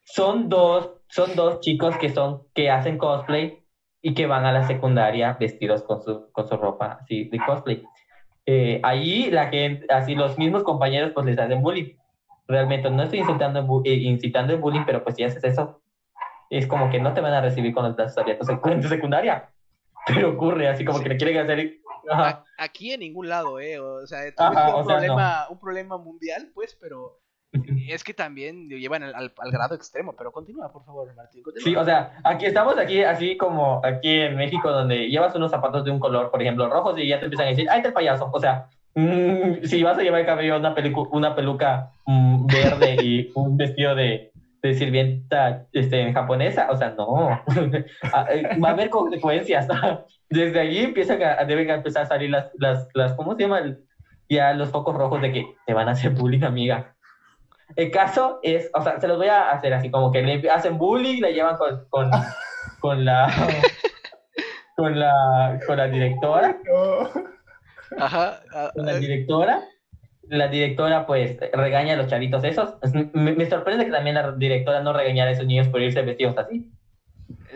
[0.05, 3.63] Son dos, son dos chicos que son, que hacen cosplay
[4.01, 7.85] y que van a la secundaria vestidos con su, con su ropa así de cosplay.
[8.47, 11.97] Eh, ahí la gente, así los mismos compañeros pues les hacen bullying.
[12.47, 15.83] Realmente no estoy incitando, eh, incitando el bullying, pero pues si haces eso,
[16.51, 19.51] es como que no te van a recibir con los brazos abiertos en tu secundaria.
[20.07, 21.79] Pero ocurre, así como que le quieren hacer...
[22.11, 22.45] Ajá.
[22.57, 23.79] Aquí en ningún lado, eh.
[23.79, 27.21] O sea, Ajá, un o sea, problema, un problema mundial, pues, pero
[27.89, 31.43] es que también lo llevan al, al- al grado extremo, pero continúa, por favor, Martín.
[31.43, 31.65] Continúa.
[31.65, 35.85] Sí, o sea, aquí estamos aquí así como aquí en México donde llevas unos zapatos
[35.85, 37.95] de un color, por ejemplo, rojos y ya te empiezan a decir, ¡ay, está el
[37.95, 38.31] payaso!
[38.33, 40.57] O sea, mm, si vas a llevar el cabello
[41.13, 44.33] una peluca mm, verde y un vestido de,
[44.63, 47.43] de sirvienta este, japonesa, o sea, no.
[48.13, 49.67] Ah, eh, Va a haber consecuencias.
[50.29, 53.77] Desde allí empiezan a, deben empezar a salir las, las, las ¿cómo se llama?
[54.29, 56.95] Ya los focos rojos de que te van a hacer bullying, amiga.
[57.77, 60.79] El caso es, o sea, se los voy a hacer así, como que le hacen
[60.79, 62.11] bullying, le llevan con, con,
[62.81, 63.29] con la
[64.77, 66.57] con la con la directora.
[67.99, 68.41] Ajá.
[68.53, 69.63] ah, con la eh, directora.
[70.29, 72.75] La directora pues regaña a los chavitos esos.
[73.15, 76.37] Me, me sorprende que también la directora no regañara a esos niños por irse vestidos
[76.39, 76.71] así.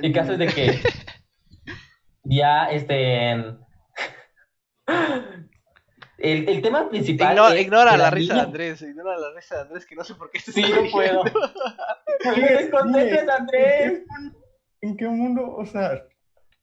[0.00, 0.80] El caso es de que
[2.24, 3.32] ya este
[6.22, 9.56] el, el tema principal Ignora, es ignora que la risa de Andrés, ignora la risa
[9.56, 11.24] de Andrés, que no sé por qué se Sí, está no puedo.
[12.36, 14.02] me desconcentres, Andrés.
[14.82, 15.54] ¿En qué mundo?
[15.56, 16.04] O sea.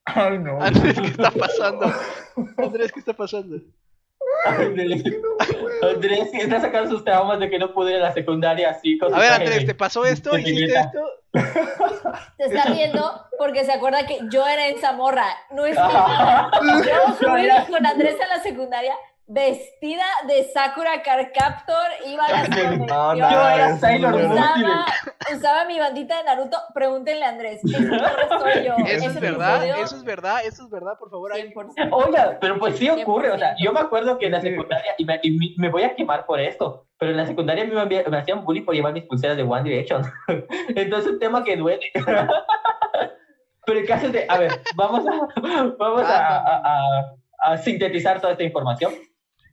[0.06, 0.62] Ay, no.
[0.62, 1.94] Andrés, ¿qué está pasando?
[2.58, 3.58] Andrés, ¿qué está pasando?
[4.46, 5.04] Andrés,
[5.82, 8.98] Andrés, que está sacando sus traumas de que no pude ir a la secundaria así
[8.98, 10.38] con A ver, Andrés, ¿te pasó esto?
[10.38, 11.00] ¿Hiciste esto?
[12.38, 15.26] Se está riendo porque se acuerda que yo era esa morra.
[15.52, 16.52] No es nada.
[16.62, 18.94] Yo fui con Andrés a la secundaria
[19.32, 22.50] vestida de Sakura Card Captor, iba a las
[22.80, 24.32] no, Yo era Sailor Moon.
[24.32, 24.86] usaba,
[25.36, 26.58] usaba mi bandita de Naruto.
[26.74, 27.62] Pregúntenle a Andrés.
[27.64, 28.74] Morra soy yo.
[28.88, 31.32] Eso es verdad, episodio, eso es verdad, eso es verdad, por favor.
[31.32, 31.90] ahí- 100%.
[31.92, 33.64] Oiga, pero pues sí ocurre, o sea, 100%.
[33.64, 36.26] yo me acuerdo que en la secundaria, y me, y me- me voy a quemar
[36.26, 39.44] por esto, pero en la secundaria me, me hacían bullying por llevar mis pulseras de
[39.44, 40.02] One Direction.
[40.76, 41.92] Entonces es un tema que duele.
[43.66, 45.28] pero el caso es de, a ver, vamos a,
[45.78, 48.92] vamos a, a- a- a sintetizar toda esta información.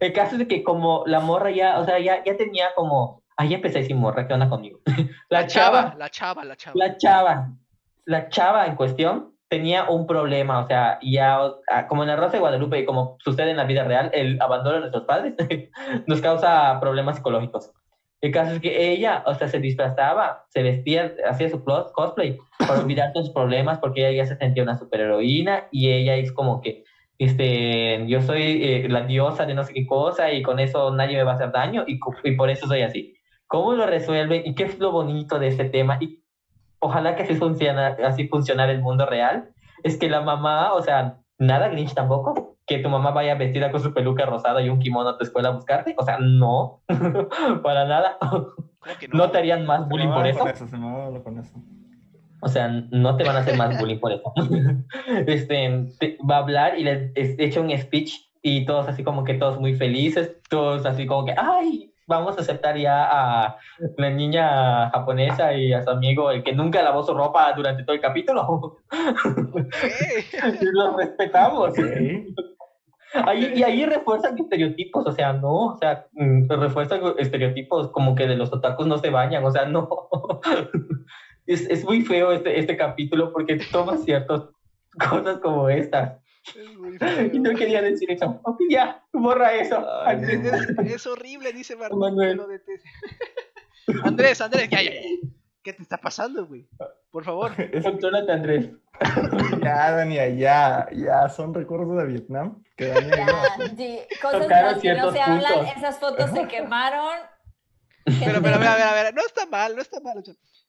[0.01, 3.55] El caso es que como la morra ya, o sea, ya, ya tenía como, ahí
[3.55, 4.81] empecé sin morra, ¿qué onda conmigo?
[5.29, 6.75] La chava, la chava, la chava.
[6.77, 7.51] la chava,
[8.05, 11.39] la chava en cuestión tenía un problema, o sea, ya
[11.89, 14.75] como en la Rosa de Guadalupe y como sucede en la vida real, el abandono
[14.75, 15.35] de nuestros padres
[16.07, 17.73] nos causa problemas psicológicos.
[18.23, 22.81] El caso es que ella, o sea, se disfrazaba, se vestía, hacía su cosplay para
[22.81, 26.85] olvidar sus problemas porque ella ya se sentía una superheroína y ella es como que,
[27.19, 31.17] este, yo soy eh, la diosa de no sé qué cosa y con eso nadie
[31.17, 33.15] me va a hacer daño y, y por eso soy así.
[33.47, 35.99] ¿Cómo lo resuelven y qué es lo bonito de este tema?
[36.01, 36.23] Y
[36.81, 39.51] ojalá que así funciona, así funcionara el mundo real.
[39.83, 43.81] Es que la mamá, o sea, nada Grinch tampoco, que tu mamá vaya vestida con
[43.81, 45.95] su peluca rosada y un kimono a tu escuela a buscarte.
[45.97, 46.83] O sea, no,
[47.63, 48.19] para nada.
[48.21, 50.47] ¿Cómo que ¿No te harían más bullying por eso?
[50.47, 51.55] Eso, se me va con eso.
[52.41, 54.33] O sea, no te van a hacer más bullying por eso.
[55.27, 58.13] Este, te- va a hablar y le es- echa un speech
[58.43, 62.43] y todos así como que todos muy felices, todos así como que, ay, vamos a
[62.43, 63.57] aceptar ya a
[63.97, 67.95] la niña japonesa y a su amigo, el que nunca lavó su ropa durante todo
[67.97, 68.43] el capítulo.
[68.43, 68.79] Ok.
[70.73, 71.75] Los respetamos.
[73.25, 78.27] Ahí, y ahí refuerzan estereotipos, o sea, no, o sea, mm, refuerzan estereotipos como que
[78.27, 79.89] de los otakus no se bañan, o sea, no.
[81.47, 84.43] Es, es muy feo este, este capítulo porque toma ciertas
[84.99, 86.19] cosas como estas.
[86.55, 86.97] Es muy
[87.33, 88.41] Y no quería decir eso.
[88.45, 89.85] Ok, ya, borra eso.
[90.05, 90.21] Ay,
[90.87, 91.99] Es, horrible, dice Martín.
[91.99, 92.31] Manuel.
[92.31, 92.89] que lo deteste.
[94.05, 95.01] Andrés, Andrés, ya, ya, ya.
[95.63, 96.69] ¿Qué te está pasando, güey?
[97.11, 97.53] Por favor.
[97.73, 98.71] Es- Contrólate, Andrés.
[99.63, 102.63] ya, Dania, ya, ya, son recuerdos de Vietnam.
[102.77, 106.31] Que Dania Ya, sí, cosas de Tocaron las que no ciertos se hablan, esas fotos
[106.31, 107.17] se quemaron.
[108.05, 109.15] Pero, pero, a ver, a ver, a ver.
[109.15, 110.23] No está mal, no está mal.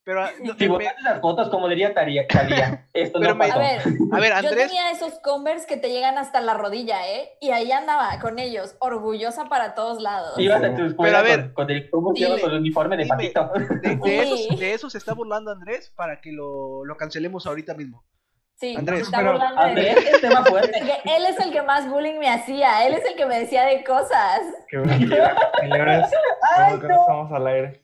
[0.08, 3.48] Pero, no, Si me- las fotos, como diría Taría, Talía, esto Pero no me- A
[3.50, 3.60] pasó.
[3.60, 3.82] ver,
[4.14, 4.68] a ver, yo Andrés.
[4.68, 7.32] tenía esos Converse que te llegan hasta la rodilla, ¿eh?
[7.42, 10.40] Y ahí andaba con ellos, orgullosa para todos lados.
[10.40, 12.16] Ibas a tu escuela Pero a ver, con, con el, con
[12.52, 13.16] el uniforme de dime.
[13.34, 13.52] patito.
[13.82, 14.48] De, de Sí.
[14.48, 18.06] eso, de eso se está burlando Andrés para que lo, lo cancelemos ahorita mismo.
[18.56, 19.68] Sí, Andrés, se está pero, burlando de.
[19.70, 20.80] Andrés, es tema fuerte.
[21.04, 23.84] Él es el que más bullying me hacía, él es el que me decía de
[23.84, 24.40] cosas.
[24.70, 25.16] Qué bonito.
[25.60, 26.08] Señores,
[26.58, 27.82] Ay, no estamos al aire.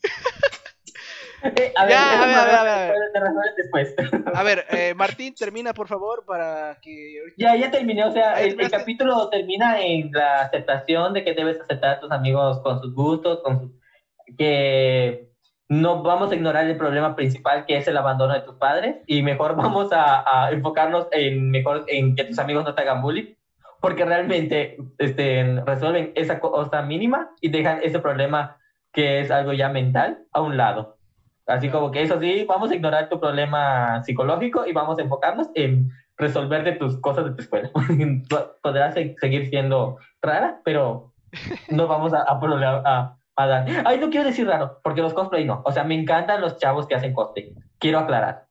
[1.44, 3.12] Eh, a ver, Ya, a ver, a ver, a ver, a ver.
[3.14, 3.96] te resuelves después.
[4.34, 7.22] A ver, eh, Martín, termina por favor para que.
[7.38, 11.60] Ya, ya terminé, o sea, el, el capítulo termina en la aceptación de que debes
[11.60, 13.72] aceptar a tus amigos con sus gustos, con sus...
[14.38, 15.30] que
[15.70, 19.24] no vamos a ignorar el problema principal que es el abandono de tus padres y
[19.24, 23.34] mejor vamos a, a enfocarnos en mejor en que tus amigos no te hagan bullying
[23.84, 28.58] porque realmente este, resuelven esa cosa mínima y dejan ese problema
[28.94, 31.00] que es algo ya mental a un lado.
[31.46, 35.50] Así como que eso sí, vamos a ignorar tu problema psicológico y vamos a enfocarnos
[35.56, 37.70] en resolver de tus cosas de tu escuela.
[38.62, 41.12] Podrás se- seguir siendo rara, pero
[41.70, 43.66] no vamos a, a, prole- a Adán.
[43.86, 45.62] Ay, no quiero decir raro, porque los cosplay no.
[45.66, 47.54] O sea, me encantan los chavos que hacen cosplay.
[47.80, 48.46] Quiero aclarar.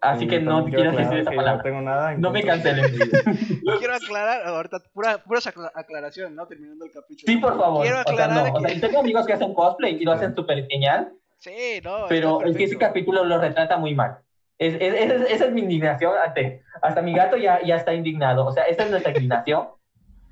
[0.00, 1.56] Así Sí, que no aclarar decir esa que palabra.
[1.58, 2.14] No tengo nada.
[2.16, 2.84] No me cancelen.
[3.78, 6.46] Quiero aclarar, ahorita, pura, puras acla- aclaración, ¿no?
[6.46, 7.24] Terminando el capítulo.
[7.32, 7.82] Sí, por favor.
[7.82, 8.58] Quiero O sea, aclarar no.
[8.58, 11.12] O sea, que- tengo amigos que hacen cosplay y lo hacen súper genial,
[11.42, 12.06] Sí, no.
[12.08, 14.18] pero es que ese capítulo lo retrata muy mal.
[14.58, 16.12] Es, es- es- esa es mi indignación
[16.82, 18.46] hasta mi gato ya, ya está indignado.
[18.46, 19.68] O sea, esa es nuestra indignación.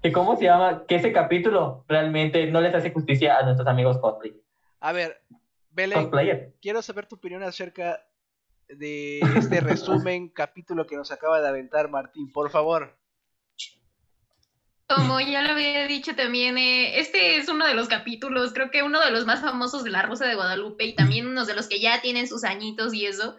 [0.03, 3.99] Que cómo se llama, que ese capítulo realmente no les hace justicia a nuestros amigos
[3.99, 4.35] cosplay.
[4.78, 5.20] A ver,
[5.70, 6.55] Belén, Cosplayer.
[6.62, 8.07] quiero saber tu opinión acerca
[8.69, 12.97] de este resumen, capítulo que nos acaba de aventar Martín, por favor.
[14.93, 18.83] Como ya lo había dicho también, eh, este es uno de los capítulos, creo que
[18.83, 21.69] uno de los más famosos de La Rosa de Guadalupe y también uno de los
[21.69, 23.37] que ya tienen sus añitos y eso,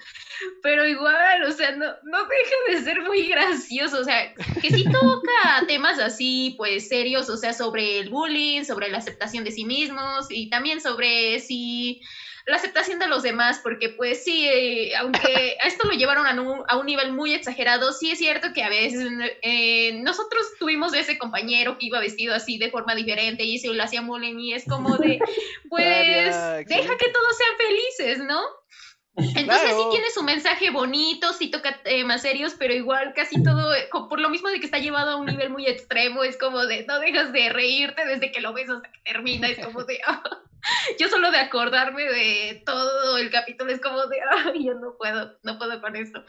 [0.63, 4.85] pero igual, o sea, no, no deja de ser muy gracioso, o sea, que sí
[4.85, 9.65] toca temas así, pues serios, o sea, sobre el bullying, sobre la aceptación de sí
[9.65, 12.01] mismos y también sobre si
[12.45, 16.41] la aceptación de los demás, porque pues sí, eh, aunque a esto lo llevaron a
[16.41, 19.09] un, a un nivel muy exagerado, sí es cierto que a veces
[19.41, 23.83] eh, nosotros tuvimos ese compañero que iba vestido así de forma diferente y se lo
[23.83, 25.19] hacía bullying y es como de,
[25.69, 26.35] pues,
[26.67, 28.41] deja que todos sean felices, ¿no?
[29.17, 29.77] Entonces Claro.
[29.77, 34.19] sí tiene su mensaje bonito, sí toca temas serios, pero igual casi todo, eh, por
[34.19, 36.99] lo mismo de que está llevado a un nivel muy extremo, es como de no
[36.99, 40.23] dejas de reírte desde que lo ves hasta que termina, es como de ah.
[40.99, 45.37] yo solo de acordarme de todo el capítulo es como de ay, yo no puedo,
[45.43, 46.23] no puedo con esto.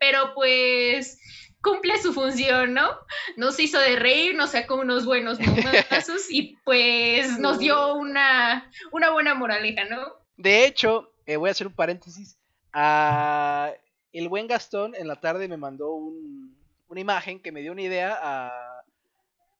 [0.00, 1.18] Pero pues
[1.60, 2.90] cumple su función, ¿no?
[3.36, 9.10] Nos hizo de reír, nos sacó unos buenos momazos y pues nos dio una, una
[9.10, 10.16] buena moraleja, ¿no?
[10.36, 12.36] De hecho, eh, voy a hacer un paréntesis.
[12.72, 13.72] Ah,
[14.12, 16.56] el buen Gastón en la tarde me mandó un-
[16.88, 18.84] una imagen que me dio una idea a,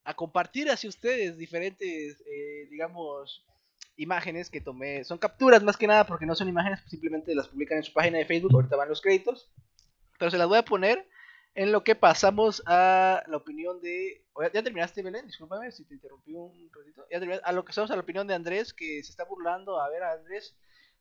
[0.04, 3.44] a compartir hacia ustedes diferentes, eh, digamos,
[3.96, 5.04] imágenes que tomé.
[5.04, 8.18] Son capturas más que nada porque no son imágenes, simplemente las publican en su página
[8.18, 8.52] de Facebook.
[8.54, 9.48] Ahorita van los créditos.
[10.18, 11.08] Pero se las voy a poner
[11.54, 14.24] en lo que pasamos a la opinión de.
[14.52, 15.26] ¿Ya terminaste, Belén?
[15.26, 17.04] Discúlpame si te interrumpí un ratito.
[17.10, 17.44] Ya terminaste?
[17.46, 19.80] A lo que estamos a la opinión de Andrés, que se está burlando.
[19.80, 20.54] A ver, Andrés,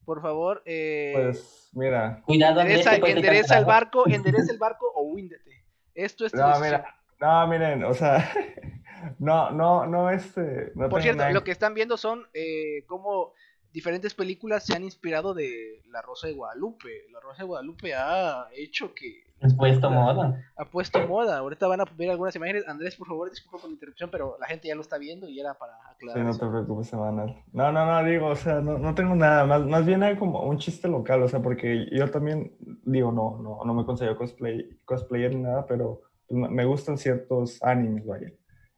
[0.05, 0.61] por favor.
[0.65, 5.63] Eh, Pues mira, Cuidado, endereza, endereza el barco, endereza el barco o húndete.
[5.93, 8.31] Esto es tu no, mira, no, miren, o sea,
[9.19, 13.33] no, no, no, este, no Por cierto, nada lo que están viendo son eh, cómo
[13.73, 16.89] diferentes películas se han inspirado de La Rosa de Guadalupe.
[17.11, 20.39] La Rosa de Guadalupe ha hecho que Has puesto moda.
[20.55, 21.37] ha puesto moda.
[21.39, 22.67] Ahorita van a ver algunas imágenes.
[22.67, 25.39] Andrés, por favor, disculpa por la interrupción, pero la gente ya lo está viendo y
[25.39, 26.23] era para Sí, aclarar.
[26.23, 26.39] no eso.
[26.39, 27.35] te preocupes, Emanuel.
[27.53, 30.43] No, no, no, digo, o sea, no, no tengo nada, más, más bien hay como
[30.43, 34.77] un chiste local, o sea, porque yo también, digo, no, no, no me considero cosplay,
[34.85, 38.31] cosplayer ni nada, pero me- me gustan ciertos animes, vaya.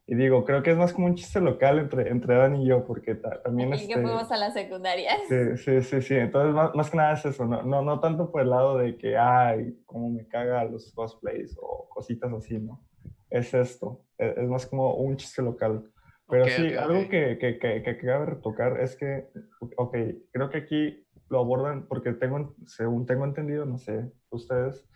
[0.06, 2.84] Y digo, creo que es más como un chiste local entre, entre Dan y yo,
[2.84, 4.02] porque ta- también Y que este...
[4.02, 5.12] fuimos a la secundaria.
[5.28, 6.14] Sí, sí, sí, sí.
[6.14, 8.98] Entonces, más, más que nada es eso, no, no, no tanto por el lado de
[8.98, 12.84] que, ay, cómo me caga los cosplays o cositas así, ¿no?
[13.30, 15.90] Es esto, es, es más como un chiste local.
[16.28, 17.08] Pero Ok, sí, ok, algo ok.
[17.10, 19.28] que, que, que, que cabe retocar es que,
[19.76, 19.96] ok,
[20.32, 24.86] creo que aquí lo abordan porque tengo, según tengo entendido, no sé, ustedes,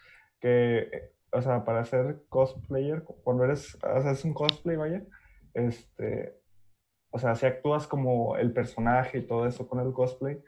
[0.41, 5.03] que, o sea, para ser cosplayer, cuando eres, haces un cosplay, vaya,
[5.55, 6.39] este,
[7.11, 10.43] o sea, si actúas como el personaje y todo eso con el cosplay,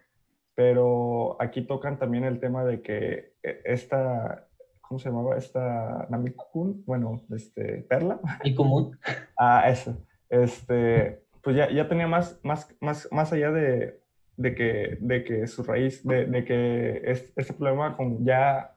[0.54, 4.46] pero aquí tocan también el tema de que eh, esta,
[4.80, 5.36] ¿cómo se llamaba?
[5.36, 8.98] Esta Namikun, bueno, este, Perla, Y común.
[9.38, 9.96] ah, eso,
[10.28, 14.00] este, pues ya, ya tenía más, más, más, más allá de,
[14.36, 18.74] de, que, de que su raíz, de, de que es, este problema con ya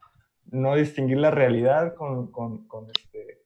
[0.50, 3.42] no distinguir la realidad con, con, con este,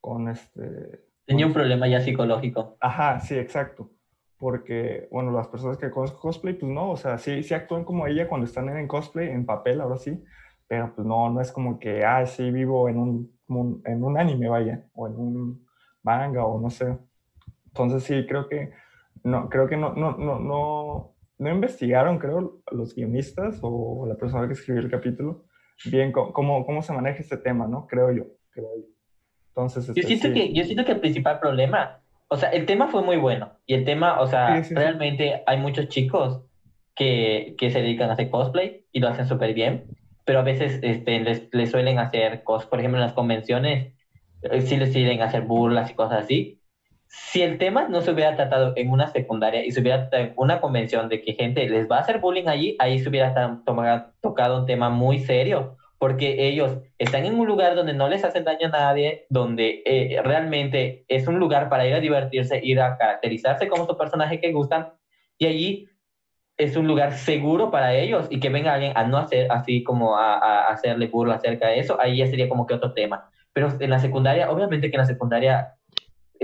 [0.00, 2.76] con este, Tenía un problema ya psicológico.
[2.80, 3.90] Ajá, sí, exacto.
[4.38, 8.06] Porque, bueno, las personas que conozco cosplay, pues no, o sea, sí, sí actúan como
[8.06, 10.22] ella cuando están en cosplay, en papel, ahora sí,
[10.66, 14.18] pero pues no, no es como que, ah, sí, vivo en un, un- en un
[14.18, 15.66] anime, vaya, o en un
[16.02, 16.98] manga, o no sé.
[17.68, 18.72] Entonces sí, creo que,
[19.24, 24.46] no, creo que no, no, no, no, no investigaron, creo, los guionistas o la persona
[24.46, 25.44] que escribió el capítulo,
[25.86, 27.86] bien cómo, cómo se maneja este tema, ¿no?
[27.86, 28.86] Creo yo, creo yo.
[29.48, 30.34] Entonces, Yo este, siento, sí.
[30.34, 33.52] que, yo siento que el principal problema, o sea, el tema fue muy bueno.
[33.66, 34.74] Y el tema, o sea, Sí, sí, sí.
[34.74, 36.42] realmente hay muchos chicos
[36.96, 39.84] que, que se dedican a hacer cosplay y lo hacen súper bien,
[40.24, 43.92] pero a veces este, les, les suelen hacer cosas, por ejemplo, en las convenciones,
[44.42, 46.60] eh, sí les suelen hacer burlas y cosas así.
[47.16, 50.32] Si el tema no se hubiera tratado en una secundaria y se hubiera tratado en
[50.36, 53.62] una convención de que gente les va a hacer bullying allí, ahí se hubiera
[54.20, 58.42] tocado un tema muy serio, porque ellos están en un lugar donde no les hacen
[58.42, 62.98] daño a nadie, donde eh, realmente es un lugar para ir a divertirse, ir a
[62.98, 64.92] caracterizarse como su personaje que gustan,
[65.38, 65.88] y allí
[66.56, 70.16] es un lugar seguro para ellos y que venga alguien a no hacer así como
[70.16, 73.30] a, hacerle burla acerca de eso, ahí ya sería como que otro tema.
[73.52, 75.74] Pero en la secundaria, obviamente que en la secundaria,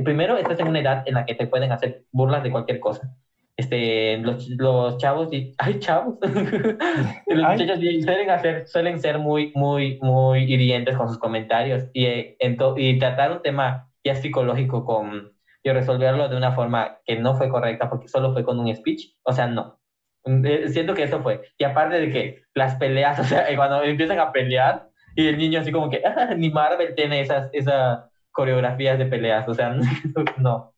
[0.04, 3.14] primero estás en una edad en la que te pueden hacer burlas de cualquier cosa.
[3.56, 7.58] Este, los, los chavos, y, ay, chavos, los Ay.
[7.58, 12.74] muchachos suelen, hacer, suelen ser muy, muy, muy hirientes con sus comentarios y, eh, ento-
[12.76, 17.50] y tratar un tema ya psicológico con, y resolverlo de una forma que no fue
[17.50, 19.78] correcta porque solo fue con un speech, o sea, no.
[20.24, 21.40] Eh, Siento que eso fue.
[21.58, 24.84] Y aparte de que las peleas, o sea, eh, cuando empiezan a pelear
[25.16, 28.00] y el niño así como que, "Ah, ni Marvel tiene esas, esas
[28.40, 29.76] coreografías de peleas, o sea,
[30.38, 30.72] no.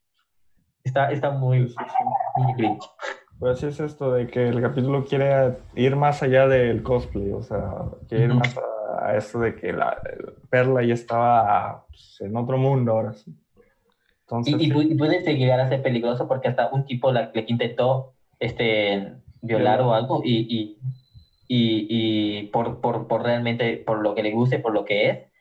[0.83, 2.43] Está, está muy, Sí, sí, sí.
[2.43, 2.91] muy cringe.
[3.57, 7.85] Sí es esto de que el capítulo quiere ir más allá del cosplay, o sea,
[8.09, 9.97] quiere ir más a, a esto de que la
[10.51, 13.33] Perla ya estaba pues, en otro mundo ahora sí.
[14.23, 17.45] Entonces, Y, y, y puede llegar a ser peligroso porque hasta un tipo la, le
[17.47, 20.79] intentó este, violar o algo y, y,
[21.47, 25.32] y, y por, por, por realmente, por lo que le guste, por lo que es.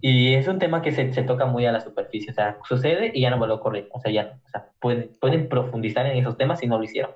[0.00, 3.10] Y es un tema que se, se toca muy a la superficie, o sea, sucede
[3.14, 6.06] y ya no vuelve a ocurrir, o sea, ya no, o sea, pueden, pueden profundizar
[6.06, 7.12] en esos temas si no lo hicieron.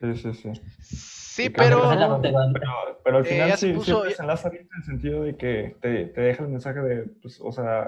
[0.00, 0.52] sí, sí, sí.
[0.80, 1.80] Sí, pero...
[2.20, 5.36] Pero, pero al Eh, final se sí, puso- sí desenlaza bien en el sentido de
[5.36, 7.86] que te, te deja el mensaje de, pues, o sea,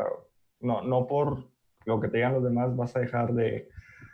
[0.61, 1.45] no, no por
[1.85, 3.69] lo que te digan los demás vas a dejar de,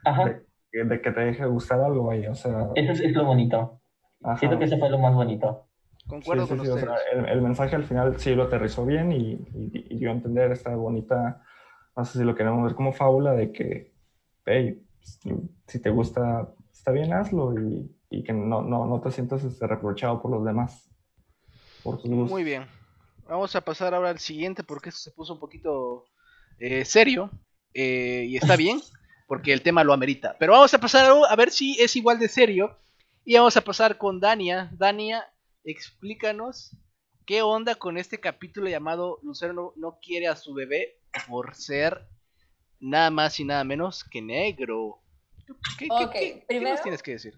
[0.04, 3.24] Ajá, de, de que te deje gustar algo, vaya, o sea, eso es, es lo
[3.24, 3.80] bonito.
[4.24, 4.36] ajá.
[4.38, 5.69] Siento que eso fue lo más bonito.
[6.10, 8.84] Concuerdo Sí, sí, con sí, o sea, el, el mensaje al final sí lo aterrizó
[8.84, 11.42] bien y, y, y dio a entender esta bonita,
[11.96, 13.92] no sé si lo queremos ver como fábula de que,
[14.44, 14.82] hey,
[15.22, 19.44] pues, si te gusta, está bien, hazlo y, y que no, no, no te sientas
[19.44, 20.90] este, reprochado por los demás,
[21.82, 22.10] por tus.
[22.10, 22.66] Muy bien.
[23.28, 26.04] Vamos a pasar ahora al siguiente porque esto se puso un poquito
[26.58, 27.30] eh, serio.
[27.72, 28.80] eh, y está bien,
[29.28, 30.34] porque el tema lo amerita.
[30.40, 32.76] Pero vamos a pasar a ver si es igual de serio.
[33.24, 34.70] Y vamos a pasar con Dania.
[34.72, 35.24] Dania,
[35.70, 36.76] explícanos
[37.26, 40.98] qué onda con este capítulo llamado Lucero no, no quiere a su bebé
[41.28, 42.06] por ser
[42.80, 45.02] nada más y nada menos que negro.
[45.78, 47.34] ¿Qué, qué- Ok, qué- qué primero- nos tienes que decir?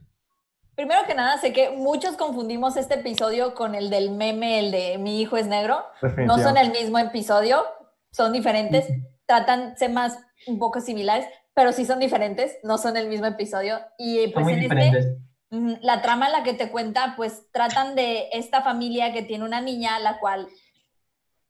[0.74, 4.96] Primero que nada, sé que muchos confundimos este episodio con el del meme, el de
[4.98, 5.84] mi hijo es negro.
[6.26, 7.62] No son el mismo episodio,
[8.10, 8.86] son diferentes,
[9.26, 13.80] tratan temas un poco similares, pero sí son diferentes, no son el mismo episodio.
[13.98, 15.06] Y Son pues muy en este, diferentes.
[15.06, 19.44] mm, la trama en la que te cuenta, pues tratan de esta familia que tiene
[19.44, 20.48] una niña, la cual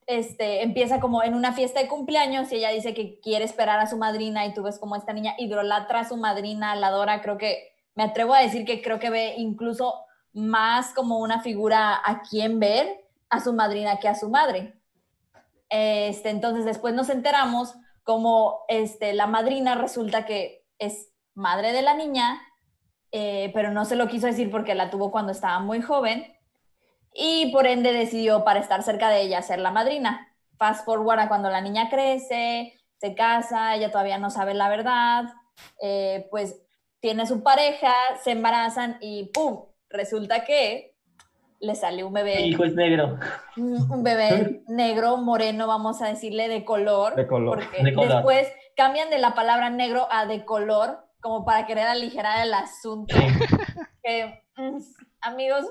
[0.06, 3.86] este, empieza como en una fiesta de cumpleaños y ella dice que quiere esperar a
[3.86, 7.38] su madrina y tú ves como esta niña idolatra a su madrina, la adora, creo
[7.38, 12.22] que, me atrevo a decir que creo que ve incluso más como una figura a
[12.22, 14.74] quien ver a su madrina que a su madre.
[15.68, 21.94] Este, entonces después nos enteramos como este, la madrina resulta que es madre de la
[21.94, 22.40] niña,
[23.12, 26.34] eh, pero no se lo quiso decir porque la tuvo cuando estaba muy joven
[27.14, 30.28] y por ende decidió para estar cerca de ella ser la madrina.
[30.58, 35.24] Fast forward a cuando la niña crece, se casa, ella todavía no sabe la verdad,
[35.82, 36.62] eh, pues
[37.00, 39.64] tiene su pareja, se embarazan y ¡pum!
[39.90, 40.94] Resulta que
[41.60, 43.18] le sale un bebé Mi hijo es negro.
[43.56, 47.14] un un bebé negro, moreno, vamos a decirle de color.
[47.14, 47.58] De color.
[47.58, 48.12] Porque De color.
[48.14, 53.14] después cambian de la palabra negro a de color, como para querer aligerar el asunto.
[54.04, 54.78] Que, mm,
[55.20, 55.64] amigos.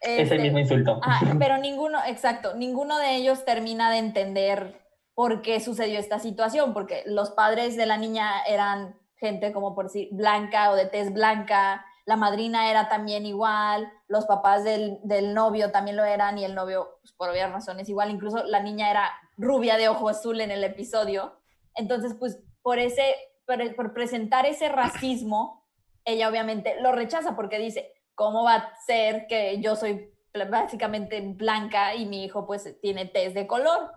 [0.00, 1.00] Es este, el mismo insulto.
[1.02, 4.80] ah, pero ninguno, exacto, ninguno de ellos termina de entender
[5.14, 9.86] por qué sucedió esta situación, porque los padres de la niña eran gente como por
[9.86, 15.34] decir blanca o de tez blanca, la madrina era también igual, los papás del, del
[15.34, 18.90] novio también lo eran y el novio, pues, por obvias razones, igual, incluso la niña
[18.90, 21.38] era rubia de ojo azul en el episodio.
[21.74, 23.14] Entonces, pues por ese,
[23.48, 25.66] por, por presentar ese racismo,
[26.04, 30.12] ella obviamente lo rechaza porque dice, ¿cómo va a ser que yo soy
[30.50, 33.90] básicamente blanca y mi hijo pues tiene tez de color?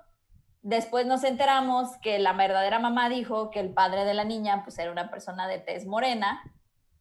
[0.61, 4.80] Después nos enteramos que la verdadera mamá dijo que el padre de la niña pues
[4.80, 6.41] era una persona de tez morena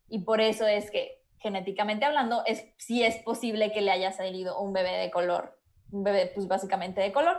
[0.09, 4.59] y por eso es que genéticamente hablando es sí es posible que le haya salido
[4.61, 5.57] un bebé de color,
[5.93, 7.39] un bebé pues básicamente de color.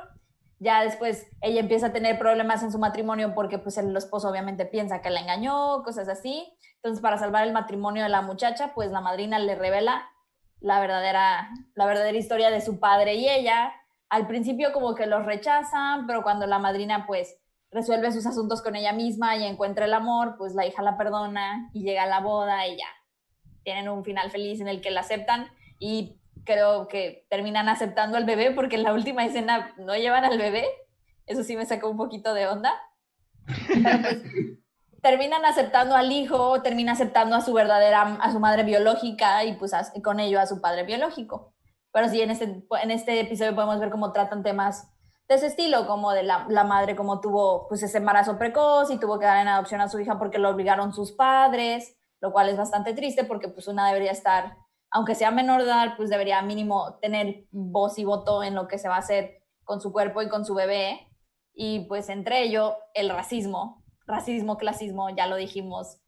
[0.61, 4.67] Ya después ella empieza a tener problemas en su matrimonio porque pues el esposo obviamente
[4.67, 6.55] piensa que la engañó, cosas así.
[6.75, 10.07] Entonces para salvar el matrimonio de la muchacha, pues la madrina le revela
[10.59, 13.73] la verdadera, la verdadera historia de su padre y ella.
[14.07, 17.39] Al principio como que los rechazan, pero cuando la madrina pues
[17.71, 21.71] resuelve sus asuntos con ella misma y encuentra el amor, pues la hija la perdona
[21.73, 22.88] y llega la boda y ya.
[23.63, 25.47] Tienen un final feliz en el que la aceptan
[25.79, 30.38] y creo que terminan aceptando al bebé porque en la última escena no llevan al
[30.38, 30.65] bebé.
[31.26, 32.73] Eso sí me sacó un poquito de onda.
[33.68, 34.22] Pero pues,
[35.01, 39.73] terminan aceptando al hijo, termina aceptando a su verdadera, a su madre biológica y pues
[39.73, 41.53] a- con ello a su padre biológico.
[41.91, 44.89] Pero sí, en este, en este episodio podemos ver cómo tratan temas
[45.27, 48.99] de ese estilo, como de la, la madre, como tuvo pues ese embarazo precoz y
[48.99, 52.49] tuvo que dar en adopción a su hija porque lo obligaron sus padres, lo cual
[52.49, 54.55] es bastante triste porque pues una debería estar,
[54.91, 58.77] aunque sea menor de edad, pues debería mínimo tener voz y voto en lo que
[58.77, 61.07] se va a hacer con su cuerpo y con su bebé.
[61.53, 66.01] Y pues entre ello, el racismo, racismo, clasismo, ya lo dijimos,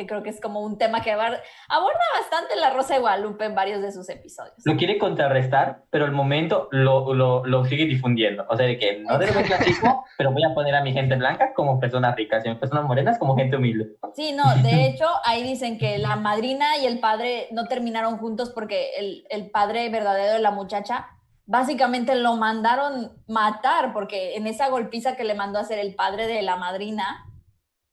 [0.00, 3.54] que creo que es como un tema que aborda bastante la Rosa de Guadalupe en
[3.54, 4.54] varios de sus episodios.
[4.64, 8.46] Lo quiere contrarrestar, pero al momento lo, lo, lo sigue difundiendo.
[8.48, 11.52] O sea, de que no haber clasismo, pero voy a poner a mi gente blanca
[11.54, 13.96] como personas ricas y a mis personas morenas como gente humilde.
[14.14, 18.50] Sí, no, de hecho, ahí dicen que la madrina y el padre no terminaron juntos
[18.50, 21.08] porque el, el padre verdadero de la muchacha
[21.46, 26.28] básicamente lo mandaron matar porque en esa golpiza que le mandó a hacer el padre
[26.28, 27.26] de la madrina,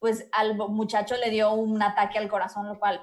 [0.07, 3.01] pues al muchacho le dio un ataque al corazón, lo cual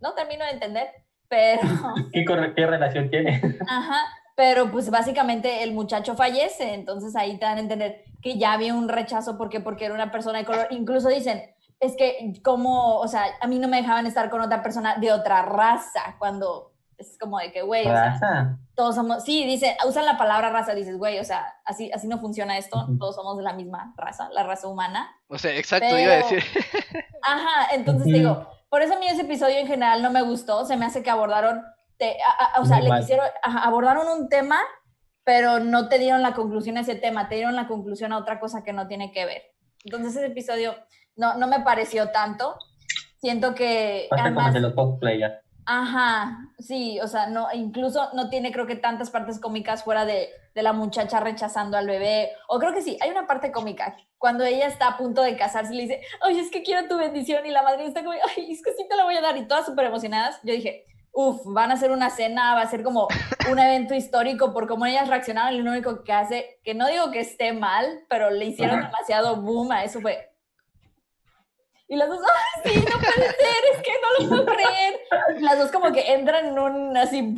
[0.00, 0.86] no termino de entender,
[1.26, 1.62] pero...
[2.12, 3.42] ¿Qué, relación tiene?
[3.68, 4.04] Ajá,
[4.36, 8.72] pero pues básicamente el muchacho fallece, entonces ahí te dan a entender que ya había
[8.72, 10.68] un rechazo porque porque era una persona de color.
[10.70, 11.42] Incluso dicen,
[11.80, 15.10] es que como, o sea, a mí no me dejaban estar con otra persona de
[15.10, 20.04] otra raza cuando es como de que, güey, o sea, todos somos, sí, dicen, usan
[20.04, 22.98] la palabra raza, dices, güey, o sea, así, así no funciona esto, Ujú.
[22.98, 25.08] todos somos de la misma raza, la raza humana.
[25.28, 26.42] O sea, exacto, iba a Pero- decir.
[27.22, 28.16] Ajá, entonces Ujú.
[28.16, 31.02] digo, por eso a mí ese episodio en general no me gustó, se me hace
[31.02, 31.62] que abordaron,
[31.98, 33.00] te- a- a- o sea, Muy le mal.
[33.00, 34.58] quisieron, ajá, abordaron un tema,
[35.24, 38.40] pero no te dieron la conclusión a ese tema, te dieron la conclusión a otra
[38.40, 39.42] cosa que no tiene que ver.
[39.84, 40.74] Entonces ese episodio
[41.16, 42.56] no, no me pareció tanto,
[43.20, 44.06] siento que...
[44.10, 45.34] Pasa como además- de los cosplayers.
[45.70, 50.30] Ajá, sí, o sea, no, incluso no tiene creo que tantas partes cómicas fuera de,
[50.54, 54.44] de la muchacha rechazando al bebé, o creo que sí, hay una parte cómica, cuando
[54.44, 57.44] ella está a punto de casarse y le dice, ay, es que quiero tu bendición,
[57.44, 59.46] y la madre está como, ay, es que sí te la voy a dar, y
[59.46, 63.06] todas súper emocionadas, yo dije, uff, van a hacer una cena, va a ser como
[63.50, 67.10] un evento histórico por cómo ellas reaccionaron, y lo único que hace, que no digo
[67.10, 68.86] que esté mal, pero le hicieron Ajá.
[68.86, 70.30] demasiado boom a eso fue...
[71.88, 72.20] Y las dos,
[72.64, 75.00] ay, sí, no puede ser, es que no lo puedo creer.
[75.40, 77.34] Las dos como que entran en un así.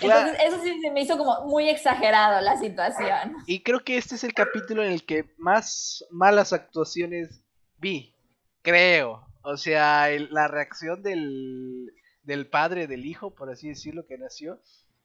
[0.00, 3.36] Entonces, eso sí se me hizo como muy exagerado la situación.
[3.46, 7.42] Y creo que este es el capítulo en el que más malas actuaciones
[7.76, 8.14] vi.
[8.62, 9.26] Creo.
[9.42, 11.92] O sea, el- la reacción del,
[12.22, 14.58] del padre del hijo, por así decirlo, que nació.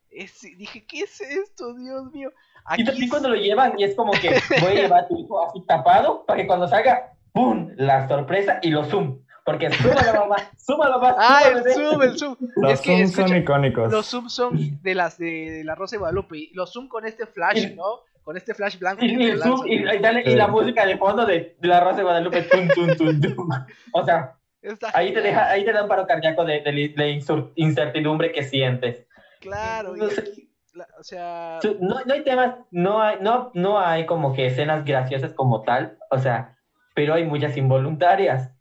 [0.10, 2.32] Es, dije, ¿qué es esto, Dios mío?
[2.32, 5.18] Y Aquí también cuando lo llevan y es como que voy a llevar a tu
[5.18, 7.72] hijo así tapado para que cuando salga, ¡pum!
[7.76, 9.20] La sorpresa y lo zoom.
[9.46, 11.16] Porque suma la mamá, suma la mamá.
[11.20, 12.36] Ah, el zoom, el zoom.
[12.56, 13.92] Los es que son icónicos.
[13.92, 16.38] los zoom son de las de, de la Rosa de Guadalupe.
[16.38, 18.02] Y los zoom con este flash, ¿no?
[18.24, 19.04] Con este flash blanco.
[19.04, 19.68] Y, que y te el zoom, lanza.
[19.68, 22.42] y, y dale- y la música de fondo de, de la Rosa de Guadalupe.
[22.44, 23.50] Tum, tum, tum, tum.
[23.92, 27.12] O sea, Está ahí te, deja, ahí te da un paro cardíaco de, de, de
[27.20, 29.06] insur- incertidumbre que sientes.
[29.42, 30.22] Claro, y No sé.
[30.22, 34.46] aquí, la- o sea, No, no hay temas, no hay, no, no hay como que
[34.46, 36.58] escenas graciosas como tal, o sea,
[36.94, 38.52] pero hay muchas involuntarias.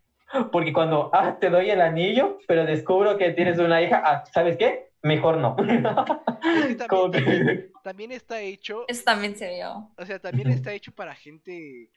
[0.50, 4.56] Porque cuando, ah, te doy el anillo, pero descubro que tienes una hija, ah, ¿sabes
[4.56, 4.90] qué?
[5.02, 5.56] Mejor no.
[6.88, 9.90] Como también, que- también está hecho Eso también se vio.
[9.96, 11.90] O sea, también está hecho para gente.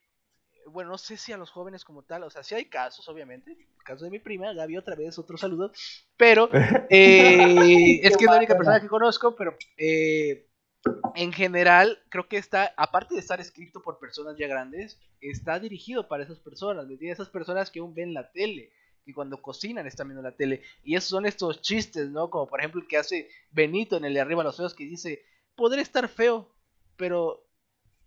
[0.67, 2.23] Bueno, no sé si a los jóvenes como tal.
[2.23, 3.51] O sea, sí hay casos, obviamente.
[3.51, 5.71] El caso de mi prima, Gaby, otra vez, otro saludo.
[6.17, 6.49] Pero
[6.89, 9.35] eh, es que es la única persona que conozco.
[9.35, 10.47] Pero eh,
[11.15, 16.07] en general, creo que está, aparte de estar escrito por personas ya grandes, está dirigido
[16.07, 16.87] para esas personas.
[17.01, 18.71] Esas personas que aún ven la tele.
[19.05, 20.61] Y cuando cocinan están viendo la tele.
[20.83, 22.29] Y esos son estos chistes, ¿no?
[22.29, 24.85] Como por ejemplo el que hace Benito en el de arriba de los ojos que
[24.85, 25.23] dice:
[25.55, 26.49] Podré estar feo,
[26.97, 27.45] pero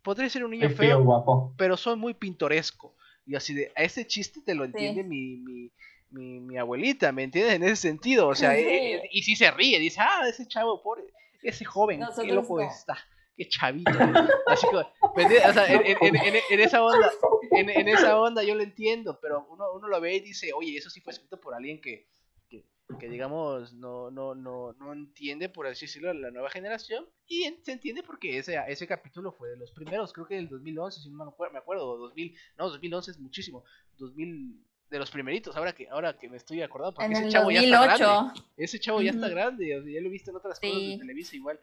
[0.02, 1.54] podré ser un niño feo, feo, guapo.
[1.56, 2.94] pero soy muy pintoresco.
[3.26, 5.70] Y así de, a ese chiste te lo entiende mi, mi,
[6.10, 7.54] mi, mi abuelita, ¿me entiendes?
[7.54, 8.62] En ese sentido, o sea, Sí.
[8.62, 11.04] eh, eh, y si se ríe, dice, ah, ese chavo, pobre,
[11.42, 12.68] ese joven, qué Nosotros loco no.
[12.68, 12.96] está,
[13.36, 13.90] qué chavito.
[14.46, 14.76] Así que,
[15.16, 15.50] ¿me entiendes?
[15.50, 17.10] O sea, en, en- en- en- en esa onda,
[17.52, 20.90] en, esa onda yo lo entiendo, pero uno, uno lo ve y dice, oye, eso
[20.90, 22.08] sí fue escrito por alguien que,
[22.48, 22.64] que,
[22.98, 27.06] que, digamos, no, no, no, no entiende, por así decirlo, la nueva generación.
[27.26, 31.00] Y se entiende porque ese, ese capítulo fue de los primeros, creo que del 2011,
[31.02, 33.64] si no me acuerdo, me acuerdo, 2000, no, 2011 es muchísimo,
[33.98, 37.30] 2000, de los primeritos, ahora que, ahora que me estoy acordando, porque En ese el
[37.32, 38.04] chavo ya está grande.
[38.04, 38.46] 2008.
[38.56, 40.80] Ese chavo ya está grande, o sea, ya lo he visto en otras cosas de
[40.80, 40.98] Sí.
[40.98, 41.60] Televisa igual.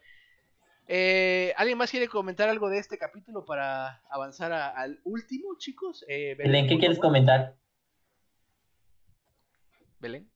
[0.88, 6.04] Eh, ¿Alguien más quiere comentar algo de este capítulo para avanzar a- al último, chicos?
[6.08, 7.56] Eh, Belén, ¿qué quieres comentar?
[9.98, 10.30] Belén.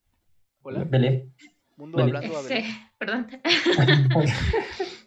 [0.63, 0.83] Hola.
[0.85, 1.33] Belén.
[1.77, 2.15] Mundo Belén.
[2.17, 2.91] hablando a Este, Belén.
[2.97, 3.27] perdón.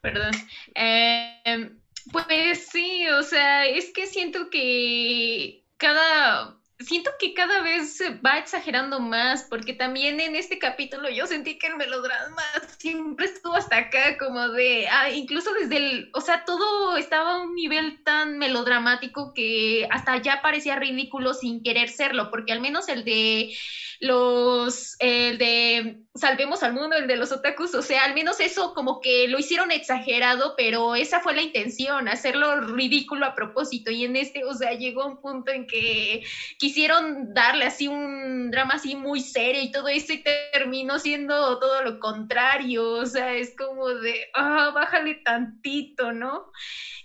[0.00, 0.30] Perdón.
[0.74, 1.70] Eh,
[2.12, 8.38] pues sí, o sea, es que siento que cada siento que cada vez se va
[8.38, 12.42] exagerando más, porque también en este capítulo yo sentí que el melodrama
[12.78, 17.42] siempre estuvo hasta acá, como de, ah, incluso desde el, o sea, todo estaba a
[17.42, 22.88] un nivel tan melodramático que hasta ya parecía ridículo sin querer serlo, porque al menos
[22.88, 23.54] el de
[24.00, 28.74] los, el de Salvemos al Mundo, el de los otakus, o sea, al menos eso
[28.74, 34.04] como que lo hicieron exagerado, pero esa fue la intención, hacerlo ridículo a propósito, y
[34.04, 36.22] en este, o sea, llegó un punto en que
[36.66, 41.80] quisieron darle así un drama así muy serio y todo eso y terminó siendo todo
[41.84, 46.50] lo contrario, o sea, es como de, ah, bájale tantito, ¿no?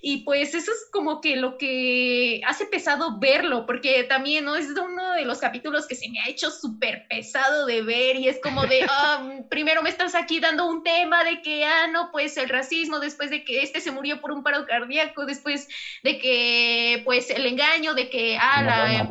[0.02, 4.56] Y pues eso es como que lo que hace pesado verlo, porque también, ¿no?
[4.56, 8.28] Es uno de los capítulos que se me ha hecho súper pesado de ver y
[8.28, 12.10] es como de, ah, primero me estás aquí dando un tema de que, ah, no,
[12.12, 15.68] pues el racismo, después de que este se murió por un paro cardíaco, después
[16.02, 19.08] de que, pues el engaño, de que, ah, la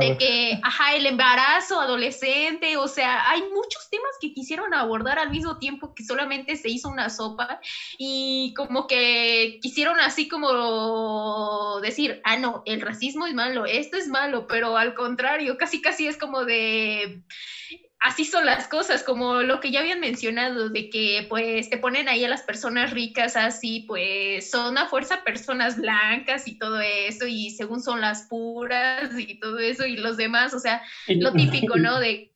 [0.00, 5.30] de que, ajá, el embarazo adolescente, o sea, hay muchos temas que quisieron abordar al
[5.30, 7.60] mismo tiempo que solamente se hizo una sopa
[7.98, 14.08] y como que quisieron así como decir, ah, no, el racismo es malo, esto es
[14.08, 17.22] malo, pero al contrario, casi casi es como de
[18.02, 22.08] así son las cosas, como lo que ya habían mencionado, de que pues te ponen
[22.08, 27.26] ahí a las personas ricas así, pues son a fuerza personas blancas y todo eso,
[27.26, 31.76] y según son las puras y todo eso, y los demás, o sea, lo típico,
[31.76, 31.98] ¿no?
[32.02, 32.32] De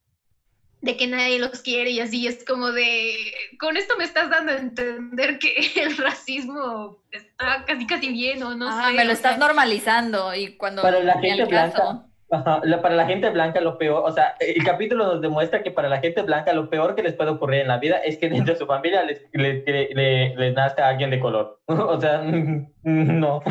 [0.83, 3.17] de que nadie los quiere y así es como de,
[3.59, 8.55] con esto me estás dando a entender que el racismo está casi casi bien o
[8.55, 10.83] no ah, Me lo estás normalizando y cuando...
[10.83, 15.23] Para la gente blanca, para la gente blanca lo peor, o sea, el capítulo nos
[15.23, 17.99] demuestra que para la gente blanca lo peor que les puede ocurrir en la vida
[17.99, 21.61] es que dentro de su familia les, les, nazca alguien de color.
[21.67, 22.23] o sea,
[22.83, 23.43] no.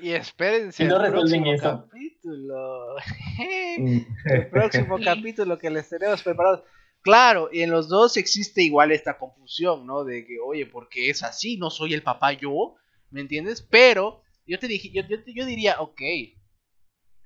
[0.00, 2.96] Y espérense no el próximo capítulo.
[4.24, 6.64] el próximo capítulo que les tenemos preparado.
[7.02, 10.04] Claro, y en los dos existe igual esta confusión, ¿no?
[10.04, 12.76] De que, oye, porque es así, no soy el papá yo,
[13.10, 13.60] ¿me entiendes?
[13.60, 16.00] Pero yo te dije, yo, yo, yo diría, ok,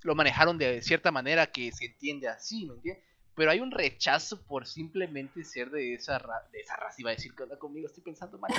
[0.03, 3.05] lo manejaron de cierta manera que se entiende así, ¿me entiendes?
[3.39, 6.19] Pero hay un rechazo por simplemente ser de esa,
[6.51, 8.51] de esa raza, iba a decir que onda conmigo, estoy pensando mal.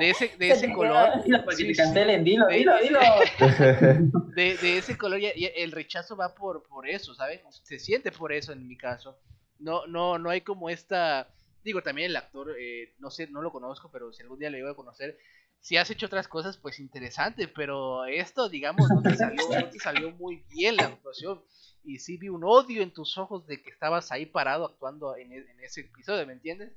[0.00, 1.22] De ese, de ese color.
[1.56, 2.98] Sí, cancelen, dilo, dilo, dilo.
[4.34, 7.42] De, de, ese color, y, el rechazo va por, por eso, ¿sabes?
[7.62, 9.16] Se siente por eso en mi caso.
[9.60, 11.28] No, no, no hay como esta.
[11.62, 14.58] Digo, también el actor, eh, no sé, no lo conozco, pero si algún día le
[14.58, 15.16] iba a conocer,
[15.64, 19.78] si has hecho otras cosas, pues interesante, pero esto, digamos, no te salió, no te
[19.78, 21.40] salió muy bien la actuación.
[21.82, 25.32] Y sí vi un odio en tus ojos de que estabas ahí parado actuando en,
[25.32, 26.72] e, ese episodio, ¿me entiendes?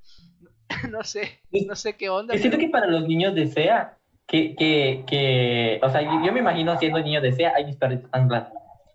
[0.90, 2.34] No, sé, no sé qué onda.
[2.36, 6.40] Yo siento que para los niños de SEA, que, que, que o sea, yo, me
[6.40, 8.54] imagino siendo niño de SEA, hay mis perritos tan grandes.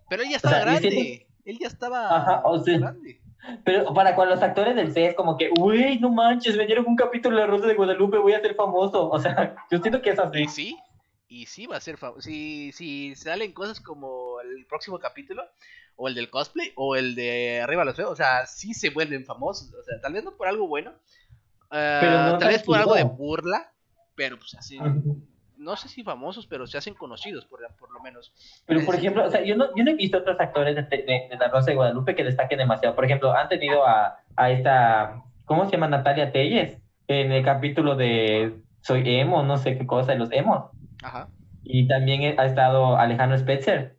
[0.09, 3.21] Pero él ya estaba grande, él ya estaba grande.
[3.63, 6.85] Pero para cuando los actores del C es como que, uy, no manches, me dieron
[6.87, 9.09] un capítulo de La Rosa de Guadalupe, voy a ser famoso.
[9.09, 10.41] O sea, yo siento que es así.
[10.41, 10.77] Y sí,
[11.27, 12.21] y sí va a ser famoso.
[12.21, 15.43] Si, si salen cosas como el próximo capítulo,
[15.95, 19.25] o el del cosplay, o el de Arriba los Feos, o sea, sí se vuelven
[19.25, 19.73] famosos.
[19.73, 20.91] O sea, tal vez no por algo bueno,
[21.69, 23.71] uh, tal vez por algo de burla,
[24.15, 24.79] pero pues así
[25.63, 28.33] no sé si famosos, pero se hacen conocidos, por, por lo menos.
[28.65, 31.29] Pero, por ejemplo, o sea, yo, no, yo no he visto otros actores de, de,
[31.39, 32.95] La Rosa de Guadalupe que destaquen demasiado.
[32.95, 35.87] Por ejemplo, han tenido a, a esta, ¿cómo se llama?
[35.87, 36.77] Natalia Telles,
[37.07, 40.69] en el capítulo de Soy Emo, no sé qué cosa, de los emos.
[41.01, 41.29] Ajá.
[41.63, 43.97] Y también ha estado Alejandro Spetzer,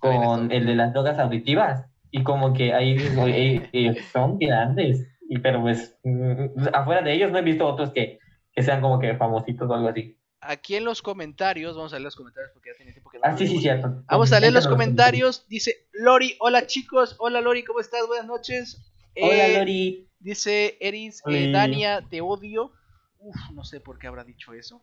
[0.00, 1.86] con el de las drogas auditivas.
[2.10, 2.98] Y como que ahí
[4.12, 5.06] son grandes.
[5.28, 8.18] Y, pero pues, mm, afuera de ellos no he visto otros que,
[8.52, 10.15] que sean como que famositos o algo así
[10.46, 13.36] aquí en los comentarios, vamos a leer los comentarios porque ya tiene tiempo que Ah,
[13.36, 14.02] sí, sí, cierto.
[14.06, 15.46] Vamos a leer los comentarios.
[15.48, 18.06] Dice Lori, hola chicos, hola Lori, ¿cómo estás?
[18.06, 18.82] Buenas noches.
[19.20, 20.08] Hola eh, Lori.
[20.20, 22.72] Dice Eris, eh, Dania, te odio.
[23.18, 24.82] Uf, no sé por qué habrá dicho eso.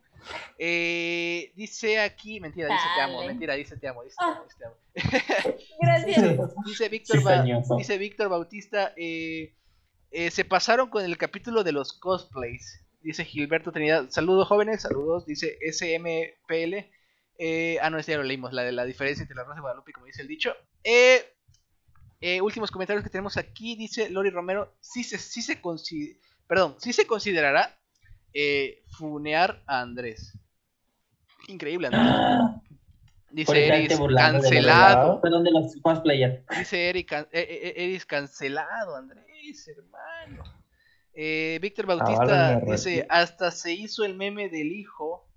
[0.57, 4.76] Eh, dice aquí, mentira, dice te amo, mentira, dice te amo, dice te amo.
[4.94, 6.56] Dice, Gracias.
[6.65, 7.19] dice Víctor,
[7.77, 12.83] dice Víctor Bautista, se pasaron con el capítulo de los cosplays.
[13.04, 15.26] Dice Gilberto Trinidad, saludos jóvenes, saludos.
[15.26, 16.90] Dice SMPL.
[17.38, 19.92] Eh, ah, no, ya lo leímos, la de la diferencia entre la Rosa de Guadalupe,
[19.92, 20.56] como dice el dicho.
[20.86, 21.22] Eh,
[22.22, 25.60] eh, últimos comentarios que tenemos aquí, dice Lori Romero, sí se, sí se,
[26.48, 27.78] perdón, sí se considerará
[28.88, 30.38] funear a Andrés.
[31.50, 32.62] Increíble, Andrés.
[33.32, 35.20] Dice Eris, cancelado.
[35.20, 40.62] Perdón, de los Dice Eris, cancelado, Andrés, hermano.
[41.14, 45.30] Eh, Víctor Bautista dice, hasta se hizo el meme del hijo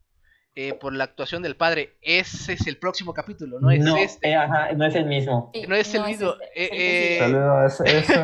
[0.54, 1.98] eh, por la actuación del padre.
[2.00, 4.30] Ese es el próximo capítulo, no es no, este.
[4.30, 5.50] eh, ajá, no es el mismo.
[5.52, 6.32] Sí, No es el no mismo.
[6.54, 8.18] este, eh, es eh, Saludos, es, es,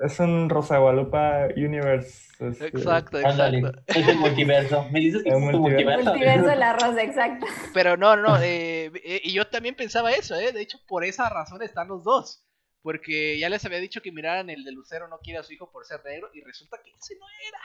[0.00, 2.26] es un Rosa Guadalupe Universe.
[2.40, 3.72] este, exacto, exacto.
[3.86, 4.84] es el multiverso.
[4.90, 5.70] ¿Me dices que El es un multiverso.
[6.02, 6.10] multiverso?
[6.10, 7.46] Multiverso de la rosa, exacto.
[7.72, 10.50] Pero no, no, eh, eh, y yo también pensaba eso, ¿eh?
[10.50, 12.42] De hecho, por esa razón están los dos.
[12.86, 15.68] Porque ya les había dicho que miraran el de Lucero no quiere a su hijo
[15.72, 17.58] por ser negro y resulta que ese no era.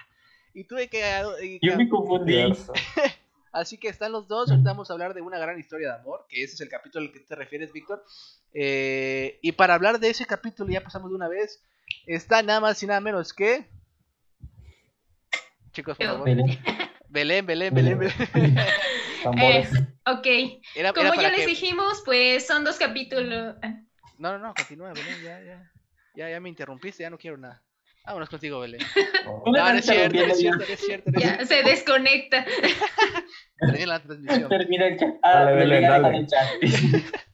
[0.56, 1.00] Y tuve que...
[1.44, 2.42] y- Yo me confundí.
[3.52, 6.26] Así que están los dos, ahorita vamos a hablar de una gran historia de amor,
[6.28, 8.04] que ese es el capítulo al que te refieres, Víctor.
[8.52, 11.62] Eh, y para hablar de ese capítulo, ya pasamos de una vez,
[12.08, 13.70] está nada más y nada menos que...
[15.72, 16.26] Chicos, por favor.
[16.26, 16.60] Belén.
[17.10, 18.56] Belén, Belén, Belén, Belén.
[19.22, 19.70] Tambores.
[20.08, 20.26] Ok,
[20.74, 21.46] Era, como era ya les que...
[21.46, 23.56] dijimos, pues son dos capítulos.
[24.28, 25.72] Ah, No, no, no, continúa, Belén, ya, ya.
[26.16, 27.62] Ya, ya me interrumpiste, ya no quiero nada.
[28.06, 28.82] Vámonos contigo, Belén.
[29.28, 29.44] Oh.
[29.52, 31.12] Me No, no es cierto, no es cierto, no es cierto.
[31.14, 31.46] Ya, cierto.
[31.46, 32.46] se desconecta.
[33.60, 34.50] Termina la transmisión.
[34.50, 35.10] Termina el chat.
[35.22, 36.18] Ah, Dale, me Belén, dale.
[36.18, 36.48] el chat.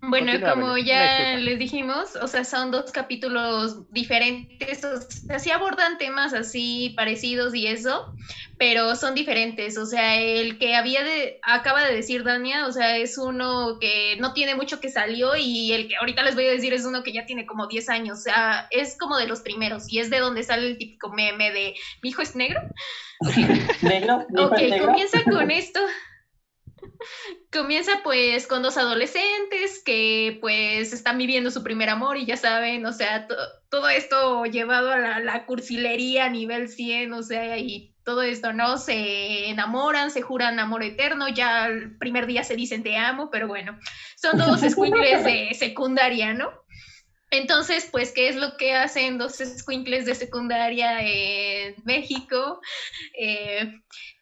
[0.00, 5.50] Bueno, Continúa, como ya les dijimos, o sea, son dos capítulos diferentes, o sea, sí
[5.50, 8.14] abordan temas así parecidos y eso,
[8.58, 12.96] pero son diferentes, o sea, el que había de, acaba de decir Dania, o sea,
[12.96, 16.52] es uno que no tiene mucho que salió y el que ahorita les voy a
[16.52, 19.40] decir es uno que ya tiene como 10 años, o sea, es como de los
[19.40, 22.60] primeros y es de donde sale el típico meme de, mi hijo es negro,
[23.82, 24.26] ¿Negro?
[24.28, 24.86] ¿Mi hijo Ok, es negro?
[24.86, 25.80] comienza con esto.
[27.52, 32.84] Comienza pues con dos adolescentes que pues están viviendo su primer amor y ya saben,
[32.86, 33.36] o sea, to-
[33.70, 38.52] todo esto llevado a la, la cursilería a nivel 100, o sea, y todo esto,
[38.52, 38.78] ¿no?
[38.78, 43.48] Se enamoran, se juran amor eterno, ya el primer día se dicen te amo, pero
[43.48, 43.78] bueno,
[44.16, 46.50] son dos escuincles de secundaria, ¿no?
[47.30, 52.60] Entonces, pues, ¿qué es lo que hacen dos escuincles de secundaria en México?
[53.18, 53.70] Eh,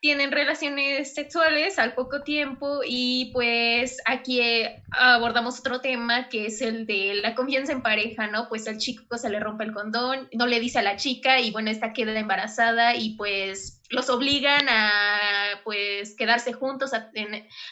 [0.07, 6.61] tienen relaciones sexuales al poco tiempo y pues aquí eh, abordamos otro tema que es
[6.61, 8.49] el de la confianza en pareja, ¿no?
[8.49, 11.51] Pues al chico se le rompe el condón, no le dice a la chica y
[11.51, 17.11] bueno, esta queda embarazada y pues los obligan a pues quedarse juntos, a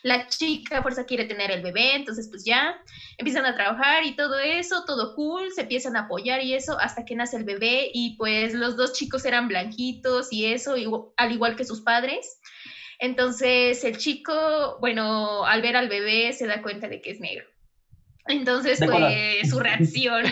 [0.02, 2.76] la chica a fuerza quiere tener el bebé, entonces pues ya
[3.18, 7.04] empiezan a trabajar y todo eso, todo cool, se empiezan a apoyar y eso hasta
[7.04, 10.74] que nace el bebé y pues los dos chicos eran blanquitos y eso,
[11.16, 12.23] al igual que sus padres.
[12.98, 17.46] Entonces el chico, bueno, al ver al bebé se da cuenta de que es negro.
[18.26, 19.12] Entonces, De color.
[19.12, 20.24] pues su reacción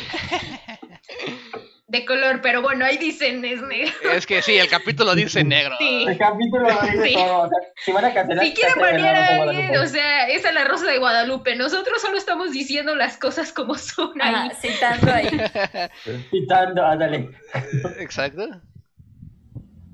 [1.89, 3.93] de color, pero bueno, ahí dicen es negro.
[4.15, 5.75] Es que sí, el capítulo dice negro.
[5.79, 6.07] Sí.
[6.09, 7.15] El capítulo lo dice Sí.
[7.15, 7.41] todo.
[7.43, 10.55] O sea, si van a cancelar, Si quieren banear a alguien, o sea, esa es
[10.55, 11.55] la rosa de Guadalupe.
[11.57, 14.35] Nosotros solo estamos diciendo las cosas como son ahí.
[14.35, 15.29] Ajá, citando ahí.
[16.31, 17.29] Quitando, ándale.
[17.99, 18.49] Exacto.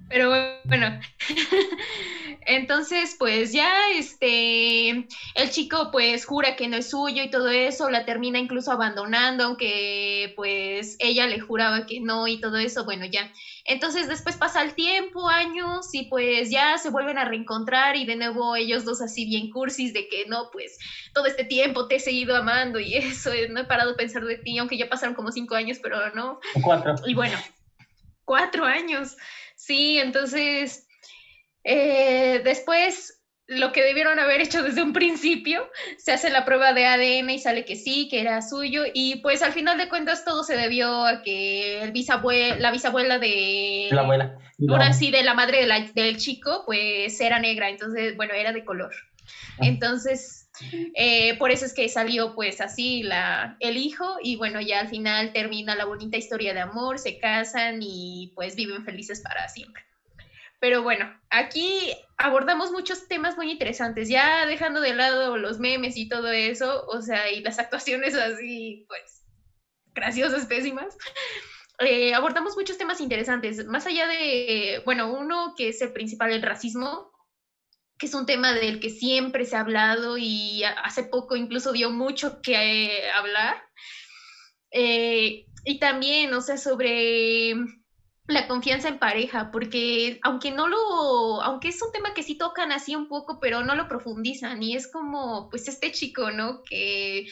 [0.08, 0.28] Pero
[0.64, 0.98] bueno,
[2.46, 7.90] entonces pues ya este, el chico pues jura que no es suyo y todo eso,
[7.90, 13.04] la termina incluso abandonando, aunque pues ella le juraba que no y todo eso, bueno
[13.04, 13.30] ya.
[13.64, 18.16] Entonces después pasa el tiempo, años y pues ya se vuelven a reencontrar y de
[18.16, 20.78] nuevo ellos dos así bien cursis de que no, pues
[21.12, 24.24] todo este tiempo te he seguido amando y eso, eh, no he parado de pensar
[24.24, 26.94] de ti, aunque ya pasaron como cinco años, pero no, Cuatro.
[27.06, 27.36] y bueno,
[28.24, 29.16] cuatro años.
[29.58, 30.86] Sí, entonces,
[31.64, 35.68] eh, después, lo que debieron haber hecho desde un principio,
[35.98, 38.84] se hace la prueba de ADN y sale que sí, que era suyo.
[38.94, 41.92] Y pues al final de cuentas todo se debió a que el
[42.60, 43.88] la bisabuela de...
[43.90, 44.38] La abuela.
[44.68, 48.52] Ahora sí, de la madre de la- del chico, pues era negra, entonces, bueno, era
[48.52, 48.92] de color.
[49.58, 49.62] Ah.
[49.66, 50.47] Entonces,
[50.94, 54.88] eh, por eso es que salió pues así la, el hijo y bueno, ya al
[54.88, 59.84] final termina la bonita historia de amor, se casan y pues viven felices para siempre.
[60.60, 66.08] Pero bueno, aquí abordamos muchos temas muy interesantes, ya dejando de lado los memes y
[66.08, 69.24] todo eso, o sea, y las actuaciones así, pues,
[69.94, 70.96] graciosas, pésimas.
[71.78, 76.42] Eh, abordamos muchos temas interesantes, más allá de, bueno, uno que es el principal, el
[76.42, 77.12] racismo,
[77.98, 81.90] que es un tema del que siempre se ha hablado y hace poco incluso dio
[81.90, 83.56] mucho que hablar.
[84.70, 87.54] Eh, y también, o sea, sobre
[88.28, 92.72] la confianza en pareja, porque aunque no lo, aunque es un tema que sí tocan
[92.72, 96.62] así un poco, pero no lo profundizan y es como, pues este chico, ¿no?
[96.62, 97.26] Que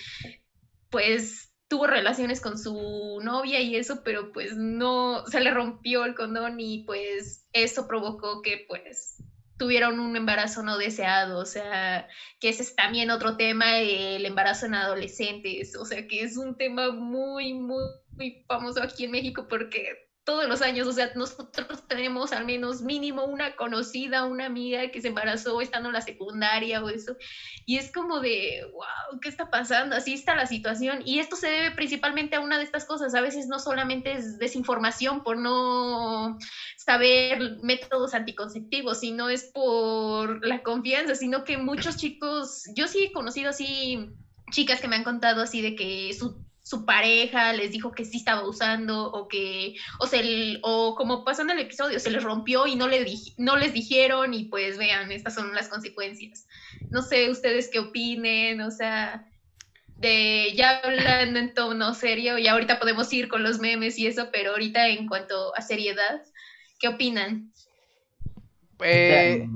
[0.91, 6.15] pues tuvo relaciones con su novia y eso, pero pues no, se le rompió el
[6.15, 9.23] condón y pues eso provocó que pues
[9.59, 12.09] tuvieron un embarazo no deseado, o sea,
[12.41, 16.57] que ese es también otro tema, el embarazo en adolescentes, o sea, que es un
[16.57, 21.87] tema muy, muy, muy famoso aquí en México porque todos los años, o sea, nosotros
[21.89, 26.85] tenemos al menos mínimo una conocida, una amiga que se embarazó estando en la secundaria
[26.85, 27.17] o eso,
[27.65, 29.97] y es como de, wow, ¿qué está pasando?
[29.97, 33.23] Así está la situación, y esto se debe principalmente a una de estas cosas, a
[33.23, 36.37] veces no solamente es desinformación por no
[36.77, 43.13] saber métodos anticonceptivos, sino es por la confianza, sino que muchos chicos, yo sí he
[43.13, 44.11] conocido así
[44.51, 48.17] chicas que me han contado así de que su su pareja les dijo que sí
[48.17, 52.67] estaba usando o que, o, se, o como pasó en el episodio, se les rompió
[52.67, 53.07] y no, le
[53.37, 56.49] no les dijeron y pues vean, estas son las consecuencias.
[56.91, 59.31] No sé ustedes qué opinen, o sea,
[59.99, 64.31] de ya hablando en tono serio y ahorita podemos ir con los memes y eso,
[64.33, 66.21] pero ahorita en cuanto a seriedad,
[66.81, 67.53] ¿qué opinan?
[68.83, 69.47] Eh,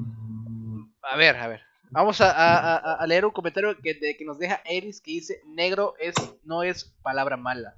[1.03, 1.70] a ver, a ver.
[1.91, 6.15] Vamos a, leer un comentario que, que, nos deja Eris que dice, negro es,
[6.45, 7.77] no es palabra mala.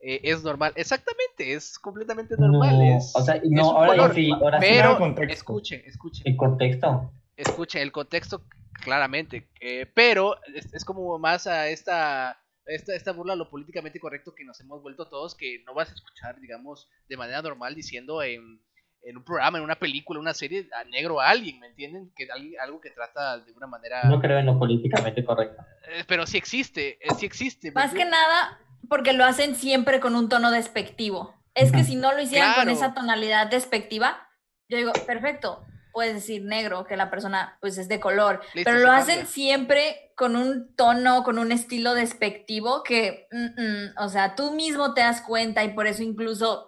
[0.00, 0.72] Eh, es normal.
[0.76, 2.80] Exactamente, es completamente normal.
[2.96, 4.98] es, o sea, no, ahora, sí, ahora pero
[5.28, 6.22] escuchen, escuchen.
[6.26, 7.12] El contexto.
[7.36, 8.42] Escuchen, el contexto
[8.80, 9.48] claramente.
[9.60, 14.44] Eh, pero es, como más a esta, esta, esta burla a lo políticamente correcto que
[14.44, 18.60] nos hemos vuelto todos, que no vas a escuchar, digamos, de manera normal diciendo en
[19.02, 22.12] en un programa, en una película, una serie, a negro a alguien, ¿me entienden?
[22.14, 22.28] Que
[22.60, 24.04] algo que trata de una manera...
[24.04, 25.62] No creo en lo políticamente correcto.
[25.88, 27.72] Eh, pero sí existe, eh, sí existe.
[27.72, 28.58] Más que nada
[28.88, 31.34] porque lo hacen siempre con un tono despectivo.
[31.54, 34.28] Es que si no lo hicieran con esa tonalidad despectiva,
[34.68, 38.90] yo digo, perfecto, puedes decir negro, que la persona pues es de color, pero lo
[38.90, 44.52] hacen siempre con un tono, con un estilo despectivo que, mm, mm, o sea, tú
[44.52, 46.66] mismo te das cuenta y por eso incluso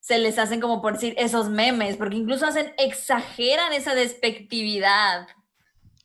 [0.00, 5.28] se les hacen como por decir esos memes, porque incluso hacen, exageran esa despectividad.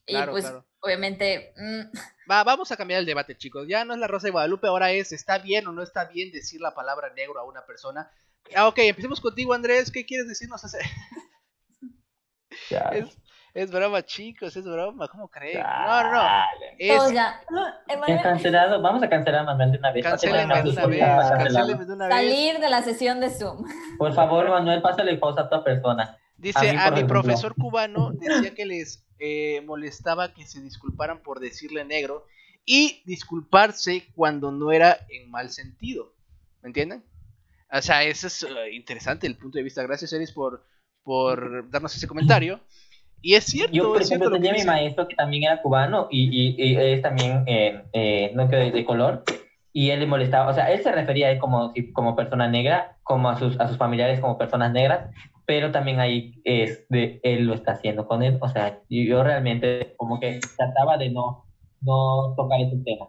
[0.06, 0.52] y pues,
[0.82, 1.54] obviamente...
[1.58, 1.98] Mm.
[2.30, 3.68] Va, vamos a cambiar el debate, chicos.
[3.68, 6.32] Ya no es la Rosa de Guadalupe, ahora es, ¿está bien o no está bien
[6.32, 8.12] decir la palabra negro a una persona?
[8.54, 9.92] Ah, ok, empecemos contigo, Andrés.
[9.92, 10.62] ¿Qué quieres decirnos?
[12.70, 13.18] Es,
[13.56, 15.64] es broma, chicos, es broma, ¿cómo creen?
[15.64, 16.30] No, no, no.
[16.78, 17.14] Es...
[17.14, 17.42] ya.
[18.22, 20.04] cancelado, vamos a cancelar a Manuel de una vez.
[20.04, 21.08] Cancélenme de una vez,
[21.88, 22.16] de una vez.
[22.16, 23.66] Salir de la sesión de Zoom.
[23.98, 26.18] Por favor, Manuel, pásale pausa a tu persona.
[26.36, 31.86] Dice, a, mi profesor cubano decía que les eh, molestaba que se disculparan por decirle
[31.86, 32.26] negro
[32.66, 36.14] y disculparse cuando no era en mal sentido.
[36.62, 37.06] ¿Me entienden?
[37.72, 39.82] O sea, eso es uh, interesante el punto de vista.
[39.82, 40.62] Gracias, Eris, por,
[41.04, 42.60] por darnos ese comentario.
[43.22, 43.74] Y es cierto.
[43.76, 47.82] Yo, por ejemplo, tenía mi maestro que también era cubano y, y, es también eh,
[47.94, 49.24] eh, no de, de, color.
[49.74, 52.98] Y él le molestaba, o sea, él se refería a él como, como persona negra,
[53.04, 55.10] como a sus, a sus familiares como personas negras,
[55.46, 58.38] pero también ahí es de, él lo está haciendo con él.
[58.42, 61.46] O sea, yo realmente como que trataba de no,
[61.82, 63.08] no tocar ese tema.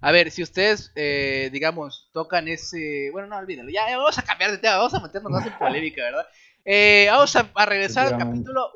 [0.00, 3.10] A ver, si ustedes, eh, digamos, tocan ese...
[3.12, 3.70] Bueno, no, olvídenlo.
[3.70, 6.26] Ya, vamos a cambiar de tema, vamos a meternos más en polémica, ¿verdad?
[7.10, 8.70] vamos a, regresar al capítulo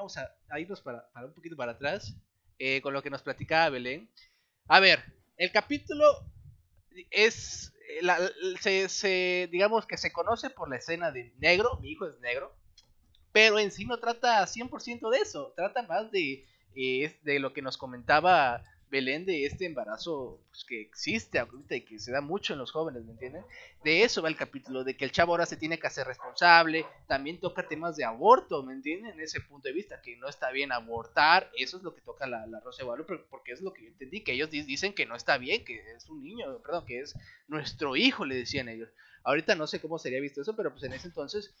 [0.00, 2.16] vamos a, irnos para, un poquito para atrás
[2.58, 4.10] eh, con lo que nos platicaba Belén.
[4.66, 5.04] A ver,
[5.36, 6.06] el capítulo
[7.10, 7.74] es,
[8.64, 12.56] eh, se, digamos que se conoce por la escena de negro, mi hijo es negro,
[13.30, 17.60] pero en sí no trata 100% de eso, trata más de, eh, de lo que
[17.60, 22.52] nos comentaba Belén de este embarazo pues, que existe ahorita y que se da mucho
[22.52, 23.44] en los jóvenes, ¿me entienden?
[23.84, 26.84] De eso va el capítulo, de que el chavo ahora se tiene que hacer responsable,
[27.06, 29.12] también toca temas de aborto, ¿me entienden?
[29.12, 32.26] En ese punto de vista, que no está bien abortar, eso es lo que toca
[32.26, 35.14] la, la Rosa de porque es lo que yo entendí, que ellos dicen que no
[35.14, 37.14] está bien, que es un niño, perdón, que es
[37.46, 38.90] nuestro hijo, le decían ellos.
[39.22, 41.54] Ahorita no sé cómo sería visto eso, pero pues en ese entonces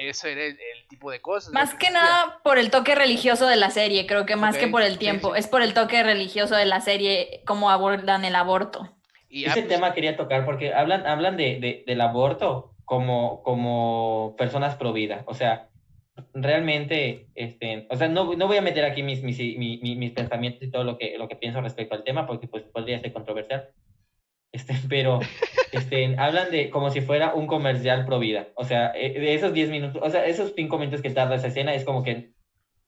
[0.00, 0.56] eso era el,
[0.88, 1.52] tipo de cosas.
[1.52, 4.82] Más que, nada por el toque religioso de la serie, creo que más que por
[4.82, 8.92] el tiempo, es por el toque religioso de la serie, cómo abordan el aborto.
[9.28, 14.92] Y Ese tema quería tocar porque hablan, hablan de, del aborto como, como personas pro
[14.92, 15.68] vida, o sea,
[16.32, 20.62] realmente, este, o sea, no, no voy a meter aquí mis, mis, mis, mis, pensamientos
[20.62, 23.68] y todo lo que, lo que pienso respecto al tema porque pues podría ser controversial,
[24.56, 25.20] este, pero
[25.72, 28.48] este, hablan de como si fuera un comercial pro vida.
[28.54, 31.48] O sea, eh, de esos 10 minutos, o sea, esos cinco minutos que tarda esa
[31.48, 32.32] escena es como que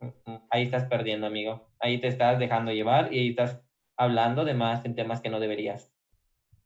[0.00, 1.68] mm, mm, ahí estás perdiendo, amigo.
[1.78, 3.60] Ahí te estás dejando llevar y ahí estás
[3.96, 5.92] hablando de más en temas que no deberías.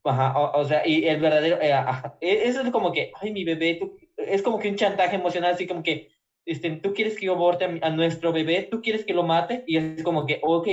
[0.05, 1.73] Ajá, o, sea, y el verdadero, eh,
[2.21, 3.79] e, eso es como que, ay, mi bebé,
[4.17, 6.09] es como que un chantaje emocional, así como que,
[6.45, 9.63] este, tú quieres que yo aborte a, a, nuestro bebé, tú quieres que lo mate,
[9.65, 10.69] y es como que, ok,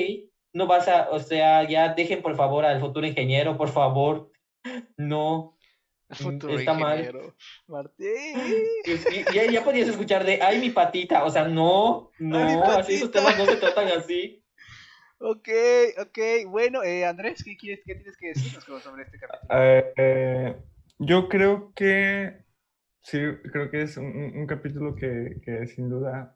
[0.54, 4.32] no vas a, o sea, ya dejen por favor al futuro ingeniero, por favor.
[4.98, 5.58] No.
[6.12, 7.20] futuro está ingeniero.
[7.22, 7.34] mal.
[7.68, 8.42] Martín.
[8.86, 11.24] Y, ya, podías escuchar de, ay, mi patita.
[11.24, 14.44] O sea, no, no, así esos temas no se tratan así.
[15.20, 15.50] Ok,
[16.02, 16.18] ok.
[16.48, 19.62] Bueno, eh, Andrés, ¿qué, quieres, ¿qué tienes que decirnos sobre este capítulo?
[19.98, 20.56] Eh,
[20.98, 22.46] yo creo que
[23.02, 23.20] sí,
[23.52, 26.36] creo que es un, un- un capítulo que, que sin duda,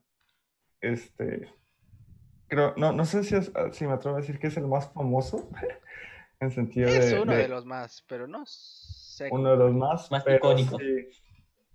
[0.82, 1.48] este,
[2.56, 4.92] creo, no, no sé si, es- si me atrevo a decir que es el más
[4.94, 5.50] famoso,
[6.40, 9.30] en sentido Es de, uno de- de los más, pero no sé.
[9.32, 10.82] uno de los más, Más pero icónicos.
[10.82, 11.10] sí,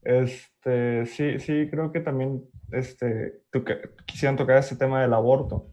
[0.02, 3.42] este, sí, sí, creo que también, este,
[4.06, 5.70] quisieran tocar ese tema del aborto,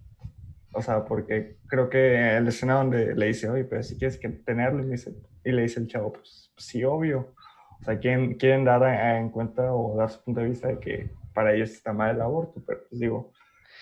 [0.73, 4.29] o sea, porque creo que el escena donde le dice, oye, pero si quieres que
[4.29, 7.33] tenerlo, y, me dice, y le dice el chavo, pues, sí, obvio,
[7.81, 8.83] o sea, quieren, quieren dar
[9.17, 12.21] en cuenta o dar su punto de vista de que para ellos está mal el
[12.21, 13.31] aborto, pero pues digo,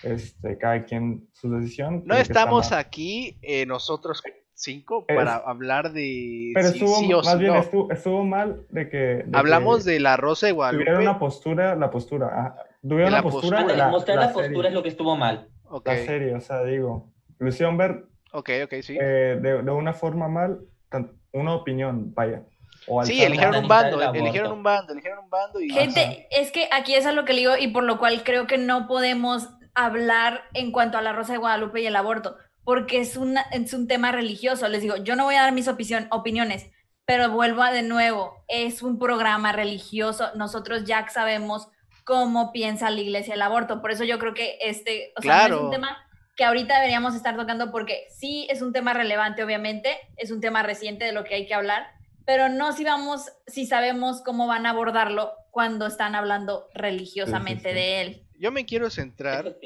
[0.04, 2.02] este, cada quien su decisión.
[2.04, 2.80] No está estamos mal.
[2.80, 4.22] aquí eh, nosotros
[4.54, 7.60] cinco Es- para hablar de Pero si estuvo, sí o más si bien no.
[7.60, 8.98] estuvo, estuvo mal de que...
[9.26, 10.84] de Hablamos que de la Rosa de Guadalupe.
[10.84, 13.76] Tuvieron una postura, la postura, ah, tuvieron De una la postura, postura.
[13.76, 15.48] la, Mostrar la la, postura serie, es lo que estuvo mal.
[15.64, 17.10] Ok, la serie, o sea, digo,
[17.40, 18.96] hicieron ver ok, ok, sí.
[19.00, 22.44] eh, de, de una forma mal, tan- una opinión, vaya.
[22.86, 25.70] O Sí, eligieron la- un bando, eligieron un bando, eligieron un bando y...
[25.70, 28.46] Gente, es que aquí es a lo que le digo y por lo cual creo
[28.46, 33.00] que no podemos hablar en cuanto a la Rosa de Guadalupe y el aborto, porque
[33.00, 34.68] es, una, es un tema religioso.
[34.68, 36.70] Les digo, yo no voy a dar mis opinión- opiniones,
[37.04, 40.30] pero vuelvo a de nuevo, es un programa religioso.
[40.36, 41.68] Nosotros ya sabemos
[42.04, 43.80] cómo piensa la iglesia el aborto.
[43.80, 45.56] Por eso yo creo que este, o sea, no Claro.
[45.56, 45.98] es un tema
[46.36, 50.62] que ahorita deberíamos estar tocando porque sí es un tema relevante, obviamente, es un tema
[50.62, 51.86] reciente de lo que hay que hablar,
[52.26, 57.74] pero no si vamos, si sabemos cómo van a abordarlo cuando están hablando religiosamente sí.
[57.74, 58.23] de él.
[58.38, 59.56] Yo me quiero centrar,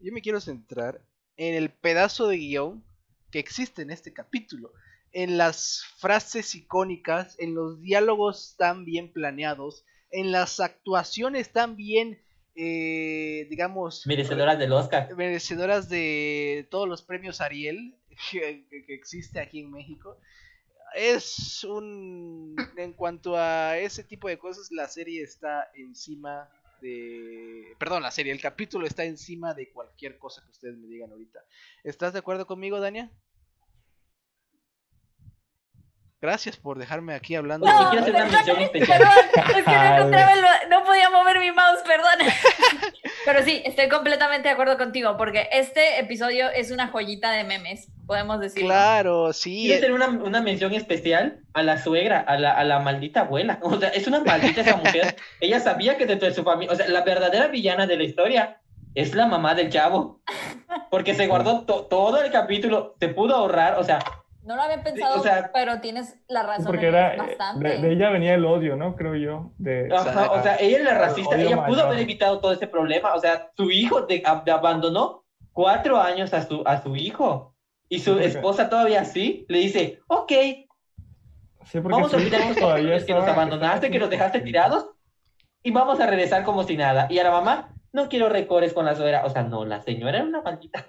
[0.00, 1.00] yo me quiero centrar
[1.36, 2.84] en el pedazo de guion
[3.30, 4.72] que existe en este capítulo,
[5.12, 12.20] en las frases icónicas, en los diálogos tan bien planeados, en las actuaciones tan bien,
[12.54, 15.14] eh, digamos, Merecedoras del Oscar.
[15.16, 17.96] merecedoras de todos los premios Ariel
[18.30, 20.18] que existe aquí en México.
[20.94, 22.54] Es un...
[22.76, 26.48] En cuanto a ese tipo de cosas, la serie está encima
[26.84, 27.74] de...
[27.78, 31.40] Perdón, la serie, el capítulo está encima de cualquier cosa que ustedes me digan ahorita.
[31.82, 33.10] ¿Estás de acuerdo conmigo, Dania?
[36.20, 37.66] Gracias por dejarme aquí hablando.
[37.66, 38.98] No, de- quiero hacer una mención especial.
[38.98, 42.18] Perdón, es que no encontraba el- no podía mover mi mouse, perdón.
[43.26, 47.88] Pero sí, estoy completamente de acuerdo contigo, porque este episodio es una joyita de memes,
[48.06, 48.64] podemos decir.
[48.64, 49.62] Claro, sí.
[49.66, 53.58] Quiero hacer una, una mención especial a la suegra, a la, a la maldita abuela.
[53.62, 55.16] O sea, es una maldita esa mujer.
[55.40, 58.60] Ella sabía que dentro de su familia, o sea, la verdadera villana de la historia
[58.94, 60.20] es la mamá del chavo.
[60.90, 63.98] Porque se guardó to- todo el capítulo, se pudo ahorrar, o sea,
[64.44, 67.66] No lo había pensado, o sea, pero tienes la razón Porque era, eh, bastante.
[67.68, 68.94] de, de ella venía el odio, ¿no?
[68.94, 69.50] Creo yo.
[69.58, 71.86] De, Ajá, o sea, ella es la racista, ella pudo mayor.
[71.86, 76.42] haber evitado todo ese problema, o sea, su hijo de, ab- abandonó cuatro años a
[76.42, 77.53] su, a su hijo
[77.94, 80.32] y su Sí, esposa todavía así le dice, ok,
[81.64, 84.90] sí, porque vamos a olvidar todavía años que nos abandonaste, que nos dejaste tirados
[85.62, 87.06] y vamos a regresar como si nada.
[87.08, 90.18] Y a la mamá, no quiero recores con la suegra, o sea, no, la señora
[90.18, 90.86] era una maldita.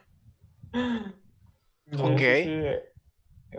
[1.98, 2.19] Ok.
[2.19, 2.61] sí,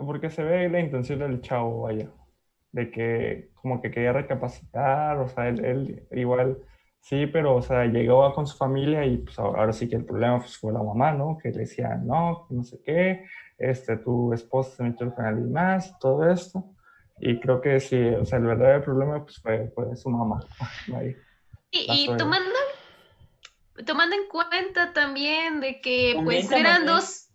[0.05, 2.09] porque se ve la intención del chavo, vaya,
[2.73, 6.57] de que como que quería recapacitar, o sea, él, él igual,
[7.01, 10.39] sí, pero, o sea, llegó con su familia y pues ahora sí que el problema
[10.39, 11.37] pues, fue la mamá, ¿no?
[11.41, 13.25] Que le decía, no, no sé qué,
[13.57, 16.63] este, tu esposa se metió con alguien más, y todo esto,
[17.19, 20.39] y creo que sí, o sea, el verdadero problema pues fue, fue su mamá,
[20.95, 21.15] ahí.
[21.71, 22.49] Y, tomando,
[23.85, 27.29] tomando en cuenta también de que pues eran dos,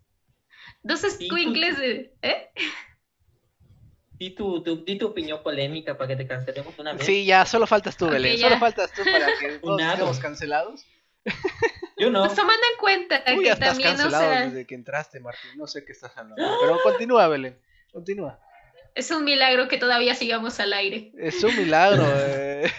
[0.81, 2.15] dos squinkles de...
[2.21, 2.49] ¿eh?
[4.23, 7.05] Di tu, tu- di tu opinión polémica para que te cancelemos una vez.
[7.05, 8.37] Sí, ya, solo faltas tú, Belén.
[8.37, 8.47] ya.
[8.47, 10.85] Solo faltas tú para que todos cancelados.
[11.97, 12.21] Yo no.
[12.23, 15.19] Pues tomando en cuenta Tú que ya estás también, o cancelado sea, desde que entraste,
[15.19, 15.51] Martín.
[15.57, 16.41] No sé qué estás hablando.
[16.61, 17.59] Pero continúa, Belén.
[17.91, 18.39] Continúa.
[18.95, 21.11] es un milagro que todavía sigamos al aire.
[21.17, 22.03] Es un milagro.
[22.15, 22.71] eh.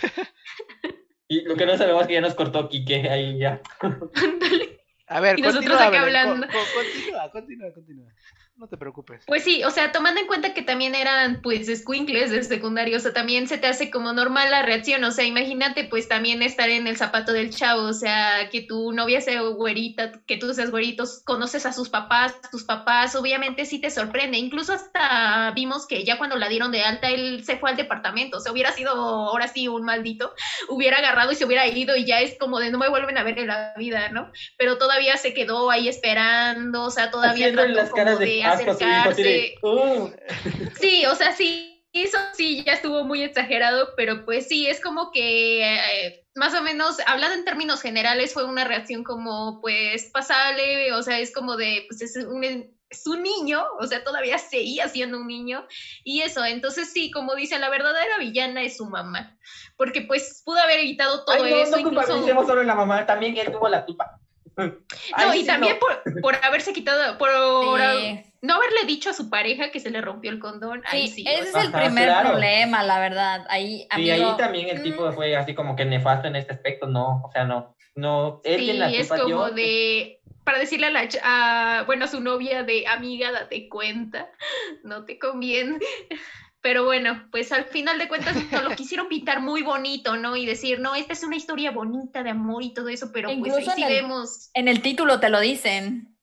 [1.28, 3.60] Y lo que no sabemos es que ya nos cortó Quique ahí ya.
[3.80, 4.80] Ándale.
[5.08, 6.16] A ver, Y nosotros continúa, acá Belén.
[6.26, 6.46] hablando.
[6.46, 8.12] Co- co- continúa, continúa, continúa.
[8.56, 9.24] No te preocupes.
[9.26, 13.00] Pues sí, o sea, tomando en cuenta que también eran pues squinkles de secundario, o
[13.00, 16.68] sea, también se te hace como normal la reacción, o sea, imagínate pues también estar
[16.68, 20.70] en el zapato del chavo, o sea, que tu novia sea güerita, que tú seas
[20.70, 26.04] güeritos, conoces a sus papás, tus papás, obviamente sí te sorprende, incluso hasta vimos que
[26.04, 28.92] ya cuando la dieron de alta, él se fue al departamento, o sea, hubiera sido
[28.92, 30.32] ahora sí un maldito,
[30.68, 33.24] hubiera agarrado y se hubiera ido y ya es como de no me vuelven a
[33.24, 34.30] ver en la vida, ¿no?
[34.56, 39.54] Pero todavía se quedó ahí esperando, o sea, todavía trató como de acercarse.
[39.62, 40.10] "Uh".
[40.80, 45.12] Sí, o sea, sí, eso sí, ya estuvo muy exagerado, pero pues sí, es como
[45.12, 50.92] que eh, más o menos, hablando en términos generales, fue una reacción como, pues, pasable,
[50.92, 54.88] o sea, es como de, pues, es un, es un niño, o sea, todavía seguía
[54.88, 55.66] siendo un niño,
[56.02, 59.38] y eso, entonces sí, como dice, la verdadera villana es su mamá,
[59.76, 61.70] porque pues pudo haber evitado todo Ay, no, eso.
[61.72, 62.00] no incluso...
[62.00, 64.18] culpabilicemos solo en la mamá, también él tuvo la culpa.
[64.56, 64.72] No,
[65.16, 65.80] Ay, y sí, también no.
[65.80, 68.20] por, por haberse quitado, por Sí.
[68.42, 70.82] no haberle dicho a su pareja que se le rompió el condón.
[70.86, 72.30] Ahí Sí, ese es el Ajá, primer claro.
[72.30, 73.46] problema, la verdad.
[73.48, 76.86] Ahí, amigo, ahí también el tipo mm, fue así como que nefasto en este aspecto,
[76.86, 81.04] no, o sea, no, no, él la es como yo- de, para decirle a la,
[81.04, 84.30] ch- a, bueno, a su novia de amiga, date cuenta,
[84.82, 85.78] no te conviene.
[86.64, 88.34] Pero bueno, pues al final de cuentas
[88.64, 90.34] lo quisieron pintar muy bonito, ¿no?
[90.34, 93.36] Y decir, no, esta es una historia bonita de amor y todo eso, pero pues
[93.38, 94.50] Incluso ahí sí en el- vemos.
[94.54, 96.16] En el título te lo dicen.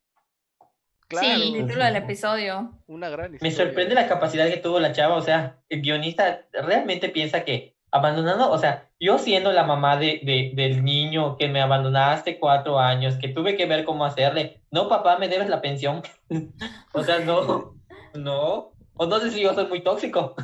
[1.08, 1.54] Claro, En el Sí.
[1.54, 2.72] título del episodio.
[2.88, 3.68] una gran Me historia.
[3.68, 8.50] sorprende la capacidad que tuvo la chava, o sea, el guionista realmente piensa que abandonando,
[8.50, 13.16] o sea, yo siendo la mamá de, de- del niño que me abandonaste cuatro años,
[13.18, 16.02] que tuve que ver cómo hacerle, no papá, me debes la pensión,
[16.94, 17.76] o sea, no,
[18.16, 20.36] no, o no sé si yo soy muy tóxico.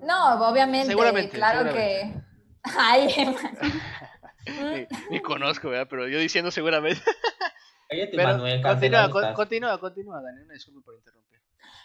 [0.00, 0.86] No, obviamente.
[0.88, 2.12] Seguramente, Claro seguramente.
[2.14, 2.70] que.
[2.78, 3.08] Ay,
[4.46, 5.86] Ni, ni conozco, ¿verdad?
[5.90, 7.00] Pero yo diciendo seguramente.
[7.88, 10.42] Cállate, Pero Manuel, continúa, con- continúa, continúa, Dani.
[10.42, 11.38] Una disculpa por interrumpir.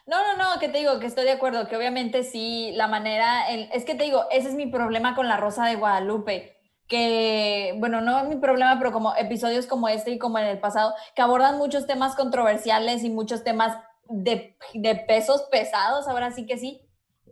[0.06, 3.50] No, no, no, que te digo que estoy de acuerdo, que obviamente sí, la manera,
[3.50, 6.58] el- es que te digo, ese es mi problema con La Rosa de Guadalupe,
[6.88, 10.60] que, bueno, no es mi problema, pero como episodios como este y como en el
[10.60, 13.78] pasado, que abordan muchos temas controversiales y muchos temas
[14.10, 16.82] de, de pesos pesados, ahora sí que sí,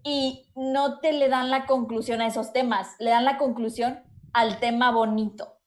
[0.04, 4.00] y no te le dan la conclusión a esos temas, le dan la conclusión
[4.34, 5.58] al tema bonito.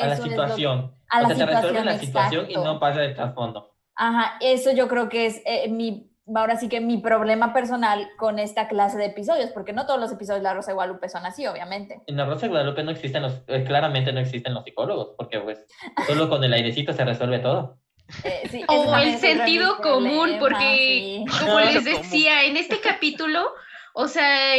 [0.00, 0.94] a la Eso es lo- situación.
[1.10, 3.74] a la o sea, te resuelven situación, la situación y no pasa el trasfondo.
[3.96, 8.38] Ajá, eso yo creo que es eh, mi, ahora sí que mi problema personal con
[8.38, 11.26] esta clase de episodios, porque no todos los episodios de La Rosa de Guadalupe son
[11.26, 12.00] así, obviamente.
[12.06, 15.40] En la Rosa de Guadalupe no existen los, eh, claramente no existen los psicólogos, porque
[15.40, 15.66] pues
[16.06, 17.78] solo con el airecito se resuelve todo.
[18.24, 21.24] Eh, sí, O el sentido común, porque sí.
[21.40, 21.84] como les Común.
[21.84, 23.52] decía, en este capítulo,
[23.94, 24.54] o sea,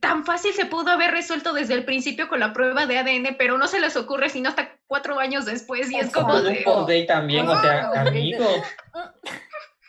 [0.00, 3.56] tan fácil se pudo haber resuelto desde el principio con la prueba de ADN, pero
[3.58, 6.64] no se les ocurre sino hasta cuatro años después y es como un de...
[6.86, 8.44] day también, o sea, amigo.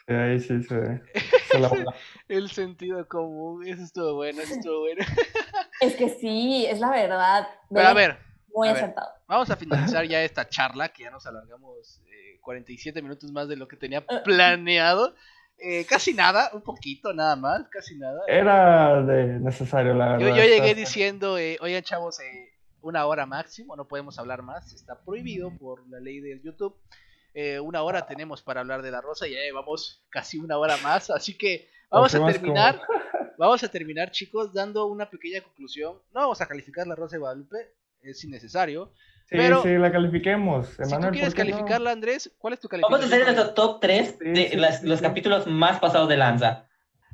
[0.07, 1.01] Sí, ahí sí se,
[1.49, 1.85] se la bola.
[2.27, 5.03] El sentido común, eso estuvo bueno, eso estuvo bueno.
[5.81, 7.47] Es que sí, es la verdad.
[7.73, 8.19] Pero a ver,
[8.53, 8.93] Muy a ver.
[9.27, 13.57] vamos a finalizar ya esta charla, que ya nos alargamos eh, 47 minutos más de
[13.57, 15.13] lo que tenía planeado.
[15.57, 18.21] Eh, casi nada, un poquito nada más, casi nada.
[18.27, 20.27] Era de necesario, la verdad.
[20.27, 24.71] Yo, yo llegué diciendo, eh, oigan chavos, eh, una hora máximo, no podemos hablar más,
[24.73, 26.75] está prohibido por la ley del YouTube.
[27.33, 30.77] Eh, una hora tenemos para hablar de la rosa y ya llevamos casi una hora
[30.77, 32.81] más, así que vamos a terminar,
[33.37, 35.97] vamos a terminar chicos dando una pequeña conclusión.
[36.13, 38.93] No vamos a calificar la rosa de Guadalupe, es innecesario.
[39.27, 40.67] Sí, pero- sí, la califiquemos.
[40.67, 41.55] Si tú Emanuel, quieres ¿por qué no?
[41.57, 43.21] calificarla, Andrés, ¿cuál es tu Vamos a calificación?
[43.23, 45.05] hacer nuestro top 3 Sí, de sí, las- sí, los sí.
[45.05, 46.67] capítulos más pasados de lanza.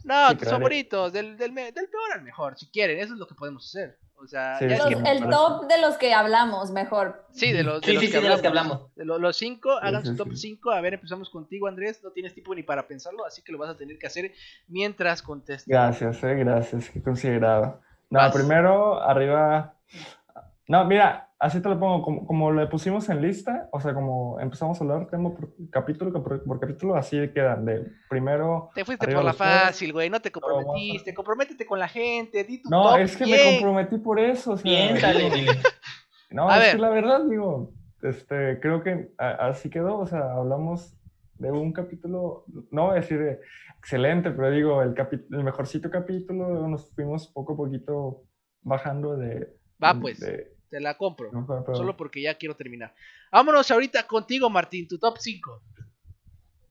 [0.04, 0.58] No, Sí, tus claro.
[0.58, 3.66] favoritos, del, del, me- del peor al mejor, si quieren, eso es lo que podemos
[3.68, 3.98] hacer.
[4.24, 7.26] O sea, ya que- el top de los que hablamos, mejor.
[7.32, 8.74] Sí, de los, de Sí, los sí, que sí, de los que hablamos.
[8.74, 8.96] hablamos.
[8.96, 10.38] De lo- los cinco, hagan Sí, su top sí.
[10.38, 10.72] 5.
[10.72, 12.04] A ver, empezamos contigo, Andrés.
[12.04, 14.34] No tienes tiempo ni para pensarlo, así que lo vas a tener que hacer
[14.68, 15.68] mientras contestas.
[15.68, 17.82] Gracias, eh, gracias, qué considerado.
[18.12, 18.36] No, Vas.
[18.36, 19.76] primero, arriba.
[20.72, 24.40] No, mira, así te lo pongo, como, como le pusimos en lista, o sea, como
[24.40, 27.66] empezamos a hablar tema por capítulo por, por capítulo, así quedan.
[27.66, 28.70] De primero.
[28.74, 30.10] Te fuiste por la fácil, güey.
[30.10, 31.14] No te comprometiste.
[31.14, 32.46] Comprométete con la gente.
[32.46, 34.54] Di tu No, top es que me comprometí por eso.
[34.54, 35.60] O sea, dile.
[36.30, 36.76] No, A es ver.
[36.78, 37.74] que la verdad, digo,
[38.04, 40.96] este, creo que a- así quedó, o sea, hablamos
[41.38, 43.40] de un capítulo, no voy a decir de
[43.78, 48.24] excelente, pero digo, el, capi- el mejorcito capítulo, nos fuimos poco a poquito
[48.62, 49.54] bajando de...
[49.84, 50.20] Va, pues.
[50.22, 51.30] de- Te la compro.
[51.46, 52.96] pero- Solo porque ya quiero terminar.
[53.32, 54.88] Vámonos ahorita contigo, Martín.
[54.88, 55.62] Tu top 5.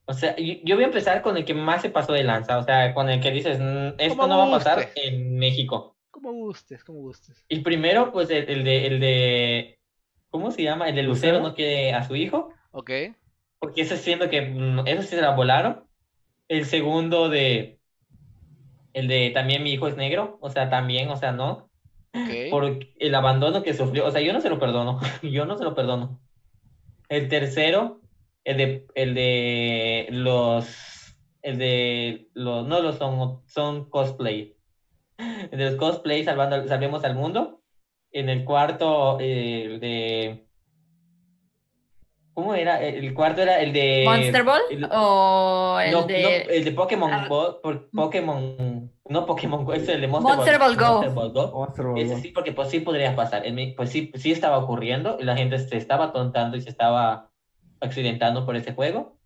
[0.07, 2.59] O sea, yo, yo voy a empezar con el que más se pasó de lanza,
[2.59, 5.97] o sea, con el que dices, "Mm, esto no va a pasar en México.
[6.11, 7.45] Como gustes, como gustes.
[7.49, 9.79] Y primero, pues el, el de, el de,
[10.31, 10.89] ¿cómo se llama?
[10.89, 11.49] El de Lucero ¿Lucero?
[11.51, 12.91] no quiere a su hijo, Ok.
[13.61, 15.85] porque eso siendo que, mm, eso sí se la volaron.
[16.49, 17.79] El segundo de,
[18.95, 21.70] el de también mi hijo es negro, o sea, también, o sea, no.
[22.12, 22.51] Ok.
[22.51, 24.07] por el abandono que sufrió.
[24.07, 25.01] O sea, yo no se lo perdono.
[25.23, 26.20] Yo no se lo perdono.
[27.09, 28.01] El tercero,
[28.45, 34.57] el de, el de los, el de los, no los son, son cosplay.
[35.19, 37.62] El de los cosplay salvando, salvemos al mundo.
[38.12, 40.50] En el cuarto, eh, el de,
[42.35, 42.82] ¿cómo era?
[42.82, 44.61] El cuarto era el de ¿Monster Ball?
[44.70, 46.23] el- ¿O el no, de.?
[46.23, 47.27] no, el de Pokémon Ah.
[47.28, 50.82] Ball, por- Pokémon, No Pokémon Go, es el de Monster, Monster Ball Go.
[50.86, 51.52] Monster Ball Go.
[51.59, 53.44] Monster Ball Ese sí, porque pues sí podría pasar.
[53.47, 56.69] En mi- pues sí, sí estaba ocurriendo y la gente se estaba tontando y se
[56.70, 57.31] estaba
[57.81, 59.19] accidentando por ese juego.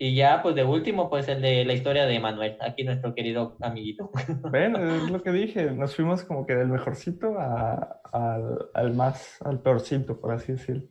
[0.00, 3.56] Y ya, pues de último, pues el de la historia de Manuel, aquí nuestro querido
[3.60, 4.12] amiguito.
[4.52, 5.72] Ven, es lo que dije.
[5.72, 10.84] Nos fuimos como que del mejorcito a- al, al más, al peorcito, por así decirlo.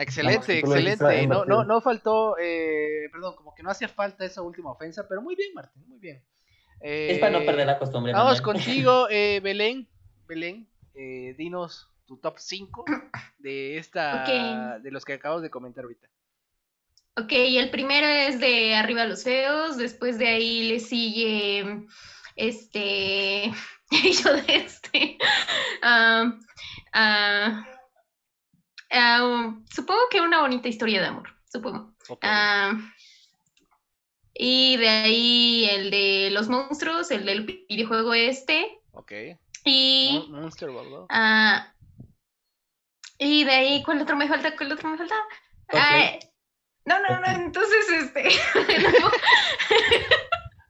[0.00, 1.20] Excelente, excelente.
[1.20, 5.06] en No, no, no faltó, eh, perdón, como que no hacía falta esa última ofensa,
[5.06, 6.24] pero muy bien, Martín, muy bien.
[6.80, 8.12] Es para no Eh, perder la costumbre.
[8.12, 9.86] Vamos contigo, eh, Belén.
[10.26, 12.84] Belén, eh, dinos tu top 5
[13.38, 16.08] de esta, de los que acabamos de comentar ahorita.
[17.16, 21.86] Ok, el primero es de Arriba los Feos, después de ahí le sigue
[22.36, 23.52] este,
[23.90, 25.18] yo de este,
[25.82, 26.32] ah,
[28.90, 31.94] ah, supongo que una bonita historia de amor, supongo.
[32.08, 32.20] Ok.
[32.22, 32.72] Ah,
[34.34, 39.12] y de ahí el de los monstruos, el del videojuego este, ok.
[39.64, 40.70] y, Mon- Monster
[41.08, 41.74] ah,
[43.18, 44.56] y de ahí, ¿cuál otro me falta?
[44.56, 45.14] ¿Cuál otro me falta?
[46.86, 48.28] No, no, no, entonces este...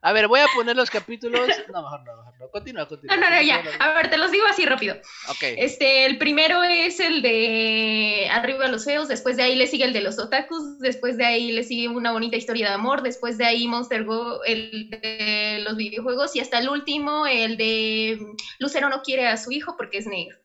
[0.03, 1.47] A ver, voy a poner los capítulos.
[1.71, 2.49] No, mejor no, mejor no.
[2.49, 3.15] Continúa, continúa.
[3.15, 3.63] No, no, no, ya.
[3.79, 4.95] A ver, te los digo así rápido.
[5.29, 5.43] Ok.
[5.57, 9.93] Este, el primero es el de Arriba los feos, después de ahí le sigue el
[9.93, 13.45] de los otakus, después de ahí le sigue una bonita historia de amor, después de
[13.45, 18.19] ahí Monster Go, el de los videojuegos, y hasta el último, el de
[18.59, 20.37] Lucero no quiere a su hijo porque es negro.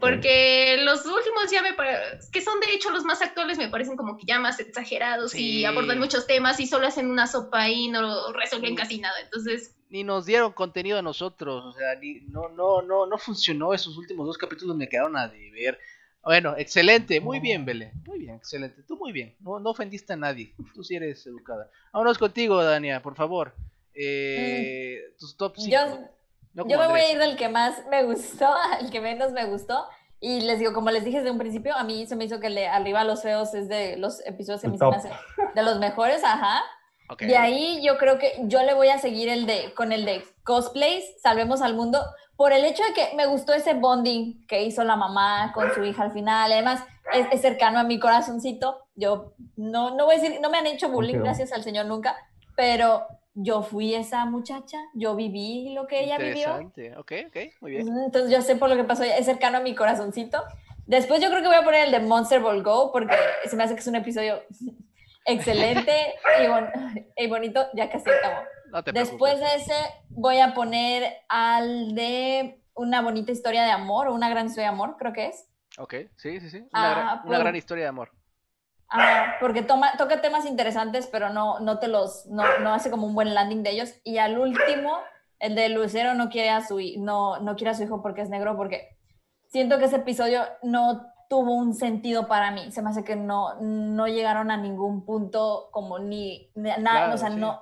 [0.00, 3.96] Porque los últimos ya me parecen, que son de hecho los más actuales, me parecen
[3.96, 5.60] como que ya más exagerados Sí.
[5.60, 9.14] y abordan muchos temas y solo hacen una sopa y no resuelven casi nada.
[9.22, 11.64] Entonces, Ni nos dieron contenido a nosotros.
[11.64, 13.72] O sea, ni, no, no, no, no funcionó.
[13.72, 15.78] Esos últimos dos capítulos me quedaron a deber.
[16.22, 17.20] Bueno, excelente.
[17.22, 17.92] Muy bien, Belén.
[18.04, 18.82] Muy bien, excelente.
[18.82, 19.34] Tú muy bien.
[19.40, 20.52] No, no ofendiste a nadie.
[20.74, 21.70] Tú sí eres educada.
[21.90, 23.54] Vámonos contigo, Dania, por favor.
[23.94, 25.76] Eh, tus top 5.
[25.86, 26.17] Mm.
[26.54, 29.44] Yo, yo me voy a ir del que más me gustó al que menos me
[29.46, 29.86] gustó.
[30.20, 32.48] Y les digo, como les dije desde un principio, a mí se me hizo que
[32.48, 35.12] el de Arriba los Feos es de los episodios que a me hacen
[35.54, 36.62] de los mejores, ajá.
[37.08, 37.22] Ok.
[37.22, 40.24] De ahí yo creo que yo le voy a seguir el de con el de
[40.42, 42.04] cosplays, salvemos al mundo,
[42.36, 45.84] por el hecho de que me gustó ese bonding que hizo la mamá con su
[45.84, 46.50] hija al final.
[46.52, 48.86] Además, es, es cercano a mi corazoncito.
[48.96, 51.22] Yo no, no voy a decir, no me han hecho bullying, Ok.
[51.24, 52.16] gracias al Señor nunca,
[52.56, 53.06] pero
[53.40, 56.56] yo fui esa muchacha, yo viví lo que ella vivió.
[56.98, 57.36] Ok, ok.
[57.60, 57.88] Muy bien.
[58.04, 60.42] Entonces yo sé por lo que pasó, es cercano a mi corazoncito.
[60.86, 63.14] Después yo creo que voy a poner el de Monster Ball Go porque
[63.48, 64.42] se me hace que es un episodio
[65.24, 66.70] excelente y, bon-
[67.16, 68.40] y bonito, ya casi acabó.
[68.72, 69.74] No Después de ese
[70.10, 74.74] voy a poner al de una bonita historia de amor o una gran historia de
[74.74, 75.48] amor, creo que es.
[75.78, 76.58] Ok, sí, sí, sí.
[76.58, 78.10] Una, Ah, gran, una pues- gran historia de amor.
[78.90, 83.06] Ah, porque toma, toca temas interesantes, pero no, no te los, no, no hace como
[83.06, 83.94] un buen landing de ellos.
[84.04, 84.96] Y al último,
[85.38, 88.30] el de Lucero no quiere a su, no, no quiere a su hijo porque es
[88.30, 88.96] negro, porque
[89.48, 92.72] siento que ese episodio no tuvo un sentido para mí.
[92.72, 97.14] Se me hace que no, no llegaron a ningún punto como ni, ni- nada, Claro,
[97.14, 97.36] o sea, sí.
[97.36, 97.60] no,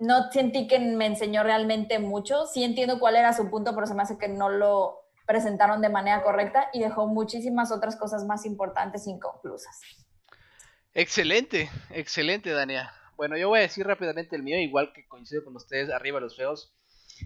[0.00, 2.46] no sentí que me enseñó realmente mucho.
[2.46, 5.88] Sí entiendo cuál era su punto, pero se me hace que no lo presentaron de
[5.88, 9.80] manera correcta y dejó muchísimas otras cosas más importantes inconclusas.
[10.94, 12.92] Excelente, excelente, Dania.
[13.16, 16.36] Bueno, yo voy a decir rápidamente el mío, igual que coincido con ustedes, arriba los
[16.36, 16.72] feos.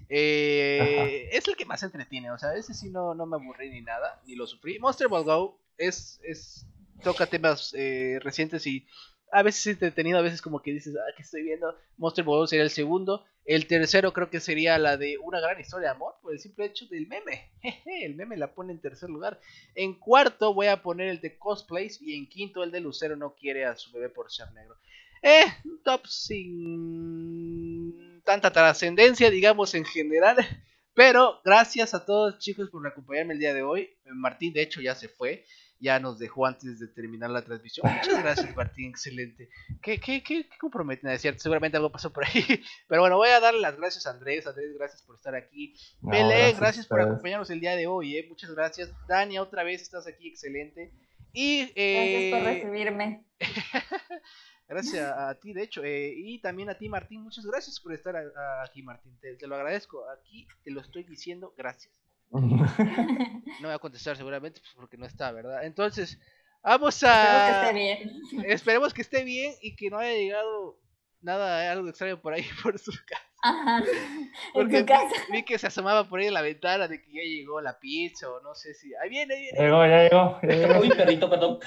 [0.09, 3.83] Eh, es el que más entretiene, o sea, ese sí no, no me aburrí ni
[3.83, 4.79] nada, ni lo sufrí.
[4.79, 6.67] Monster Ball Go es, es
[7.03, 8.87] toca temas eh, recientes y
[9.33, 11.77] a veces es entretenido, a veces como que dices, ah, que estoy viendo.
[11.97, 13.25] Monster Ball sería el segundo.
[13.45, 16.67] El tercero creo que sería la de una gran historia de amor, por el simple
[16.67, 17.51] hecho del meme.
[17.63, 19.41] Jeje, el meme la pone en tercer lugar.
[19.75, 23.35] En cuarto voy a poner el de cosplays y en quinto el de Lucero no
[23.35, 24.77] quiere a su bebé por ser negro.
[25.23, 25.47] Eh,
[25.83, 30.37] top sin tanta trascendencia, digamos en general.
[30.95, 33.91] Pero gracias a todos chicos por acompañarme el día de hoy.
[34.05, 35.45] Martín de hecho ya se fue,
[35.81, 37.87] ya nos dejó antes de terminar la transmisión.
[37.93, 39.49] Muchas gracias Martín, excelente.
[39.83, 41.11] ¿Qué, qué, qué, qué comprometen?
[41.11, 42.45] Es cierto, seguramente algo pasó por ahí.
[42.89, 44.47] Pero bueno, voy a darle las gracias a Andrés.
[44.47, 45.75] Andrés, gracias por estar aquí.
[46.03, 46.11] No,
[46.59, 48.27] gracias por acompañarnos el día de hoy, eh.
[48.29, 48.91] muchas gracias.
[49.07, 50.93] Dania, otra vez estás aquí, excelente.
[51.33, 53.25] Y Gracias eh, por recibirme.
[54.69, 57.93] gracias a, a ti, de hecho, eh, y también a ti, Martín, muchas gracias por
[57.93, 59.17] estar a- a- aquí, Martín.
[59.21, 60.05] Te, te lo agradezco.
[60.11, 61.95] Aquí te lo estoy diciendo, gracias.
[63.61, 65.65] No voy a contestar seguramente pues, porque no está, ¿verdad?
[65.65, 66.19] Entonces,
[66.63, 67.63] vamos Espero que a.
[67.63, 68.21] esté bien.
[68.47, 70.79] Esperemos que esté bien y que no haya llegado
[71.21, 73.23] nada, eh, algo extraño por ahí por su casa.
[73.43, 73.79] Ajá.
[73.79, 75.15] En Porque tu casa.
[75.31, 77.79] vi, vi que se asomaba por ahí en la ventana de que ya llegó la
[77.79, 78.93] pizza o no sé si.
[78.97, 79.59] Ahí viene, ahí viene.
[79.61, 80.81] Llegó, ya llegó, ya llegó.
[80.81, 81.59] Uy, perrito, perdón.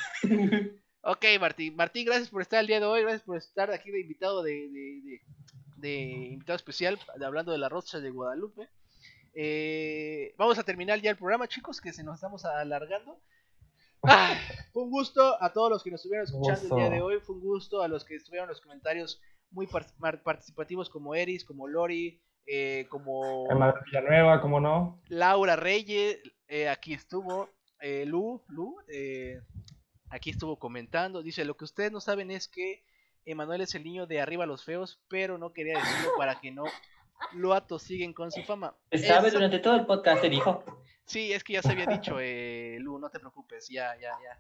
[1.04, 1.76] Ok, Martín.
[1.76, 3.02] Martín, gracias por estar el día de hoy.
[3.02, 5.22] Gracias por estar aquí de invitado de, de, de-
[5.78, 5.94] de
[6.34, 8.70] invitado especial de- hablando de la rocha de Guadalupe.
[9.34, 13.20] Eh, vamos a terminar ya el programa, chicos, que se nos estamos alargando.
[14.04, 14.36] Ah,
[14.74, 17.20] fue un gusto a todos los que nos estuvieron escuchando el día de hoy.
[17.20, 19.22] Fue un gusto a los que estuvieron en los comentarios
[19.52, 23.48] muy participativos como Eris, como Lori, eh, como
[23.86, 25.00] Villanueva, ¿cómo no?
[25.08, 27.50] Laura Reyes, eh, aquí estuvo,
[27.80, 29.42] eh, Lu, Lu, eh,
[30.10, 32.84] aquí estuvo comentando, dice, lo que ustedes no saben es que
[33.26, 36.64] Emanuel es el niño de arriba los feos, pero no quería decirlo para que no
[37.34, 38.76] lo atosiguen con su fama.
[38.92, 40.64] Se sabe Eso- durante todo el podcast, se dijo.
[41.06, 44.40] Sí, es que ya se había dicho, eh, Lu, no te preocupes, ya, ya, ya.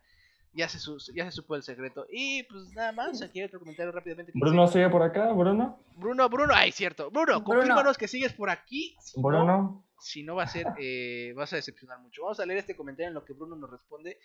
[0.53, 2.05] Ya se, su- ya se supo el secreto.
[2.11, 4.33] Y pues nada más, aquí hay otro comentario rápidamente.
[4.35, 5.81] Bruno sigue por acá, Bruno.
[5.95, 7.09] Bruno, Bruno, ay, cierto.
[7.09, 7.43] Bruno, Bruno.
[7.45, 8.95] confírmanos que sigues por aquí.
[9.01, 9.85] si no- Bruno.
[9.97, 12.23] si no va a ser, eh, vas a decepcionar mucho.
[12.23, 14.17] Vamos a leer este comentario en lo que Bruno nos responde,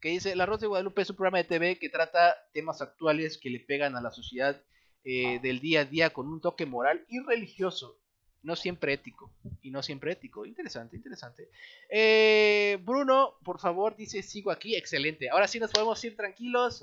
[0.00, 3.36] que dice, La Rosa de Guadalupe es un programa de TV que trata temas actuales
[3.36, 4.62] que le pegan a la sociedad
[5.04, 7.98] eh, del día a día con un toque moral y religioso,
[8.44, 10.46] no siempre ético, y no siempre ético.
[10.46, 11.48] Interesante, interesante.
[11.88, 15.30] Eh, Bruno, por favor, dice, sigo aquí, excelente.
[15.30, 16.80] Ahora sí nos podemos ir tranquilos.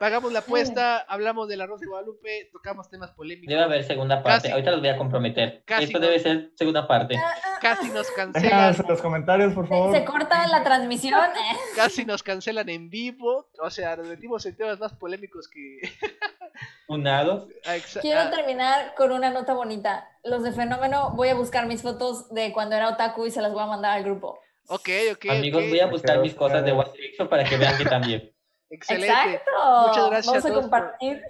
[0.00, 3.50] Pagamos la apuesta, hablamos de La Rosa de Guadalupe, tocamos temas polémicos.
[3.50, 4.44] Debe haber segunda parte.
[4.44, 4.52] Casi.
[4.52, 5.62] Ahorita los voy a comprometer.
[5.66, 6.06] Casi Esto no.
[6.06, 7.20] debe ser segunda parte.
[7.60, 8.42] Casi nos cancelan.
[8.42, 9.94] Déjanos en los comentarios, por favor.
[9.94, 11.20] Se corta la transmisión.
[11.20, 11.56] eh.
[11.76, 13.50] casi nos cancelan en vivo.
[13.62, 15.82] O sea, nos metimos en temas más polémicos que.
[16.88, 17.48] Unados.
[17.66, 20.08] Ah, Quiero ah, terminar con una nota bonita.
[20.24, 23.52] Los de Fenómeno, voy a buscar mis fotos de cuando era otaku y se las
[23.52, 24.40] voy a mandar al grupo.
[24.68, 25.26] ok, ok.
[25.28, 26.72] Amigos, voy a buscar mis cosas de.
[26.72, 28.32] One Direction para que vean que también.
[28.70, 29.06] Excelente.
[29.12, 29.50] Exacto.
[29.88, 31.22] Muchas gracias Vamos a, todos por- compartir.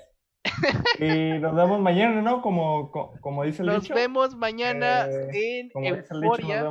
[0.98, 2.40] Y nos vemos mañana, ¿no?
[2.42, 3.94] Como, co- como dice el Nos dicho.
[3.94, 6.64] vemos mañana Eh, en dicho, nos Euforia.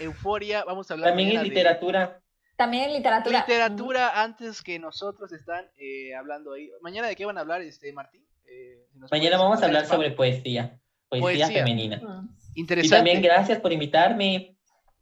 [0.00, 0.64] Euforia.
[0.64, 2.20] Vamos a hablar También en de literatura.
[2.56, 3.40] También en literatura.
[3.40, 6.70] literatura antes que nosotros están eh, hablando ahí.
[6.80, 8.24] Mañana de qué van a hablar, este Martín.
[8.46, 10.78] Eh, nos Mañana vamos a hablar sobre poesía.
[11.08, 11.46] Poesía, Poesía.
[11.48, 11.96] femenina.
[11.98, 12.28] Mm.
[12.54, 12.96] Y Interesante.
[12.96, 14.56] también gracias por invitarme.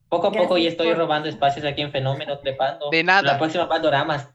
[0.09, 2.91] Poco a poco ya estoy por- robando espacios aquí en Fenómeno, trepando.
[2.91, 3.23] De nada.
[3.23, 4.31] La próxima Pandoramas.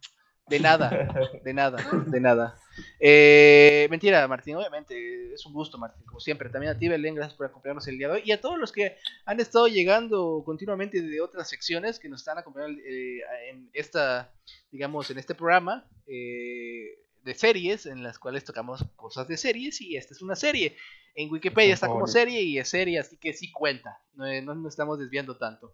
[0.48, 0.90] De nada,
[1.44, 2.60] de nada, de nada.
[3.00, 6.50] Eh, mentira, Martín, obviamente, es un gusto, Martín, como siempre.
[6.50, 8.22] También a ti, Belén, gracias por acompañarnos el día de hoy.
[8.26, 12.38] Y a todos los que han estado llegando continuamente de otras secciones que nos están
[12.38, 14.32] acompañando eh, en esta,
[14.72, 19.98] digamos, en este programa eh, de series, en las cuales tocamos cosas de series, y
[19.98, 20.78] esta es una serie.
[21.14, 24.00] En Wikipedia está como serie y es serie, así que sí cuenta.
[24.14, 25.74] No, eh, no nos estamos desviando tanto.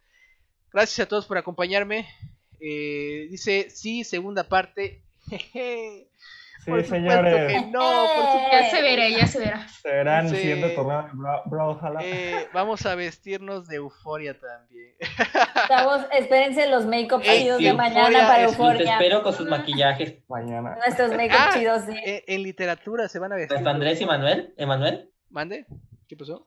[0.72, 2.08] Gracias a todos por acompañarme.
[2.66, 5.02] Eh, dice, sí, segunda parte.
[5.30, 6.08] Jeje.
[6.64, 7.52] Sí, Por señores.
[7.52, 7.80] que no,
[8.16, 8.50] por supuesto.
[8.54, 9.68] Ya se verá, ya se verá.
[9.68, 10.36] Se verán Sí.
[10.36, 11.10] el siguiente torneo
[12.00, 12.06] de.
[12.06, 14.94] Eh, vamos a vestirnos de euforia también.
[15.68, 18.94] Chavos, espérense los make-up Ey, chidos de mañana para es- Los Euforia.
[18.94, 20.20] espero con sus maquillajes.
[20.30, 20.76] Mañana.
[20.78, 21.98] Nuestros make-up Ah, chidos, sí.
[22.06, 23.52] Eh, en literatura se van a vestir.
[23.56, 24.54] ¿Nuestro Andrés y Manuel?
[24.56, 25.10] ¿Emanuel?
[25.30, 25.66] ¿Mande?
[26.08, 26.46] ¿Qué pasó?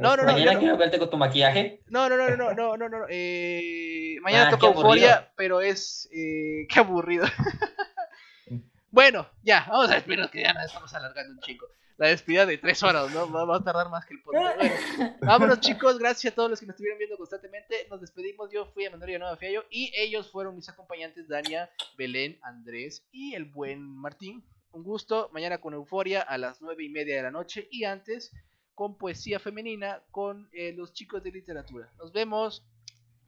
[0.00, 0.58] No, no, no, Mañana no.
[0.60, 1.82] quiero verte con tu maquillaje.
[1.88, 3.06] No, no, no, no, no, no, no.
[3.10, 6.08] Eh, mañana Ah, toca euforia, pero es.
[6.12, 7.26] Eh, qué aburrido.
[8.90, 11.66] bueno, ya, vamos a despedirnos que ya nos estamos alargando un chingo.
[11.98, 13.30] La despedida de tres horas, ¿no?
[13.30, 14.56] Va, a tardar más que el podcast.
[14.56, 15.98] Bueno, vámonos, chicos.
[15.98, 17.86] Gracias a todos los que nos estuvieron viendo constantemente.
[17.90, 18.50] Nos despedimos.
[18.50, 23.34] Yo fui a Manuel Nueva Fiallo y ellos fueron mis acompañantes: Dania, Belén, Andrés y
[23.34, 24.42] el buen Martín.
[24.72, 25.28] Un gusto.
[25.34, 28.32] Mañana con Euforia a las nueve y media de la noche y antes
[28.74, 31.92] con poesía femenina con eh, los chicos de literatura.
[31.98, 32.66] Nos vemos.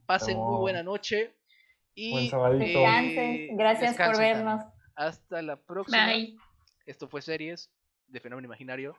[0.07, 1.35] Pasen muy buena noche.
[1.95, 2.79] Y Buen sabadito.
[2.81, 3.49] eh.
[3.53, 4.63] Gracias por vernos.
[4.95, 6.07] Hasta la próxima.
[6.07, 6.37] Bye.
[6.87, 7.71] Esto fue Series
[8.07, 8.97] de Fenómeno Imaginario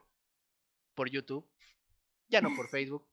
[0.94, 1.48] por YouTube.
[2.28, 3.06] Ya no por Facebook.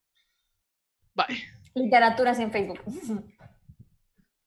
[1.13, 1.43] Bye.
[1.73, 2.79] Literaturas en Facebook.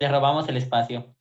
[0.00, 1.14] Le robamos el espacio.